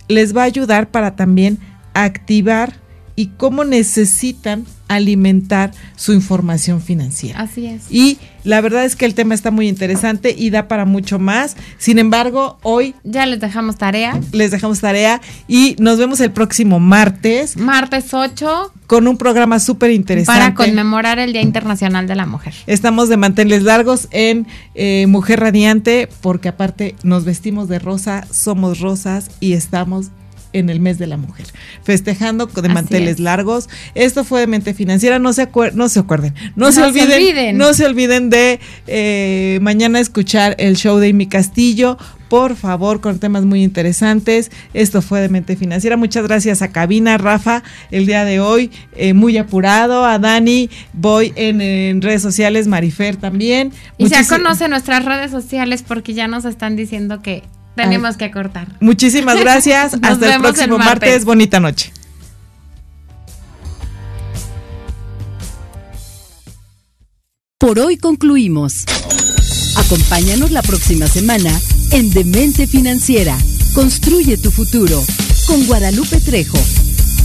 les 0.07 0.37
va 0.37 0.43
a 0.43 0.45
ayudar 0.45 0.91
para 0.91 1.15
también 1.15 1.57
activar 1.93 2.73
y 3.15 3.27
cómo 3.27 3.63
necesitan 3.63 4.65
alimentar 4.95 5.71
su 5.95 6.13
información 6.13 6.81
financiera. 6.81 7.39
Así 7.39 7.65
es. 7.65 7.83
Y 7.89 8.19
la 8.43 8.59
verdad 8.61 8.85
es 8.85 8.95
que 8.95 9.05
el 9.05 9.13
tema 9.13 9.33
está 9.33 9.51
muy 9.51 9.67
interesante 9.67 10.35
y 10.37 10.49
da 10.49 10.67
para 10.67 10.85
mucho 10.85 11.19
más. 11.19 11.55
Sin 11.77 11.99
embargo, 11.99 12.57
hoy... 12.63 12.95
Ya 13.03 13.25
les 13.25 13.39
dejamos 13.39 13.77
tarea. 13.77 14.19
Les 14.31 14.51
dejamos 14.51 14.81
tarea 14.81 15.21
y 15.47 15.75
nos 15.79 15.97
vemos 15.97 16.19
el 16.19 16.31
próximo 16.31 16.79
martes. 16.79 17.55
Martes 17.57 18.13
8. 18.13 18.73
Con 18.87 19.07
un 19.07 19.17
programa 19.17 19.59
súper 19.59 19.91
interesante. 19.91 20.39
Para 20.39 20.53
conmemorar 20.53 21.19
el 21.19 21.33
Día 21.33 21.41
Internacional 21.41 22.07
de 22.07 22.15
la 22.15 22.25
Mujer. 22.25 22.53
Estamos 22.67 23.09
de 23.09 23.17
manteles 23.17 23.63
largos 23.63 24.07
en 24.11 24.47
eh, 24.75 25.05
Mujer 25.07 25.39
Radiante 25.39 26.09
porque 26.21 26.49
aparte 26.49 26.95
nos 27.03 27.23
vestimos 27.23 27.69
de 27.69 27.79
rosa, 27.79 28.25
somos 28.31 28.79
rosas 28.79 29.31
y 29.39 29.53
estamos 29.53 30.07
en 30.53 30.69
el 30.69 30.79
mes 30.79 30.97
de 30.97 31.07
la 31.07 31.17
mujer, 31.17 31.45
festejando 31.83 32.45
de 32.47 32.69
manteles 32.69 33.19
largos. 33.19 33.69
Esto 33.95 34.23
fue 34.23 34.41
de 34.41 34.47
mente 34.47 34.73
financiera, 34.73 35.19
no 35.19 35.33
se, 35.33 35.47
no 35.73 35.89
se 35.89 35.99
acuerden, 35.99 36.33
no, 36.55 36.71
se, 36.71 36.81
olviden, 36.81 37.57
no 37.57 37.73
se 37.73 37.85
olviden 37.85 38.29
de 38.29 38.59
eh, 38.87 39.59
mañana 39.61 39.99
escuchar 39.99 40.55
el 40.59 40.75
show 40.75 40.97
de 40.97 41.13
mi 41.13 41.27
Castillo, 41.27 41.97
por 42.29 42.55
favor, 42.55 43.01
con 43.01 43.19
temas 43.19 43.43
muy 43.43 43.61
interesantes. 43.61 44.51
Esto 44.73 45.01
fue 45.01 45.19
de 45.19 45.27
Mente 45.27 45.57
Financiera. 45.57 45.97
Muchas 45.97 46.25
gracias 46.25 46.61
a 46.61 46.71
Cabina, 46.71 47.17
Rafa, 47.17 47.61
el 47.91 48.05
día 48.05 48.23
de 48.23 48.39
hoy, 48.39 48.71
eh, 48.95 49.13
muy 49.13 49.37
apurado. 49.37 50.05
A 50.05 50.17
Dani, 50.17 50.69
voy 50.93 51.33
en, 51.35 52.01
redes 52.01 52.21
sociales, 52.21 52.67
Marifer 52.67 53.17
también. 53.17 53.73
Y 53.97 54.07
ya 54.07 54.25
conoce 54.25 54.69
nuestras 54.69 55.03
redes 55.03 55.29
sociales 55.29 55.83
porque 55.85 56.13
ya 56.13 56.29
nos 56.29 56.45
están 56.45 56.77
diciendo 56.77 57.21
que 57.21 57.43
tenemos 57.75 58.17
que 58.17 58.31
cortar. 58.31 58.67
Muchísimas 58.79 59.39
gracias. 59.39 59.95
Hasta 60.01 60.35
el 60.35 60.41
próximo 60.41 60.77
martes. 60.77 61.25
Bonita 61.25 61.59
noche. 61.59 61.91
Por 67.59 67.79
hoy 67.79 67.97
concluimos. 67.97 68.85
Acompáñanos 69.75 70.51
la 70.51 70.63
próxima 70.63 71.07
semana 71.07 71.51
en 71.91 72.09
Demente 72.09 72.65
Financiera. 72.65 73.37
Construye 73.75 74.37
tu 74.37 74.49
futuro 74.51 75.03
con 75.45 75.65
Guadalupe 75.67 76.19
Trejo. 76.19 76.57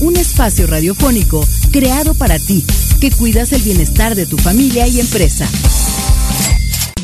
Un 0.00 0.16
espacio 0.16 0.66
radiofónico 0.66 1.42
creado 1.72 2.14
para 2.14 2.38
ti, 2.38 2.64
que 3.00 3.10
cuidas 3.10 3.52
el 3.52 3.62
bienestar 3.62 4.14
de 4.14 4.26
tu 4.26 4.36
familia 4.36 4.86
y 4.86 5.00
empresa. 5.00 5.48